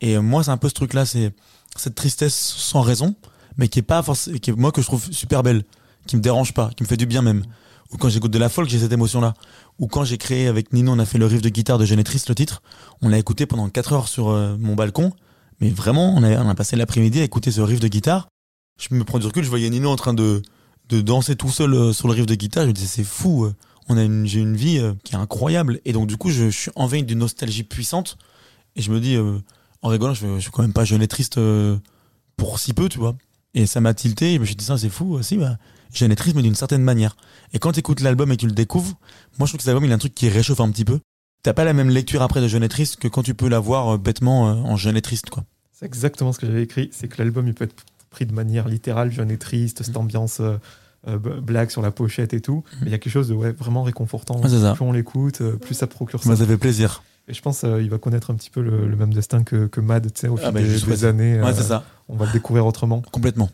Et 0.02 0.14
euh, 0.14 0.20
moi, 0.20 0.44
c'est 0.44 0.50
un 0.50 0.58
peu 0.58 0.68
ce 0.68 0.74
truc-là, 0.74 1.06
c'est 1.06 1.32
cette 1.74 1.94
tristesse 1.94 2.34
sans 2.34 2.82
raison, 2.82 3.14
mais 3.56 3.68
qui 3.68 3.78
est 3.78 3.82
pas 3.82 4.02
forcément, 4.02 4.36
qui 4.36 4.50
est 4.50 4.54
moi 4.54 4.72
que 4.72 4.82
je 4.82 4.86
trouve 4.88 5.10
super 5.10 5.42
belle, 5.42 5.64
qui 6.06 6.16
me 6.16 6.20
dérange 6.20 6.52
pas, 6.52 6.68
qui 6.76 6.82
me 6.82 6.88
fait 6.88 6.98
du 6.98 7.06
bien 7.06 7.22
même. 7.22 7.44
Ou 7.92 7.96
quand 7.96 8.10
j'écoute 8.10 8.30
de 8.30 8.38
la 8.38 8.50
folk, 8.50 8.68
j'ai 8.68 8.80
cette 8.80 8.92
émotion-là. 8.92 9.32
Ou 9.78 9.86
quand 9.86 10.04
j'ai 10.04 10.18
créé 10.18 10.48
avec 10.48 10.74
Nino, 10.74 10.92
on 10.92 10.98
a 10.98 11.06
fait 11.06 11.16
le 11.16 11.24
riff 11.24 11.40
de 11.40 11.48
guitare 11.48 11.78
de 11.78 12.02
Triste, 12.02 12.28
le 12.28 12.34
titre. 12.34 12.60
On 13.00 13.08
l'a 13.08 13.16
écouté 13.16 13.46
pendant 13.46 13.70
4 13.70 13.92
heures 13.94 14.08
sur 14.08 14.28
euh, 14.28 14.54
mon 14.58 14.74
balcon. 14.74 15.14
Mais 15.60 15.70
vraiment, 15.70 16.14
on 16.16 16.22
a, 16.22 16.42
on 16.42 16.48
a 16.48 16.54
passé 16.54 16.76
l'après-midi 16.76 17.20
à 17.20 17.24
écouter 17.24 17.50
ce 17.50 17.60
riff 17.60 17.80
de 17.80 17.88
guitare. 17.88 18.28
Je 18.78 18.94
me 18.94 19.02
prends 19.04 19.18
du 19.18 19.26
recul, 19.26 19.42
je 19.42 19.48
voyais 19.48 19.68
Nino 19.70 19.90
en 19.90 19.96
train 19.96 20.14
de, 20.14 20.42
de 20.88 21.00
danser 21.00 21.36
tout 21.36 21.50
seul 21.50 21.74
euh, 21.74 21.92
sur 21.92 22.08
le 22.08 22.14
riff 22.14 22.26
de 22.26 22.34
guitare. 22.34 22.64
Je 22.64 22.68
me 22.68 22.72
disais, 22.72 22.86
c'est 22.86 23.04
fou. 23.04 23.44
euh, 23.44 23.54
On 23.88 23.96
a 23.96 24.04
une, 24.04 24.26
j'ai 24.26 24.40
une 24.40 24.56
vie 24.56 24.78
euh, 24.78 24.94
qui 25.04 25.14
est 25.14 25.18
incroyable. 25.18 25.80
Et 25.84 25.92
donc, 25.92 26.06
du 26.06 26.16
coup, 26.16 26.30
je, 26.30 26.48
suis 26.50 26.70
envahi 26.76 27.02
d'une 27.02 27.18
nostalgie 27.18 27.64
puissante. 27.64 28.16
Et 28.76 28.82
je 28.82 28.92
me 28.92 29.00
dis, 29.00 29.16
euh, 29.16 29.38
en 29.82 29.88
rigolant, 29.88 30.14
je, 30.14 30.36
je 30.36 30.40
suis 30.40 30.50
quand 30.50 30.62
même 30.62 30.72
pas 30.72 30.84
jeune 30.84 31.02
et 31.02 31.08
triste 31.08 31.40
pour 32.36 32.58
si 32.58 32.72
peu, 32.72 32.88
tu 32.88 32.98
vois. 32.98 33.16
Et 33.54 33.66
ça 33.66 33.80
m'a 33.80 33.94
tilté. 33.94 34.32
Et 34.32 34.34
je 34.36 34.40
me 34.40 34.44
suis 34.44 34.56
dit, 34.56 34.64
ça, 34.64 34.78
c'est 34.78 34.90
fou. 34.90 35.20
Si, 35.22 35.36
bah, 35.36 35.58
jeune 35.92 36.12
et 36.12 36.16
triste, 36.16 36.36
mais 36.36 36.42
d'une 36.42 36.54
certaine 36.54 36.82
manière. 36.82 37.16
Et 37.52 37.58
quand 37.58 37.72
tu 37.72 37.80
écoutes 37.80 38.00
l'album 38.00 38.30
et 38.30 38.36
que 38.36 38.42
tu 38.42 38.46
le 38.46 38.52
découvres, 38.52 38.94
moi, 39.38 39.46
je 39.46 39.50
trouve 39.52 39.58
que 39.58 39.64
cet 39.64 39.70
album, 39.70 39.84
il 39.84 39.90
a 39.92 39.96
un 39.96 39.98
truc 39.98 40.14
qui 40.14 40.28
réchauffe 40.28 40.60
un 40.60 40.70
petit 40.70 40.84
peu. 40.84 41.00
T'as 41.42 41.52
pas 41.52 41.64
la 41.64 41.72
même 41.72 41.88
lecture 41.90 42.22
après 42.22 42.40
de 42.40 42.48
jeune 42.48 42.62
et 42.62 42.68
triste 42.68 42.96
que 42.96 43.08
quand 43.08 43.22
tu 43.22 43.34
peux 43.34 43.48
l'avoir 43.48 43.94
euh, 43.94 43.98
bêtement 43.98 44.48
euh, 44.48 44.54
en 44.54 44.76
jeune 44.76 44.96
et 44.96 45.02
triste, 45.02 45.30
quoi. 45.30 45.44
C'est 45.72 45.86
exactement 45.86 46.32
ce 46.32 46.40
que 46.40 46.46
j'avais 46.46 46.62
écrit. 46.62 46.90
C'est 46.92 47.06
que 47.06 47.22
l'album, 47.22 47.46
il 47.46 47.54
peut 47.54 47.64
être 47.64 47.84
pris 48.10 48.26
de 48.26 48.32
manière 48.32 48.66
littérale, 48.68 49.12
jeune 49.12 49.30
et 49.30 49.38
triste, 49.38 49.84
cette 49.84 49.96
ambiance 49.96 50.40
euh, 50.40 50.56
euh, 51.06 51.16
blague 51.18 51.70
sur 51.70 51.80
la 51.80 51.92
pochette 51.92 52.34
et 52.34 52.40
tout. 52.40 52.64
Mais 52.80 52.88
il 52.88 52.90
y 52.90 52.94
a 52.94 52.98
quelque 52.98 53.12
chose 53.12 53.28
de 53.28 53.34
ouais, 53.34 53.52
vraiment 53.52 53.84
réconfortant. 53.84 54.40
Plus 54.40 54.50
on 54.80 54.92
l'écoute, 54.92 55.40
euh, 55.40 55.52
plus 55.56 55.74
ça 55.74 55.86
procure 55.86 56.20
ça. 56.22 56.28
Moi, 56.28 56.36
ça 56.36 56.44
fait 56.44 56.56
plaisir. 56.56 57.02
Et 57.28 57.34
je 57.34 57.42
pense 57.42 57.60
qu'il 57.60 57.90
va 57.90 57.98
connaître 57.98 58.30
un 58.30 58.34
petit 58.34 58.50
peu 58.50 58.62
le, 58.62 58.88
le 58.88 58.96
même 58.96 59.14
destin 59.14 59.44
que, 59.44 59.66
que 59.66 59.80
Mad, 59.80 60.12
tu 60.12 60.20
sais, 60.20 60.28
au 60.28 60.38
Ah 60.42 60.50
fil 60.50 60.52
bah, 60.52 60.94
des, 60.96 61.04
années. 61.04 61.40
Ouais, 61.40 61.48
euh, 61.48 61.54
c'est 61.54 61.62
ça. 61.62 61.84
On 62.08 62.16
va 62.16 62.26
le 62.26 62.32
découvrir 62.32 62.66
autrement. 62.66 63.02
Complètement. 63.12 63.50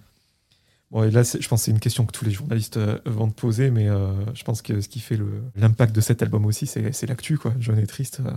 Bon, 0.91 1.03
et 1.03 1.11
là, 1.11 1.23
je 1.23 1.49
pense 1.49 1.61
que 1.61 1.65
c'est 1.65 1.71
une 1.71 1.81
question 1.81 2.05
que 2.07 2.13
tous 2.13 2.25
les 2.25 2.31
journalistes 2.31 2.77
euh, 2.77 2.99
vont 3.07 3.29
te 3.29 3.35
poser, 3.35 3.71
mais 3.71 3.89
euh, 3.89 4.13
je 4.35 4.45
pense 4.45 4.63
que 4.63 4.81
ce 4.81 4.89
qui 4.89 5.01
fait 5.01 5.19
l'impact 5.57 5.95
de 5.95 6.01
cet 6.01 6.23
album 6.23 6.47
aussi, 6.47 6.67
c'est 6.67 7.07
l'actu, 7.07 7.37
quoi. 7.39 7.53
Jeune 7.59 7.79
et 7.79 7.87
triste. 7.87 8.21
euh, 8.25 8.31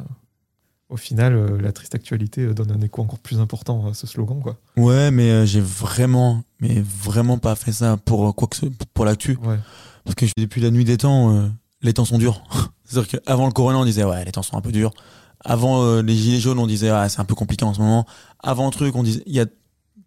au 0.89 0.98
final, 0.98 1.34
euh, 1.36 1.62
la 1.62 1.74
triste 1.74 1.93
actualité 1.95 2.48
donne 2.54 2.72
un 2.72 2.82
écho 2.82 3.02
encore 3.02 3.20
plus 3.20 3.39
important 3.39 3.88
à 3.88 3.93
ce 3.93 4.08
slogan, 4.08 4.39
quoi. 4.41 4.58
Ouais, 4.78 5.12
mais 5.12 5.45
j'ai 5.45 5.60
vraiment, 5.62 6.43
mais 6.62 6.82
vraiment 6.82 7.38
pas 7.38 7.56
fait 7.56 7.74
ça 7.74 7.98
pour 7.98 8.34
quoi 8.34 8.48
que 8.48 8.56
ce, 8.56 8.66
pour 8.93 9.04
l'actu. 9.06 9.38
Ouais. 9.43 9.60
Parce 10.06 10.16
que 10.16 10.26
depuis 10.38 10.62
la 10.62 10.72
nuit 10.72 10.86
des 10.86 10.98
temps, 10.98 11.50
les 11.82 11.93
temps 11.93 12.06
sont 12.06 12.18
durs. 12.18 12.41
C'est-à-dire 12.86 13.20
qu'avant 13.22 13.45
le 13.45 13.52
corona, 13.52 13.78
on 13.78 13.86
disait 13.86 14.06
ouais, 14.06 14.24
les 14.24 14.32
temps 14.32 14.41
sont 14.41 14.58
un 14.58 14.62
peu 14.62 14.72
durs. 14.72 14.93
Avant 15.41 16.00
les 16.02 16.16
gilets 16.16 16.39
jaunes, 16.39 16.58
on 16.58 16.66
disait 16.68 16.89
ah, 16.89 17.08
c'est 17.10 17.20
un 17.20 17.26
peu 17.26 17.36
compliqué 17.36 17.66
en 17.66 17.74
ce 17.74 17.82
moment. 17.82 18.08
Avant 18.39 18.66
le 18.66 18.72
truc, 18.72 18.95
on 18.95 19.04
disait 19.04 19.22
il 19.26 19.36
y 19.36 19.41
a 19.41 19.45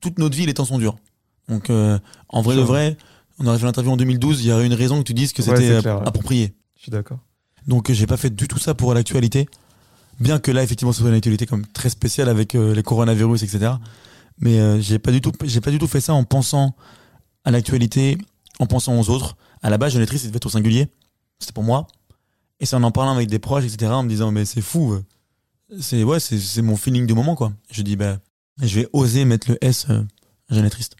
toute 0.01 0.19
notre 0.19 0.35
vie, 0.35 0.47
les 0.47 0.55
temps 0.55 0.65
sont 0.65 0.79
durs. 0.79 0.97
Donc 1.51 1.69
euh, 1.69 1.99
en 2.31 2.41
vrai 2.41 2.57
de 2.57 2.63
vrai, 2.63 2.97
on 3.39 3.47
aurait 3.47 3.59
fait 3.59 3.67
l'interview 3.67 3.93
en 3.93 3.97
2012, 3.97 4.43
il 4.43 4.49
y 4.49 4.53
aurait 4.53 4.65
une 4.65 4.75
raison 4.75 4.99
que 4.99 5.05
tu 5.05 5.15
dises 5.15 5.33
que 5.35 5.43
c'était 5.43 5.71
euh, 5.71 5.83
ouais. 5.83 6.07
approprié. 6.07 6.55
Je 6.77 6.83
suis 6.83 6.91
d'accord. 6.91 7.19
Donc 7.67 7.91
euh, 7.91 7.95
j'ai 7.95 8.07
pas 8.07 8.17
fait 8.17 8.31
du 8.31 8.49
tout 8.49 8.59
ça 8.59 8.75
pour 8.75 8.95
l'actualité. 8.95 9.49
Bien 10.21 10.39
que 10.39 10.51
là, 10.51 10.63
effectivement, 10.63 10.93
ce 10.93 11.01
soit 11.01 11.09
une 11.09 11.17
actualité 11.17 11.47
comme 11.47 11.67
très 11.67 11.89
spéciale 11.89 12.29
avec 12.29 12.55
euh, 12.55 12.75
les 12.75 12.83
coronavirus, 12.83 13.43
etc. 13.43 13.73
Mais 14.39 14.61
euh, 14.61 14.81
j'ai 14.81 14.99
pas 14.99 15.13
du 15.13 15.21
tout, 15.21 15.33
j'ai 15.45 15.61
pas 15.61 15.71
du 15.71 15.79
tout 15.79 15.87
fait 15.87 16.01
ça 16.01 16.15
en 16.15 16.25
pensant 16.25 16.75
à 17.45 17.51
l'actualité, 17.51 18.19
en 18.59 18.67
pensant 18.67 18.99
aux 18.99 19.09
autres. 19.11 19.37
À 19.63 19.71
la 19.71 19.79
base, 19.79 19.97
et 19.97 20.07
Triste, 20.07 20.25
c'était 20.25 20.39
fait 20.39 20.47
au 20.47 20.51
singulier. 20.51 20.89
C'était 21.39 21.53
pour 21.53 21.65
moi. 21.65 21.87
Et 22.61 22.67
c'est 22.67 22.77
en 22.77 22.83
en 22.83 22.91
parlant 22.91 23.13
avec 23.13 23.29
des 23.29 23.39
proches, 23.39 23.65
etc., 23.65 23.93
en 23.93 24.03
me 24.03 24.09
disant, 24.09 24.31
mais 24.31 24.45
c'est 24.45 24.61
fou. 24.61 24.99
C'est, 25.81 26.03
ouais, 26.03 26.21
c'est, 26.21 26.39
c'est 26.39 26.63
mon 26.63 26.77
feeling 26.77 27.07
du 27.07 27.15
moment, 27.15 27.35
quoi. 27.35 27.53
Je 27.71 27.83
dis, 27.83 27.97
bah, 27.97 28.19
je 28.61 28.75
vais 28.81 28.89
oser 28.93 29.25
mettre 29.25 29.51
le 29.51 29.59
S, 29.63 29.87
euh, 29.91 30.03
Jeune 30.51 30.65
et 30.67 30.71
Triste. 30.71 30.97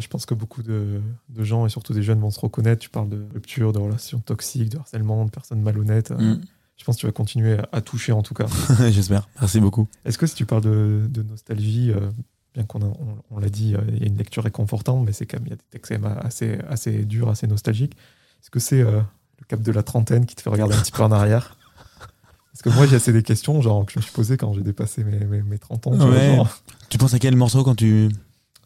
Je 0.00 0.08
pense 0.08 0.26
que 0.26 0.34
beaucoup 0.34 0.62
de, 0.62 1.00
de 1.28 1.44
gens, 1.44 1.66
et 1.66 1.68
surtout 1.68 1.92
des 1.92 2.02
jeunes, 2.02 2.20
vont 2.20 2.30
se 2.30 2.40
reconnaître. 2.40 2.80
Tu 2.80 2.88
parles 2.90 3.08
de 3.08 3.26
rupture, 3.32 3.72
de 3.72 3.78
relations 3.78 4.18
toxiques, 4.20 4.70
de 4.70 4.78
harcèlement, 4.78 5.24
de 5.24 5.30
personnes 5.30 5.60
malhonnêtes. 5.62 6.10
Euh, 6.12 6.34
Mm. 6.36 6.40
Je 6.76 6.84
pense 6.84 6.94
que 6.94 7.00
tu 7.00 7.06
vas 7.06 7.12
continuer 7.12 7.58
à, 7.58 7.68
à 7.72 7.80
toucher, 7.80 8.12
en 8.12 8.22
tout 8.22 8.34
cas. 8.34 8.46
J'espère. 8.90 9.28
Merci 9.40 9.58
beaucoup. 9.58 9.88
Est-ce 10.04 10.16
que 10.16 10.28
si 10.28 10.36
tu 10.36 10.46
parles 10.46 10.62
de, 10.62 11.08
de 11.10 11.22
nostalgie, 11.24 11.90
euh, 11.90 12.08
bien 12.54 12.62
qu'on 12.62 12.80
a- 12.82 12.84
on, 12.84 13.16
on 13.32 13.38
l'a 13.40 13.48
dit, 13.48 13.74
euh, 13.74 13.80
il 13.88 13.98
y 13.98 14.04
a 14.04 14.06
une 14.06 14.16
lecture 14.16 14.44
réconfortante, 14.44 15.04
mais 15.04 15.12
c'est 15.12 15.26
quand 15.26 15.38
même, 15.38 15.46
il 15.46 15.50
y 15.50 15.54
a 15.54 15.56
des 15.56 15.62
textes 15.70 15.92
quand 15.92 16.00
même 16.00 16.18
assez, 16.22 16.56
assez 16.68 17.04
durs, 17.04 17.28
assez 17.30 17.48
nostalgiques. 17.48 17.94
Est-ce 18.40 18.50
que 18.50 18.60
c'est 18.60 18.80
euh, 18.80 19.00
le 19.40 19.44
cap 19.48 19.60
de 19.60 19.72
la 19.72 19.82
trentaine 19.82 20.24
qui 20.24 20.36
te 20.36 20.42
fait 20.42 20.50
regarder 20.50 20.76
un 20.76 20.80
petit 20.80 20.92
peu 20.92 21.02
en 21.02 21.10
arrière? 21.10 21.56
Parce 22.52 22.62
que 22.62 22.70
moi, 22.70 22.86
j'ai 22.86 22.94
assez 22.96 23.12
des 23.12 23.24
questions 23.24 23.60
genre, 23.60 23.84
que 23.84 23.92
je 23.92 23.98
me 23.98 24.02
suis 24.02 24.12
posées 24.12 24.36
quand 24.36 24.52
j'ai 24.52 24.62
dépassé 24.62 25.02
mes, 25.02 25.18
mes, 25.26 25.42
mes 25.42 25.58
30 25.58 25.86
ans. 25.88 25.90
tu 25.90 25.96
vois, 25.98 26.08
Ouais. 26.10 26.36
genre, 26.36 26.48
Tu 26.90 26.98
penses 26.98 27.12
à 27.14 27.18
quel 27.18 27.34
morceau 27.34 27.64
quand 27.64 27.74
tu, 27.74 28.08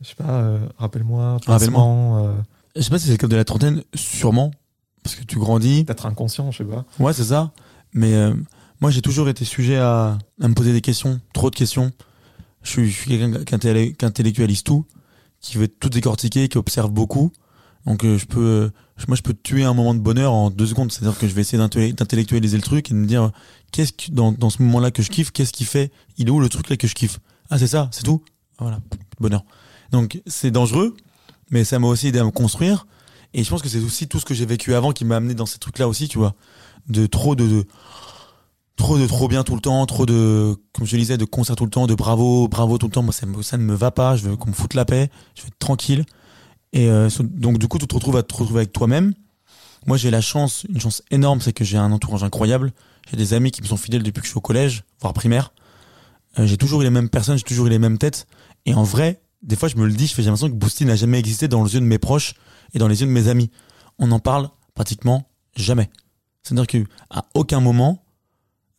je 0.03 0.09
sais 0.09 0.15
pas, 0.15 0.31
euh, 0.41 0.59
rappelle-moi, 0.79 1.39
Rappelle-moi. 1.47 1.59
Pincement, 1.59 2.27
euh, 2.27 2.33
je 2.77 2.83
sais 2.83 2.91
pas 2.91 2.99
si 2.99 3.07
c'est 3.07 3.13
le 3.13 3.19
cap 3.19 3.31
de 3.31 3.37
la 3.37 3.45
trentaine, 3.45 3.83
sûrement. 3.95 4.51
Parce 5.03 5.17
que 5.17 5.25
tu 5.25 5.39
grandis. 5.39 5.85
peut-être 5.85 6.07
inconscient, 6.07 6.51
je 6.53 6.59
sais 6.59 6.65
pas. 6.65 6.85
Ouais, 7.01 7.13
c'est 7.13 7.25
ça. 7.25 7.51
Mais 7.93 8.15
euh, 8.15 8.35
moi, 8.81 8.91
j'ai 8.91 9.03
toujours 9.03 9.29
été 9.29 9.45
sujet 9.45 9.77
à, 9.79 10.17
à 10.41 10.49
me 10.49 10.55
poser 10.55 10.73
des 10.73 10.81
questions, 10.81 11.21
trop 11.33 11.51
de 11.51 11.57
questions. 11.57 11.91
Je 12.63 12.71
suis, 12.71 12.89
je 12.91 12.97
suis 13.01 13.11
quelqu'un 13.19 13.45
qui 13.45 14.05
intellectualise 14.05 14.63
tout, 14.63 14.87
qui 15.41 15.57
veut 15.59 15.67
tout 15.67 15.89
décortiquer, 15.89 16.49
qui 16.49 16.57
observe 16.59 16.91
beaucoup. 16.93 17.33
Donc 17.85 18.05
euh, 18.05 18.17
je 18.17 18.27
peux, 18.27 18.71
moi 19.09 19.17
je 19.17 19.23
peux 19.23 19.35
tuer 19.35 19.65
un 19.65 19.75
moment 19.75 19.93
de 19.95 19.99
bonheur 19.99 20.33
en 20.33 20.51
deux 20.51 20.67
secondes. 20.67 20.93
C'est-à-dire 20.93 21.19
que 21.19 21.27
je 21.27 21.35
vais 21.35 21.41
essayer 21.41 21.59
d'intellect- 21.59 21.99
d'intellectualiser 21.99 22.57
le 22.57 22.63
truc 22.63 22.89
et 22.93 22.95
de 22.95 22.99
me 23.01 23.07
dire 23.07 23.33
qu'est-ce 23.73 23.93
que 23.93 24.13
dans, 24.13 24.31
dans 24.31 24.51
ce 24.51 24.63
moment-là 24.63 24.93
que 24.93 25.03
je 25.03 25.11
kiffe, 25.11 25.33
qu'est-ce 25.33 25.53
qui 25.53 25.65
fait, 25.65 25.91
il 26.17 26.29
est 26.29 26.31
où 26.31 26.39
le 26.39 26.49
truc 26.49 26.71
là 26.71 26.77
que 26.77 26.87
je 26.87 26.95
kiffe? 26.95 27.19
Ah 27.51 27.59
c'est 27.59 27.67
ça, 27.67 27.89
c'est 27.91 28.05
tout. 28.05 28.23
Voilà, 28.61 28.79
bonheur. 29.19 29.45
Donc 29.93 30.21
c'est 30.27 30.51
dangereux, 30.51 30.97
mais 31.51 31.65
ça 31.65 31.79
m'a 31.79 31.87
aussi 31.87 32.09
aidé 32.09 32.19
à 32.19 32.25
me 32.25 32.31
construire. 32.31 32.87
Et 33.35 33.45
je 33.45 33.51
pense 33.51 33.63
que 33.63 33.69
c'est 33.69 33.81
aussi 33.81 34.09
tout 34.09 34.19
ce 34.19 34.25
que 34.25 34.35
j'ai 34.35 34.47
vécu 34.47 34.75
avant 34.75 34.93
qui 34.93 35.05
m'a 35.05 35.17
amené 35.17 35.35
dans 35.35 35.47
ces 35.47 35.59
trucs-là 35.59 35.89
aussi, 35.89 36.09
tu 36.09 36.19
vois, 36.19 36.35
de 36.89 37.07
trop 37.07 37.35
de, 37.35 37.47
de 37.47 37.67
trop 38.77 38.99
de 38.99 39.07
trop 39.07 39.29
bien 39.29 39.43
tout 39.43 39.55
le 39.55 39.61
temps, 39.61 39.85
trop 39.87 40.07
de, 40.07 40.57
comme 40.73 40.87
je 40.87 40.97
disais, 40.97 41.17
de 41.17 41.25
concerts 41.25 41.57
tout 41.57 41.65
le 41.65 41.71
temps, 41.71 41.87
de 41.87 41.95
bravo, 41.95 42.49
bravo 42.49 42.79
tout 42.79 42.87
le 42.87 42.93
temps. 42.93 43.03
Moi, 43.03 43.13
ça, 43.13 43.27
ça 43.43 43.57
ne 43.57 43.63
me 43.63 43.75
va 43.75 43.91
pas. 43.91 44.17
Je 44.17 44.29
veux 44.29 44.37
qu'on 44.37 44.51
me 44.51 44.55
foute 44.55 44.75
la 44.75 44.85
paix. 44.85 45.11
Je 45.35 45.43
veux 45.43 45.49
être 45.49 45.59
tranquille. 45.59 46.05
Et 46.73 46.89
euh, 46.89 47.09
donc, 47.21 47.59
du 47.59 47.69
coup, 47.69 47.79
tu 47.79 47.87
te 47.87 47.95
retrouves 47.95 48.17
à 48.17 48.23
te 48.23 48.35
retrouver 48.35 48.61
avec 48.61 48.73
toi-même. 48.73 49.15
Moi, 49.87 49.97
j'ai 49.97 50.11
la 50.11 50.21
chance, 50.21 50.65
une 50.69 50.81
chance 50.81 51.03
énorme, 51.11 51.41
c'est 51.41 51.53
que 51.53 51.65
j'ai 51.65 51.77
un 51.77 51.91
entourage 51.91 52.23
incroyable. 52.23 52.73
J'ai 53.11 53.17
des 53.17 53.35
amis 53.35 53.51
qui 53.51 53.63
me 53.63 53.67
sont 53.67 53.77
fidèles 53.77 54.03
depuis 54.03 54.21
que 54.21 54.27
je 54.27 54.31
suis 54.31 54.39
au 54.39 54.43
collège, 54.43 54.85
voire 55.01 55.13
primaire. 55.13 55.53
Euh, 56.39 56.47
j'ai 56.47 56.57
toujours 56.57 56.81
eu 56.83 56.85
les 56.85 56.91
mêmes 56.91 57.09
personnes, 57.09 57.37
j'ai 57.37 57.43
toujours 57.43 57.67
eu 57.67 57.71
les 57.71 57.79
mêmes 57.79 57.99
têtes. 57.99 58.27
Et 58.65 58.75
en 58.75 58.85
vrai, 58.85 59.21
des 59.43 59.57
fois, 59.57 59.69
je 59.69 59.77
me 59.77 59.87
le 59.87 59.93
dis, 59.93 60.07
je 60.07 60.15
fais 60.15 60.23
j'ai 60.23 60.27
l'impression 60.27 60.49
que 60.49 60.55
Boosty 60.55 60.85
n'a 60.85 60.97
jamais 60.97 61.19
existé 61.19 61.49
dans 61.49 61.65
les 61.65 61.75
yeux 61.75 61.81
de 61.81 61.87
mes 61.87 61.99
proches 61.99 62.35
et 62.75 62.79
dans 62.79 62.89
les 62.89 63.01
yeux 63.01 63.07
de 63.07 63.13
mes 63.13 63.29
amis. 63.29 63.51
On 63.99 64.09
n'en 64.09 64.21
parle 64.21 64.49
pratiquement 64.75 65.29
jamais. 65.57 65.91
C'est-à-dire 66.43 66.67
que 66.67 66.85
à 67.11 67.25
aucun 67.35 67.61
moment, 67.61 68.05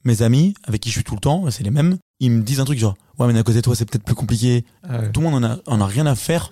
mes 0.03 0.21
amis, 0.21 0.53
avec 0.63 0.81
qui 0.81 0.89
je 0.89 0.95
suis 0.95 1.03
tout 1.03 1.15
le 1.15 1.21
temps, 1.21 1.49
c'est 1.49 1.63
les 1.63 1.71
mêmes, 1.71 1.97
ils 2.19 2.31
me 2.31 2.41
disent 2.41 2.59
un 2.59 2.65
truc 2.65 2.79
genre, 2.79 2.95
ouais, 3.19 3.31
mais 3.31 3.37
à 3.37 3.43
côté 3.43 3.57
de 3.57 3.61
toi, 3.61 3.75
c'est 3.75 3.85
peut-être 3.85 4.03
plus 4.03 4.15
compliqué. 4.15 4.65
Ah 4.83 4.99
ouais. 4.99 5.11
Tout 5.11 5.21
le 5.21 5.29
monde 5.29 5.43
en 5.43 5.47
a, 5.47 5.57
en 5.67 5.81
a 5.81 5.85
rien 5.85 6.05
à 6.05 6.15
faire. 6.15 6.51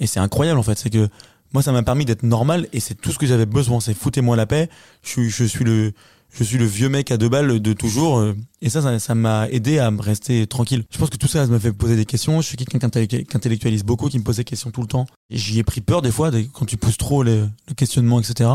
Et 0.00 0.06
c'est 0.06 0.20
incroyable, 0.20 0.58
en 0.58 0.62
fait. 0.62 0.78
C'est 0.78 0.90
que 0.90 1.08
moi, 1.52 1.62
ça 1.62 1.72
m'a 1.72 1.82
permis 1.82 2.04
d'être 2.04 2.22
normal 2.22 2.68
et 2.72 2.80
c'est 2.80 2.94
tout 2.94 3.10
ce 3.10 3.18
que 3.18 3.26
j'avais 3.26 3.46
besoin. 3.46 3.80
C'est 3.80 3.94
foutez-moi 3.94 4.36
la 4.36 4.46
paix. 4.46 4.68
Je 5.02 5.08
suis, 5.08 5.30
je 5.30 5.44
suis 5.44 5.64
le, 5.64 5.92
je 6.32 6.44
suis 6.44 6.58
le 6.58 6.64
vieux 6.66 6.88
mec 6.88 7.10
à 7.10 7.16
deux 7.16 7.28
balles 7.28 7.60
de 7.60 7.72
toujours. 7.72 8.18
euh, 8.18 8.34
Et 8.62 8.68
ça, 8.70 8.98
ça, 8.98 9.14
m'a 9.14 9.48
aidé 9.50 9.78
à 9.78 9.90
me 9.90 10.00
rester 10.00 10.46
tranquille. 10.46 10.84
Je 10.90 10.98
pense 10.98 11.10
que 11.10 11.16
tout 11.16 11.26
ça, 11.28 11.44
ça 11.44 11.50
m'a 11.50 11.58
fait 11.58 11.72
poser 11.72 11.96
des 11.96 12.04
questions. 12.04 12.40
Je 12.40 12.46
suis 12.46 12.56
quelqu'un 12.56 12.78
qui 12.78 12.86
intellec- 12.86 13.24
qui 13.26 13.36
intellectualise 13.36 13.82
beaucoup, 13.84 14.08
qui 14.08 14.18
me 14.18 14.24
pose 14.24 14.36
des 14.36 14.44
questions 14.44 14.70
tout 14.70 14.80
le 14.82 14.86
temps. 14.86 15.06
J'y 15.30 15.58
ai 15.58 15.64
pris 15.64 15.80
peur 15.80 16.02
des 16.02 16.10
fois, 16.12 16.30
quand 16.52 16.66
tu 16.66 16.76
pousses 16.76 16.98
trop 16.98 17.22
le 17.22 17.48
questionnement, 17.76 18.20
etc. 18.20 18.50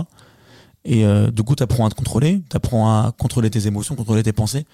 Et 0.86 1.06
euh, 1.06 1.32
du 1.32 1.44
coup, 1.44 1.56
t'apprends 1.56 1.86
à 1.86 1.90
te 1.90 1.96
contrôler, 1.96 2.42
t'apprends 2.50 2.90
à 2.90 3.12
contrôler 3.18 3.50
tes 3.50 3.68
émotions, 3.68 3.96
contrôler 3.96 4.24
tes 4.24 4.34
pensées. 4.34 4.66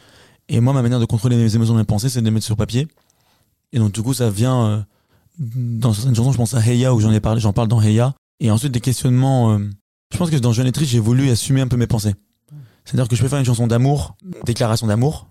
Et 0.50 0.60
moi, 0.60 0.74
ma 0.74 0.82
manière 0.82 1.00
de 1.00 1.06
contrôler 1.06 1.36
mes 1.38 1.56
émotions 1.56 1.76
mes 1.76 1.84
pensées, 1.84 2.10
c'est 2.10 2.20
de 2.22 2.26
les 2.26 2.32
mettre 2.32 2.46
sur 2.46 2.56
papier. 2.58 2.88
Et 3.72 3.78
donc, 3.80 3.92
du 3.92 4.02
coup, 4.02 4.14
ça 4.16 4.30
vient 4.32 4.66
euh, 4.66 4.82
dans 5.38 5.94
certaines 5.94 6.16
chansons. 6.16 6.32
Je 6.32 6.38
pense 6.38 6.54
à 6.56 6.60
Heya 6.66 6.94
où 6.94 7.00
j'en 7.00 7.12
ai 7.12 7.20
parlé, 7.20 7.40
j'en 7.40 7.54
parle 7.54 7.68
dans 7.68 7.82
Heya. 7.82 8.16
Et 8.40 8.50
ensuite, 8.52 8.72
des 8.72 8.82
questionnements. 8.82 9.52
euh, 9.54 9.60
je 10.12 10.18
pense 10.18 10.32
que 10.32 10.36
dans 10.38 10.54
Jeune 10.54 10.66
et 10.68 10.72
j'ai 10.82 11.00
voulu 11.00 11.30
assumer 11.30 11.62
un 11.62 11.68
peu 11.68 11.78
mes 11.78 11.86
pensées. 11.88 12.16
C'est-à-dire 12.90 13.08
que 13.08 13.16
je 13.16 13.22
peux 13.22 13.28
faire 13.28 13.38
une 13.38 13.46
chanson 13.46 13.68
d'amour, 13.68 14.16
déclaration 14.46 14.88
d'amour, 14.88 15.28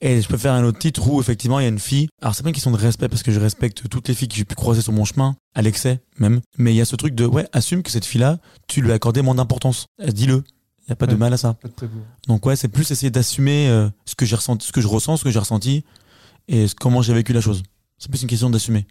et 0.00 0.22
je 0.22 0.28
peux 0.28 0.36
faire 0.36 0.52
un 0.52 0.62
autre 0.62 0.78
titre 0.78 1.08
où 1.10 1.20
effectivement 1.20 1.58
il 1.58 1.64
y 1.64 1.66
a 1.66 1.68
une 1.68 1.80
fille. 1.80 2.08
Alors 2.22 2.36
c'est 2.36 2.44
pas 2.44 2.50
une 2.50 2.54
question 2.54 2.70
de 2.70 2.76
respect 2.76 3.08
parce 3.08 3.24
que 3.24 3.32
je 3.32 3.40
respecte 3.40 3.88
toutes 3.88 4.06
les 4.06 4.14
filles 4.14 4.28
que 4.28 4.36
j'ai 4.36 4.44
pu 4.44 4.54
croiser 4.54 4.80
sur 4.80 4.92
mon 4.92 5.04
chemin, 5.04 5.34
à 5.54 5.60
l'excès 5.60 6.00
même. 6.18 6.40
Mais 6.56 6.72
il 6.72 6.76
y 6.76 6.80
a 6.80 6.84
ce 6.84 6.94
truc 6.94 7.16
de 7.16 7.26
ouais, 7.26 7.48
assume 7.52 7.82
que 7.82 7.90
cette 7.90 8.04
fille-là, 8.04 8.38
tu 8.68 8.80
lui 8.80 8.92
as 8.92 8.94
accordé 8.94 9.22
moins 9.22 9.34
d'importance. 9.34 9.86
Dis-le. 9.98 10.44
Il 10.86 10.90
y 10.90 10.92
a 10.92 10.96
pas 10.96 11.06
de 11.06 11.16
mal 11.16 11.32
à 11.32 11.36
ça. 11.36 11.56
Donc 12.28 12.46
ouais, 12.46 12.54
c'est 12.56 12.68
plus 12.68 12.88
essayer 12.90 13.10
d'assumer 13.10 13.68
euh, 13.68 13.88
ce 14.06 14.14
que 14.14 14.24
j'ai 14.24 14.36
ressenti, 14.36 14.66
ce 14.66 14.72
que 14.72 14.80
je 14.80 14.88
ressens, 14.88 15.18
ce 15.18 15.24
que 15.24 15.30
j'ai 15.30 15.38
ressenti 15.38 15.84
et 16.48 16.66
comment 16.80 17.02
j'ai 17.02 17.14
vécu 17.14 17.32
la 17.32 17.40
chose. 17.40 17.62
C'est 17.98 18.08
plus 18.08 18.22
une 18.22 18.28
question 18.28 18.50
d'assumer. 18.50 18.86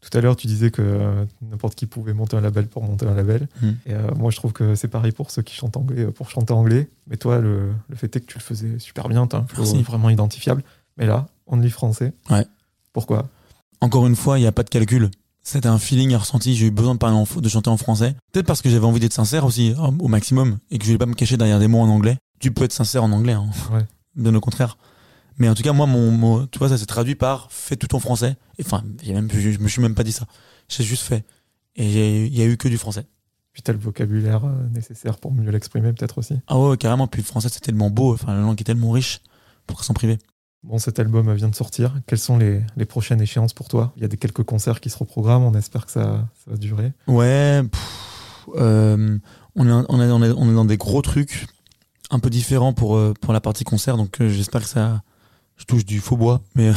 Tout 0.00 0.16
à 0.16 0.20
l'heure, 0.20 0.36
tu 0.36 0.46
disais 0.46 0.70
que 0.70 0.80
euh, 0.80 1.24
n'importe 1.42 1.74
qui 1.74 1.86
pouvait 1.86 2.12
monter 2.14 2.36
un 2.36 2.40
label 2.40 2.68
pour 2.68 2.82
monter 2.84 3.04
un 3.06 3.14
label. 3.14 3.48
Mm. 3.60 3.66
Et 3.86 3.94
euh, 3.94 4.10
moi, 4.16 4.30
je 4.30 4.36
trouve 4.36 4.52
que 4.52 4.74
c'est 4.76 4.88
pareil 4.88 5.12
pour 5.12 5.30
ceux 5.30 5.42
qui 5.42 5.54
chantent 5.54 5.76
anglais, 5.76 6.04
euh, 6.04 6.10
pour 6.12 6.30
chanter 6.30 6.52
anglais. 6.52 6.88
Mais 7.08 7.16
toi, 7.16 7.38
le, 7.40 7.72
le 7.88 7.96
fait 7.96 8.14
est 8.14 8.20
que 8.20 8.26
tu 8.26 8.38
le 8.38 8.42
faisais 8.42 8.78
super 8.78 9.08
bien, 9.08 9.26
t'as 9.26 9.38
un 9.38 9.46
flow 9.46 9.64
Merci. 9.64 9.82
vraiment 9.82 10.08
identifiable. 10.10 10.62
Mais 10.96 11.06
là, 11.06 11.26
on 11.46 11.56
lit 11.56 11.70
français. 11.70 12.12
Ouais. 12.30 12.46
Pourquoi? 12.92 13.28
Encore 13.80 14.06
une 14.06 14.16
fois, 14.16 14.38
il 14.38 14.42
n'y 14.42 14.46
a 14.46 14.52
pas 14.52 14.62
de 14.62 14.70
calcul. 14.70 15.10
C'était 15.42 15.68
un 15.68 15.78
feeling, 15.78 16.12
un 16.14 16.18
ressenti. 16.18 16.54
J'ai 16.54 16.66
eu 16.66 16.70
besoin 16.70 16.94
de 16.94 16.98
parler 16.98 17.16
en, 17.16 17.40
de 17.40 17.48
chanter 17.48 17.70
en 17.70 17.76
français. 17.76 18.14
Peut-être 18.32 18.46
parce 18.46 18.60
que 18.62 18.68
j'avais 18.68 18.84
envie 18.86 19.00
d'être 19.00 19.12
sincère 19.12 19.44
aussi, 19.44 19.74
au 19.78 20.04
au 20.04 20.08
maximum, 20.08 20.58
et 20.70 20.78
que 20.78 20.84
je 20.84 20.90
voulais 20.90 20.98
pas 20.98 21.06
me 21.06 21.14
cacher 21.14 21.36
derrière 21.36 21.58
des 21.58 21.68
mots 21.68 21.80
en 21.80 21.88
anglais. 21.88 22.18
Tu 22.38 22.50
peux 22.52 22.64
être 22.64 22.72
sincère 22.72 23.02
en 23.02 23.10
anglais, 23.12 23.32
hein. 23.32 23.46
Ouais. 23.72 23.84
bien 24.14 24.34
au 24.34 24.40
contraire. 24.40 24.76
Mais 25.38 25.48
en 25.48 25.54
tout 25.54 25.62
cas, 25.62 25.72
moi, 25.72 25.86
mon, 25.86 26.10
mon- 26.10 26.46
tu 26.46 26.58
vois, 26.58 26.68
ça 26.68 26.76
s'est 26.78 26.86
traduit 26.86 27.14
par 27.14 27.50
fais 27.50 27.76
tout 27.76 27.94
en 27.94 28.00
français. 28.00 28.36
Enfin, 28.60 28.82
même, 29.06 29.28
je, 29.32 29.50
je 29.52 29.58
me 29.58 29.68
suis 29.68 29.80
même 29.80 29.94
pas 29.94 30.04
dit 30.04 30.12
ça. 30.12 30.26
J'ai 30.68 30.84
juste 30.84 31.02
fait. 31.04 31.24
Et 31.76 32.26
il 32.26 32.36
y 32.36 32.42
a 32.42 32.46
eu 32.46 32.56
que 32.56 32.68
du 32.68 32.76
français. 32.78 33.06
Puis 33.52 33.62
t'as 33.62 33.72
le 33.72 33.78
vocabulaire 33.78 34.44
euh, 34.44 34.68
nécessaire 34.72 35.18
pour 35.18 35.32
mieux 35.32 35.50
l'exprimer, 35.50 35.92
peut-être 35.92 36.18
aussi. 36.18 36.34
Ah 36.48 36.58
ouais, 36.58 36.76
carrément. 36.76 37.06
Puis 37.06 37.22
le 37.22 37.26
français, 37.26 37.48
c'est 37.50 37.60
tellement 37.60 37.90
beau. 37.90 38.12
Enfin, 38.14 38.34
la 38.34 38.40
langue 38.40 38.60
est 38.60 38.64
tellement 38.64 38.90
riche. 38.90 39.20
Pourquoi 39.66 39.84
s'en 39.84 39.94
priver 39.94 40.18
Bon, 40.64 40.78
cet 40.78 40.98
album 40.98 41.32
vient 41.34 41.48
de 41.48 41.54
sortir. 41.54 41.94
Quelles 42.06 42.18
sont 42.18 42.36
les, 42.36 42.62
les 42.76 42.84
prochaines 42.84 43.20
échéances 43.20 43.52
pour 43.54 43.68
toi? 43.68 43.92
Il 43.96 44.02
y 44.02 44.04
a 44.04 44.08
des 44.08 44.16
quelques 44.16 44.42
concerts 44.42 44.80
qui 44.80 44.90
se 44.90 44.98
reprogramment. 44.98 45.48
On 45.48 45.54
espère 45.54 45.86
que 45.86 45.92
ça, 45.92 46.28
ça 46.44 46.50
va 46.50 46.56
durer. 46.56 46.92
Ouais, 47.06 47.62
pff, 47.62 48.46
euh, 48.56 49.18
on, 49.54 49.68
est, 49.68 49.72
on, 49.88 50.00
est, 50.00 50.10
on, 50.10 50.22
est, 50.24 50.30
on 50.32 50.50
est 50.50 50.54
dans 50.54 50.64
des 50.64 50.76
gros 50.76 51.00
trucs 51.02 51.46
un 52.10 52.18
peu 52.18 52.30
différents 52.30 52.72
pour, 52.72 52.96
euh, 52.96 53.14
pour 53.20 53.32
la 53.32 53.40
partie 53.40 53.64
concert, 53.64 53.96
donc 53.96 54.20
euh, 54.20 54.28
j'espère 54.30 54.62
que 54.62 54.68
ça. 54.68 55.02
Je 55.58 55.64
touche 55.64 55.84
du 55.84 56.00
faux 56.00 56.16
bois, 56.16 56.40
mais 56.54 56.72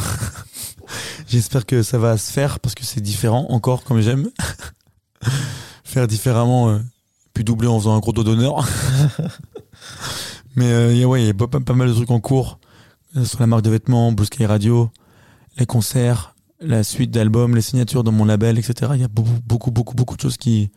j'espère 1.28 1.64
que 1.66 1.82
ça 1.82 1.98
va 1.98 2.18
se 2.18 2.30
faire 2.30 2.60
parce 2.60 2.74
que 2.74 2.84
c'est 2.84 3.00
différent 3.00 3.46
encore, 3.48 3.84
comme 3.84 4.00
j'aime. 4.00 4.28
Faire 5.84 6.06
différemment, 6.08 6.70
euh, 6.70 6.78
puis 7.34 7.44
doubler 7.44 7.68
en 7.68 7.78
faisant 7.78 7.94
un 7.94 8.00
gros 8.00 8.12
dos 8.12 8.24
d'honneur. 8.24 8.66
mais 10.56 10.70
euh, 10.72 10.94
y 10.94 11.02
a- 11.02 11.08
ouais, 11.08 11.22
il 11.22 11.26
y 11.26 11.30
a 11.30 11.34
pas, 11.34 11.48
pas- 11.48 11.60
pas 11.60 11.74
mal 11.74 11.88
de 11.88 11.92
trucs 11.94 12.10
en 12.10 12.20
cours 12.20 12.58
euh, 13.16 13.24
sur 13.24 13.40
la 13.40 13.46
marque 13.46 13.62
de 13.62 13.70
vêtements, 13.70 14.10
Blue 14.12 14.26
Sky 14.26 14.46
Radio, 14.46 14.90
les 15.58 15.66
concerts, 15.66 16.34
la 16.60 16.82
suite 16.82 17.10
d'albums, 17.10 17.54
les 17.54 17.62
signatures 17.62 18.04
dans 18.04 18.12
mon 18.12 18.24
label, 18.24 18.58
etc. 18.58 18.92
Il 18.94 19.00
y 19.00 19.04
a 19.04 19.08
beaucoup, 19.08 19.38
beaucoup, 19.46 19.70
beaucoup, 19.70 19.94
beaucoup 19.94 20.16
de 20.16 20.20
choses 20.22 20.36
qui, 20.36 20.70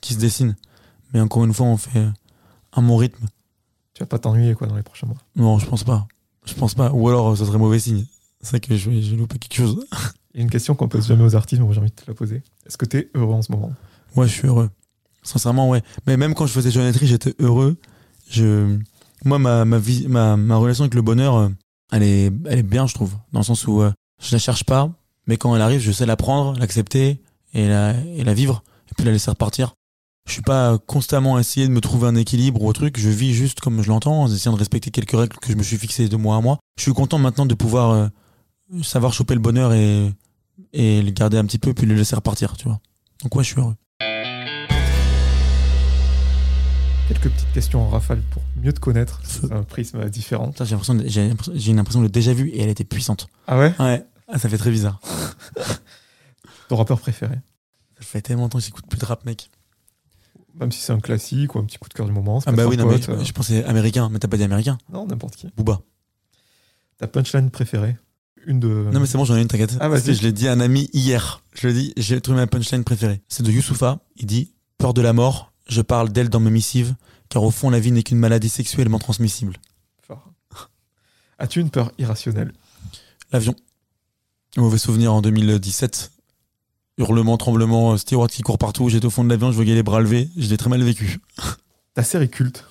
qui 0.00 0.14
se 0.14 0.18
dessinent. 0.18 0.56
Mais 1.12 1.20
encore 1.20 1.44
une 1.44 1.52
fois, 1.52 1.66
on 1.66 1.76
fait 1.76 2.06
à 2.72 2.80
mon 2.80 2.96
rythme. 2.96 3.26
Tu 3.94 4.00
vas 4.02 4.06
pas 4.06 4.18
t'ennuyer 4.18 4.54
quoi 4.54 4.66
dans 4.68 4.76
les 4.76 4.82
prochains 4.82 5.06
mois. 5.06 5.18
Non, 5.36 5.58
je 5.58 5.66
pense 5.66 5.84
pas. 5.84 6.06
Je 6.44 6.54
pense 6.54 6.74
pas. 6.74 6.90
Ou 6.92 7.08
alors, 7.08 7.36
ça 7.36 7.44
serait 7.46 7.58
mauvais 7.58 7.78
signe. 7.78 8.04
C'est 8.40 8.60
que 8.60 8.76
je 8.76 8.90
vais, 8.90 9.02
je 9.02 9.12
vais 9.12 9.16
louper 9.16 9.38
quelque 9.38 9.56
chose. 9.56 9.84
Il 10.34 10.38
y 10.38 10.40
a 10.40 10.42
une 10.42 10.50
question 10.50 10.74
qu'on 10.74 10.88
pose 10.88 11.06
jamais 11.06 11.24
aux 11.24 11.36
artistes, 11.36 11.62
mais 11.62 11.72
j'ai 11.72 11.80
envie 11.80 11.90
de 11.90 11.94
te 11.94 12.04
la 12.08 12.14
poser. 12.14 12.42
Est-ce 12.66 12.76
que 12.76 12.86
tu 12.86 12.98
es 12.98 13.10
heureux 13.14 13.34
en 13.34 13.42
ce 13.42 13.52
moment? 13.52 13.72
Ouais, 14.16 14.26
je 14.26 14.32
suis 14.32 14.48
heureux. 14.48 14.70
Sincèrement, 15.22 15.68
ouais. 15.68 15.82
Mais 16.06 16.16
même 16.16 16.34
quand 16.34 16.46
je 16.46 16.52
faisais 16.52 16.70
Jeunetterie, 16.70 17.06
j'étais 17.06 17.34
heureux. 17.38 17.76
Je, 18.28 18.76
moi, 19.24 19.38
ma, 19.38 19.64
ma 19.64 19.78
vie, 19.78 20.08
ma, 20.08 20.36
ma 20.36 20.56
relation 20.56 20.84
avec 20.84 20.94
le 20.94 21.02
bonheur, 21.02 21.36
euh, 21.36 21.48
elle 21.92 22.02
est, 22.02 22.32
elle 22.46 22.58
est 22.58 22.64
bien, 22.64 22.86
je 22.86 22.94
trouve. 22.94 23.14
Dans 23.32 23.40
le 23.40 23.44
sens 23.44 23.66
où 23.66 23.82
euh, 23.82 23.92
je 24.20 24.32
la 24.32 24.38
cherche 24.38 24.64
pas, 24.64 24.90
mais 25.26 25.36
quand 25.36 25.54
elle 25.54 25.62
arrive, 25.62 25.80
je 25.80 25.92
sais 25.92 26.06
la 26.06 26.16
prendre, 26.16 26.58
l'accepter 26.58 27.22
et 27.54 27.68
la, 27.68 27.94
et 28.00 28.24
la 28.24 28.34
vivre, 28.34 28.64
et 28.90 28.94
puis 28.96 29.04
la 29.04 29.12
laisser 29.12 29.30
repartir. 29.30 29.74
Je 30.26 30.34
suis 30.34 30.42
pas 30.42 30.78
constamment 30.86 31.36
à 31.36 31.40
essayer 31.40 31.66
de 31.66 31.72
me 31.72 31.80
trouver 31.80 32.06
un 32.06 32.14
équilibre 32.14 32.62
ou 32.62 32.70
un 32.70 32.72
truc. 32.72 32.98
Je 32.98 33.08
vis 33.08 33.34
juste 33.34 33.60
comme 33.60 33.82
je 33.82 33.88
l'entends, 33.88 34.22
en 34.22 34.32
essayant 34.32 34.52
de 34.52 34.58
respecter 34.58 34.90
quelques 34.90 35.10
règles 35.18 35.36
que 35.36 35.50
je 35.50 35.56
me 35.56 35.62
suis 35.62 35.76
fixées 35.76 36.08
de 36.08 36.16
mois 36.16 36.36
à 36.36 36.40
mois. 36.40 36.58
Je 36.78 36.82
suis 36.82 36.92
content 36.92 37.18
maintenant 37.18 37.44
de 37.44 37.54
pouvoir 37.54 37.90
euh, 37.90 38.08
savoir 38.82 39.12
choper 39.12 39.34
le 39.34 39.40
bonheur 39.40 39.72
et, 39.72 40.12
et 40.72 41.02
le 41.02 41.10
garder 41.10 41.38
un 41.38 41.44
petit 41.44 41.58
peu, 41.58 41.74
puis 41.74 41.86
le 41.86 41.94
laisser 41.96 42.14
repartir, 42.14 42.56
tu 42.56 42.64
vois. 42.68 42.80
Donc 43.22 43.34
ouais, 43.34 43.42
je 43.42 43.48
suis 43.50 43.60
heureux. 43.60 43.74
Quelques 47.08 47.28
petites 47.30 47.52
questions 47.52 47.82
en 47.82 47.88
rafale 47.90 48.22
pour 48.30 48.42
mieux 48.62 48.72
te 48.72 48.80
connaître. 48.80 49.20
C'est 49.24 49.52
un 49.52 49.64
prisme 49.64 50.08
différent. 50.08 50.50
Putain, 50.52 50.64
J'ai 50.64 50.70
l'impression 50.70 50.94
de- 50.94 51.08
j'ai 51.08 51.28
l'impression- 51.28 51.52
j'ai 51.56 51.72
une 51.72 51.78
impression 51.80 52.00
de 52.00 52.08
déjà 52.08 52.32
vu 52.32 52.48
et 52.50 52.62
elle 52.62 52.70
était 52.70 52.84
puissante. 52.84 53.26
Ah 53.48 53.58
ouais? 53.58 53.74
Ouais, 53.80 54.06
ah, 54.28 54.38
ça 54.38 54.48
fait 54.48 54.56
très 54.56 54.70
bizarre. 54.70 55.00
Ton 56.68 56.76
rappeur 56.76 57.00
préféré? 57.00 57.34
Ça 57.98 58.04
fait 58.04 58.22
tellement 58.22 58.44
longtemps 58.44 58.58
que 58.58 58.64
j'écoute 58.64 58.86
plus 58.88 58.98
de 58.98 59.04
rap, 59.04 59.24
mec. 59.26 59.50
Même 60.58 60.72
si 60.72 60.80
c'est 60.80 60.92
un 60.92 61.00
classique 61.00 61.54
ou 61.54 61.58
un 61.58 61.64
petit 61.64 61.78
coup 61.78 61.88
de 61.88 61.94
cœur 61.94 62.06
du 62.06 62.12
moment. 62.12 62.40
Ah 62.46 62.52
bah 62.52 62.66
oui, 62.66 62.76
non, 62.76 62.86
mais 62.86 63.08
euh, 63.08 63.24
je 63.24 63.32
pensais 63.32 63.64
américain, 63.64 64.08
mais 64.10 64.18
t'as 64.18 64.28
pas 64.28 64.36
dit 64.36 64.44
américain. 64.44 64.78
Non, 64.92 65.06
n'importe 65.06 65.36
qui. 65.36 65.48
Booba. 65.56 65.80
Ta 66.98 67.06
punchline 67.06 67.50
préférée? 67.50 67.96
Une 68.46 68.60
de. 68.60 68.88
Non 68.92 69.00
mais 69.00 69.06
c'est 69.06 69.16
bon, 69.18 69.24
j'en 69.24 69.36
ai 69.36 69.42
une, 69.42 69.48
t'inquiète. 69.48 69.76
Ah, 69.80 69.88
vas-y. 69.88 70.14
Je 70.14 70.22
l'ai 70.22 70.32
dit 70.32 70.48
à 70.48 70.52
un 70.52 70.60
ami 70.60 70.90
hier. 70.92 71.42
Je 71.54 71.68
l'ai 71.68 71.74
dit, 71.74 71.92
j'ai 71.96 72.20
trouvé 72.20 72.36
ma 72.36 72.46
punchline 72.46 72.84
préférée. 72.84 73.22
C'est 73.28 73.42
de 73.42 73.50
Youssoufa. 73.50 74.00
Il 74.16 74.26
dit 74.26 74.52
Peur 74.78 74.94
de 74.94 75.00
la 75.00 75.12
mort, 75.12 75.52
je 75.68 75.80
parle 75.80 76.10
d'elle 76.10 76.28
dans 76.28 76.40
mes 76.40 76.50
missives, 76.50 76.94
car 77.28 77.42
au 77.44 77.50
fond 77.50 77.70
la 77.70 77.80
vie 77.80 77.92
n'est 77.92 78.02
qu'une 78.02 78.18
maladie 78.18 78.48
sexuellement 78.48 78.98
transmissible. 78.98 79.56
Fort. 80.02 80.32
As-tu 81.38 81.60
une 81.60 81.70
peur 81.70 81.92
irrationnelle? 81.98 82.52
L'avion. 83.32 83.54
Mauvais 84.56 84.78
souvenir 84.78 85.14
en 85.14 85.22
2017. 85.22 86.11
Hurlement, 86.98 87.36
tremblement, 87.38 87.96
steward 87.96 88.30
qui 88.30 88.42
court 88.42 88.58
partout. 88.58 88.88
J'étais 88.88 89.06
au 89.06 89.10
fond 89.10 89.24
de 89.24 89.30
l'avion, 89.30 89.50
je 89.50 89.56
voyais 89.56 89.74
les 89.74 89.82
bras 89.82 90.00
levés. 90.00 90.28
Je 90.36 90.48
l'ai 90.48 90.56
très 90.56 90.68
mal 90.70 90.82
vécu. 90.82 91.18
Ta 91.94 92.02
série 92.02 92.28
culte 92.30 92.64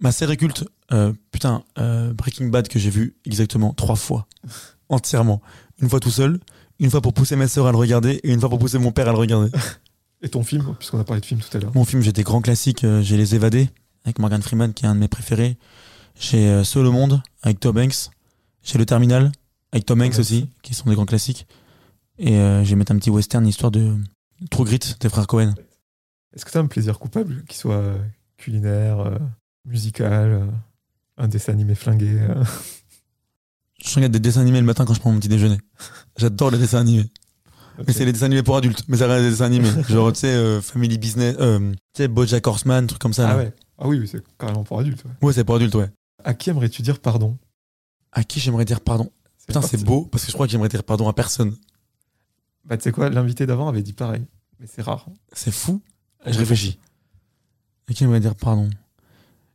Ma 0.00 0.12
série 0.12 0.36
culte, 0.36 0.64
euh, 0.92 1.12
putain, 1.30 1.62
euh, 1.78 2.12
Breaking 2.14 2.46
Bad 2.48 2.68
que 2.68 2.78
j'ai 2.78 2.88
vu 2.90 3.16
exactement 3.26 3.74
trois 3.74 3.96
fois, 3.96 4.26
entièrement. 4.88 5.42
Une 5.82 5.90
fois 5.90 6.00
tout 6.00 6.10
seul, 6.10 6.40
une 6.78 6.90
fois 6.90 7.00
pour 7.02 7.12
pousser 7.12 7.36
ma 7.36 7.48
sœur 7.48 7.66
à 7.66 7.70
le 7.72 7.76
regarder 7.76 8.20
et 8.22 8.32
une 8.32 8.40
fois 8.40 8.48
pour 8.48 8.58
pousser 8.58 8.78
mon 8.78 8.92
père 8.92 9.08
à 9.08 9.12
le 9.12 9.18
regarder. 9.18 9.50
Et 10.22 10.28
ton 10.28 10.42
film, 10.42 10.74
puisqu'on 10.78 11.00
a 11.00 11.04
parlé 11.04 11.20
de 11.22 11.26
film 11.26 11.40
tout 11.40 11.56
à 11.56 11.60
l'heure. 11.60 11.72
Mon 11.74 11.86
film, 11.86 12.02
j'ai 12.02 12.12
des 12.12 12.22
grands 12.24 12.42
classiques. 12.42 12.84
euh, 12.84 13.00
J'ai 13.00 13.16
Les 13.16 13.34
Évadés 13.34 13.70
avec 14.04 14.18
Morgan 14.18 14.42
Freeman, 14.42 14.74
qui 14.74 14.84
est 14.84 14.88
un 14.88 14.94
de 14.94 15.00
mes 15.00 15.08
préférés. 15.08 15.56
J'ai 16.18 16.46
euh, 16.48 16.62
Seul 16.62 16.84
au 16.84 16.92
monde 16.92 17.22
avec 17.42 17.58
Tom 17.58 17.78
Hanks. 17.78 18.10
J'ai 18.62 18.76
Le 18.76 18.84
Terminal 18.84 19.32
avec 19.72 19.86
Tom 19.86 20.00
Hanks 20.02 20.12
Hanks. 20.12 20.18
aussi, 20.18 20.46
qui 20.62 20.74
sont 20.74 20.90
des 20.90 20.94
grands 20.94 21.06
classiques. 21.06 21.46
Et 22.22 22.36
euh, 22.36 22.62
je 22.64 22.70
vais 22.70 22.76
mettre 22.76 22.92
un 22.92 22.98
petit 22.98 23.08
western, 23.10 23.46
histoire 23.46 23.70
de 23.70 23.96
True 24.50 24.64
Grit 24.64 24.80
des 25.00 25.08
frères 25.08 25.26
Cohen. 25.26 25.54
Est-ce 26.34 26.44
que 26.44 26.50
tu 26.50 26.58
as 26.58 26.60
un 26.60 26.66
plaisir 26.66 26.98
coupable, 26.98 27.44
qui 27.48 27.56
soit 27.56 27.76
euh, 27.76 27.98
culinaire, 28.36 29.00
euh, 29.00 29.18
musical, 29.64 30.30
euh, 30.30 30.46
un 31.16 31.28
dessin 31.28 31.52
animé 31.52 31.74
flingué 31.74 32.18
Je 33.82 33.94
regarde 33.94 34.12
des 34.12 34.20
dessins 34.20 34.42
animés 34.42 34.60
le 34.60 34.66
matin 34.66 34.84
quand 34.84 34.92
je 34.94 35.00
prends 35.00 35.12
mon 35.12 35.18
petit 35.18 35.28
déjeuner. 35.28 35.58
J'adore 36.18 36.50
les 36.50 36.58
dessins 36.58 36.80
animés. 36.80 37.06
Mais 37.86 37.94
c'est 37.94 38.04
les 38.04 38.12
dessins 38.12 38.26
animés 38.26 38.42
pour 38.42 38.56
adultes. 38.58 38.84
Mais 38.88 38.98
ça 38.98 39.06
reste 39.06 39.24
des 39.24 39.30
dessins 39.30 39.46
animés. 39.46 39.70
Genre, 39.88 40.12
tu 40.12 40.20
sais, 40.20 40.26
euh, 40.34 40.60
Family 40.60 40.98
Business, 40.98 41.36
euh, 41.40 41.72
tu 41.72 42.02
sais, 42.02 42.08
Bojack 42.08 42.46
Horseman, 42.46 42.86
truc 42.86 43.00
comme 43.00 43.14
ça. 43.14 43.30
Ah 43.30 43.32
là. 43.32 43.38
ouais. 43.38 43.54
Ah 43.78 43.88
oui, 43.88 44.06
c'est 44.06 44.22
carrément 44.36 44.62
pour 44.62 44.78
adultes. 44.78 45.02
ouais. 45.04 45.10
Ouais, 45.22 45.32
c'est 45.32 45.44
pour 45.44 45.54
adultes, 45.56 45.74
ouais. 45.74 45.88
À 46.22 46.34
qui 46.34 46.50
aimerais-tu 46.50 46.82
dire 46.82 47.00
pardon? 47.00 47.38
À 48.12 48.22
qui 48.24 48.40
j'aimerais 48.40 48.66
dire 48.66 48.82
pardon? 48.82 49.10
Putain, 49.46 49.62
c'est 49.62 49.82
beau, 49.82 50.04
parce 50.04 50.24
que 50.24 50.30
je 50.30 50.34
crois 50.36 50.46
que 50.46 50.52
j'aimerais 50.52 50.68
dire 50.68 50.84
pardon 50.84 51.08
à 51.08 51.14
personne. 51.14 51.56
Bah, 52.64 52.76
tu 52.76 52.84
sais 52.84 52.92
quoi, 52.92 53.08
l'invité 53.10 53.46
d'avant 53.46 53.68
avait 53.68 53.82
dit 53.82 53.92
pareil. 53.92 54.22
Mais 54.60 54.66
c'est 54.66 54.82
rare. 54.82 55.06
C'est 55.32 55.50
fou. 55.50 55.80
Je 56.26 56.38
réfléchis. 56.38 56.78
À 57.88 57.92
qui 57.92 57.98
j'aimerais 58.00 58.20
dire 58.20 58.34
pardon? 58.34 58.68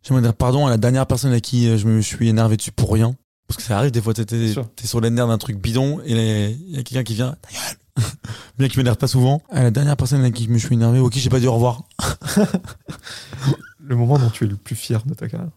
J'aimerais 0.03 0.21
dire 0.23 0.33
pardon 0.33 0.65
à 0.67 0.69
la 0.69 0.77
dernière 0.77 1.05
personne 1.07 1.31
à 1.31 1.39
qui 1.39 1.67
euh, 1.67 1.77
je 1.77 1.87
me 1.87 2.01
suis 2.01 2.27
énervé 2.27 2.57
dessus 2.57 2.71
pour 2.71 2.91
rien. 2.91 3.15
Parce 3.47 3.57
que 3.57 3.63
ça 3.63 3.77
arrive 3.77 3.91
des 3.91 4.01
fois, 4.01 4.13
t'es- 4.13 4.25
t'es 4.25 4.87
sur 4.87 4.99
les 5.01 5.09
nerfs 5.11 5.27
d'un 5.27 5.37
truc 5.37 5.57
bidon 5.57 6.01
et 6.03 6.49
il 6.51 6.69
y 6.71 6.77
a 6.79 6.83
quelqu'un 6.83 7.03
qui 7.03 7.13
vient, 7.13 7.35
ta 7.41 7.49
gueule 7.51 7.77
Bien 8.57 8.67
qu'il 8.67 8.79
m'énerve 8.79 8.97
pas 8.97 9.07
souvent. 9.07 9.41
À 9.49 9.61
la 9.63 9.71
dernière 9.71 9.95
personne 9.95 10.23
à 10.23 10.31
qui 10.31 10.45
je 10.45 10.49
me 10.49 10.57
suis 10.57 10.73
énervé, 10.73 10.99
ou 10.99 11.05
à 11.07 11.09
qui 11.09 11.19
j'ai 11.19 11.29
pas 11.29 11.39
dit 11.39 11.47
au 11.47 11.53
revoir. 11.53 11.83
Le 13.79 13.95
moment 13.95 14.17
dont 14.17 14.29
tu 14.29 14.45
es 14.45 14.47
le 14.47 14.55
plus 14.55 14.75
fier 14.75 15.03
de 15.05 15.13
ta 15.13 15.27
carrière. 15.29 15.51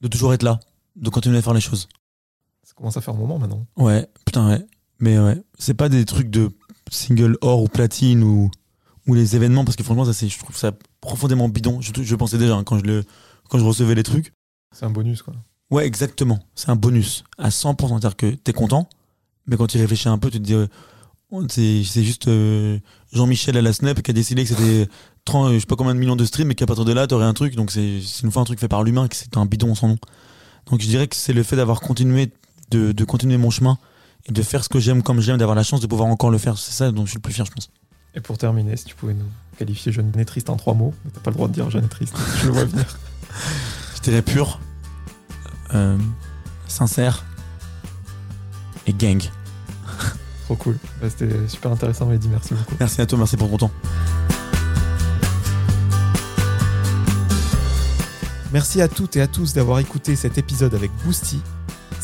De 0.00 0.08
toujours 0.08 0.34
être 0.34 0.42
là. 0.42 0.58
De 0.96 1.08
continuer 1.08 1.38
à 1.38 1.42
faire 1.42 1.54
les 1.54 1.60
choses. 1.60 1.88
Ça 2.64 2.74
commence 2.74 2.96
à 2.96 3.00
faire 3.00 3.14
un 3.14 3.18
moment 3.18 3.38
maintenant. 3.38 3.64
Ouais, 3.76 4.06
putain, 4.24 4.48
ouais. 4.48 4.66
Mais 5.00 5.18
ouais, 5.18 5.40
c'est 5.58 5.74
pas 5.74 5.88
des 5.88 6.04
trucs 6.04 6.30
de 6.30 6.50
single 6.90 7.36
or 7.40 7.62
ou 7.62 7.68
platine 7.68 8.22
ou, 8.22 8.50
ou 9.06 9.14
les 9.14 9.36
événements, 9.36 9.64
parce 9.64 9.76
que 9.76 9.82
franchement, 9.82 10.04
ça, 10.04 10.12
c'est, 10.12 10.28
je 10.28 10.38
trouve 10.38 10.56
ça 10.56 10.72
profondément 11.00 11.48
bidon. 11.48 11.80
Je, 11.80 11.92
je 12.02 12.14
pensais 12.16 12.38
déjà 12.38 12.56
hein, 12.56 12.64
quand, 12.64 12.78
je 12.78 12.84
le, 12.84 13.04
quand 13.48 13.58
je 13.58 13.64
recevais 13.64 13.94
les 13.94 14.02
trucs. 14.02 14.32
C'est 14.72 14.84
un 14.84 14.90
bonus, 14.90 15.22
quoi. 15.22 15.34
Ouais, 15.70 15.86
exactement. 15.86 16.40
C'est 16.54 16.70
un 16.70 16.76
bonus 16.76 17.24
à 17.36 17.50
100%. 17.50 17.88
C'est-à-dire 17.88 18.16
que 18.16 18.30
t'es 18.30 18.52
content, 18.52 18.88
mais 19.46 19.56
quand 19.56 19.66
tu 19.66 19.78
y 19.78 19.80
réfléchis 19.80 20.08
un 20.08 20.18
peu, 20.18 20.30
tu 20.30 20.38
te 20.38 20.44
dis, 20.44 20.54
euh, 20.54 20.66
c'est, 21.48 21.84
c'est 21.84 22.02
juste 22.02 22.28
euh, 22.28 22.78
Jean-Michel 23.12 23.56
à 23.56 23.62
la 23.62 23.72
Snap 23.72 24.00
qui 24.02 24.10
a 24.10 24.14
décidé 24.14 24.44
que 24.44 24.48
c'était 24.48 24.88
30, 25.24 25.50
euh, 25.50 25.54
je 25.54 25.60
sais 25.60 25.66
pas 25.66 25.76
combien 25.76 25.94
de 25.94 26.00
millions 26.00 26.16
de 26.16 26.24
streams, 26.24 26.50
et 26.50 26.54
qu'à 26.54 26.66
partir 26.66 26.84
de 26.84 26.92
là, 26.92 27.06
t'aurais 27.06 27.26
un 27.26 27.34
truc. 27.34 27.54
Donc 27.54 27.70
c'est, 27.70 28.00
c'est 28.02 28.22
une 28.22 28.30
fois 28.30 28.42
un 28.42 28.46
truc 28.46 28.58
fait 28.58 28.68
par 28.68 28.82
l'humain, 28.82 29.08
que 29.08 29.16
c'est 29.16 29.36
un 29.36 29.46
bidon 29.46 29.74
sans 29.74 29.88
nom. 29.88 29.98
Donc 30.70 30.80
je 30.80 30.86
dirais 30.86 31.06
que 31.06 31.16
c'est 31.16 31.32
le 31.32 31.42
fait 31.42 31.56
d'avoir 31.56 31.80
continué, 31.80 32.32
de, 32.70 32.92
de 32.92 33.04
continuer 33.04 33.36
mon 33.36 33.50
chemin 33.50 33.78
et 34.26 34.32
de 34.32 34.42
faire 34.42 34.64
ce 34.64 34.68
que 34.68 34.78
j'aime 34.78 35.02
comme 35.02 35.20
j'aime, 35.20 35.38
d'avoir 35.38 35.56
la 35.56 35.62
chance 35.62 35.80
de 35.80 35.86
pouvoir 35.86 36.08
encore 36.08 36.30
le 36.30 36.38
faire. 36.38 36.58
C'est 36.58 36.72
ça 36.72 36.90
dont 36.90 37.04
je 37.04 37.10
suis 37.10 37.18
le 37.18 37.22
plus 37.22 37.32
fier, 37.32 37.44
je 37.44 37.52
pense. 37.52 37.70
Et 38.14 38.20
pour 38.20 38.38
terminer, 38.38 38.76
si 38.76 38.84
tu 38.84 38.94
pouvais 38.94 39.14
nous 39.14 39.26
qualifier 39.58 39.92
jeune 39.92 40.12
et 40.18 40.24
triste 40.24 40.50
en 40.50 40.56
trois 40.56 40.74
mots, 40.74 40.94
mais 41.04 41.10
t'as 41.12 41.20
pas 41.20 41.30
le 41.30 41.36
droit 41.36 41.48
de 41.48 41.52
dire 41.52 41.70
jeune 41.70 41.84
et 41.84 41.88
triste. 41.88 42.16
Je 42.40 42.46
le 42.46 42.52
vois 42.52 42.64
venir. 42.64 42.84
Je 43.96 44.00
dirais 44.02 44.22
pur, 44.22 44.60
euh, 45.74 45.98
sincère 46.66 47.24
et 48.86 48.92
gang. 48.92 49.22
Trop 50.44 50.56
cool. 50.56 50.78
Bah, 51.00 51.08
C'était 51.10 51.48
super 51.48 51.72
intéressant, 51.72 52.06
Mehdi. 52.06 52.28
Merci 52.28 52.54
beaucoup. 52.54 52.74
Merci 52.80 53.00
à 53.00 53.06
toi, 53.06 53.18
merci 53.18 53.36
pour 53.36 53.50
ton 53.50 53.58
temps. 53.58 53.70
Merci 58.52 58.80
à 58.80 58.88
toutes 58.88 59.16
et 59.16 59.20
à 59.20 59.26
tous 59.26 59.52
d'avoir 59.52 59.78
écouté 59.78 60.16
cet 60.16 60.38
épisode 60.38 60.74
avec 60.74 60.90
Boosty. 61.04 61.42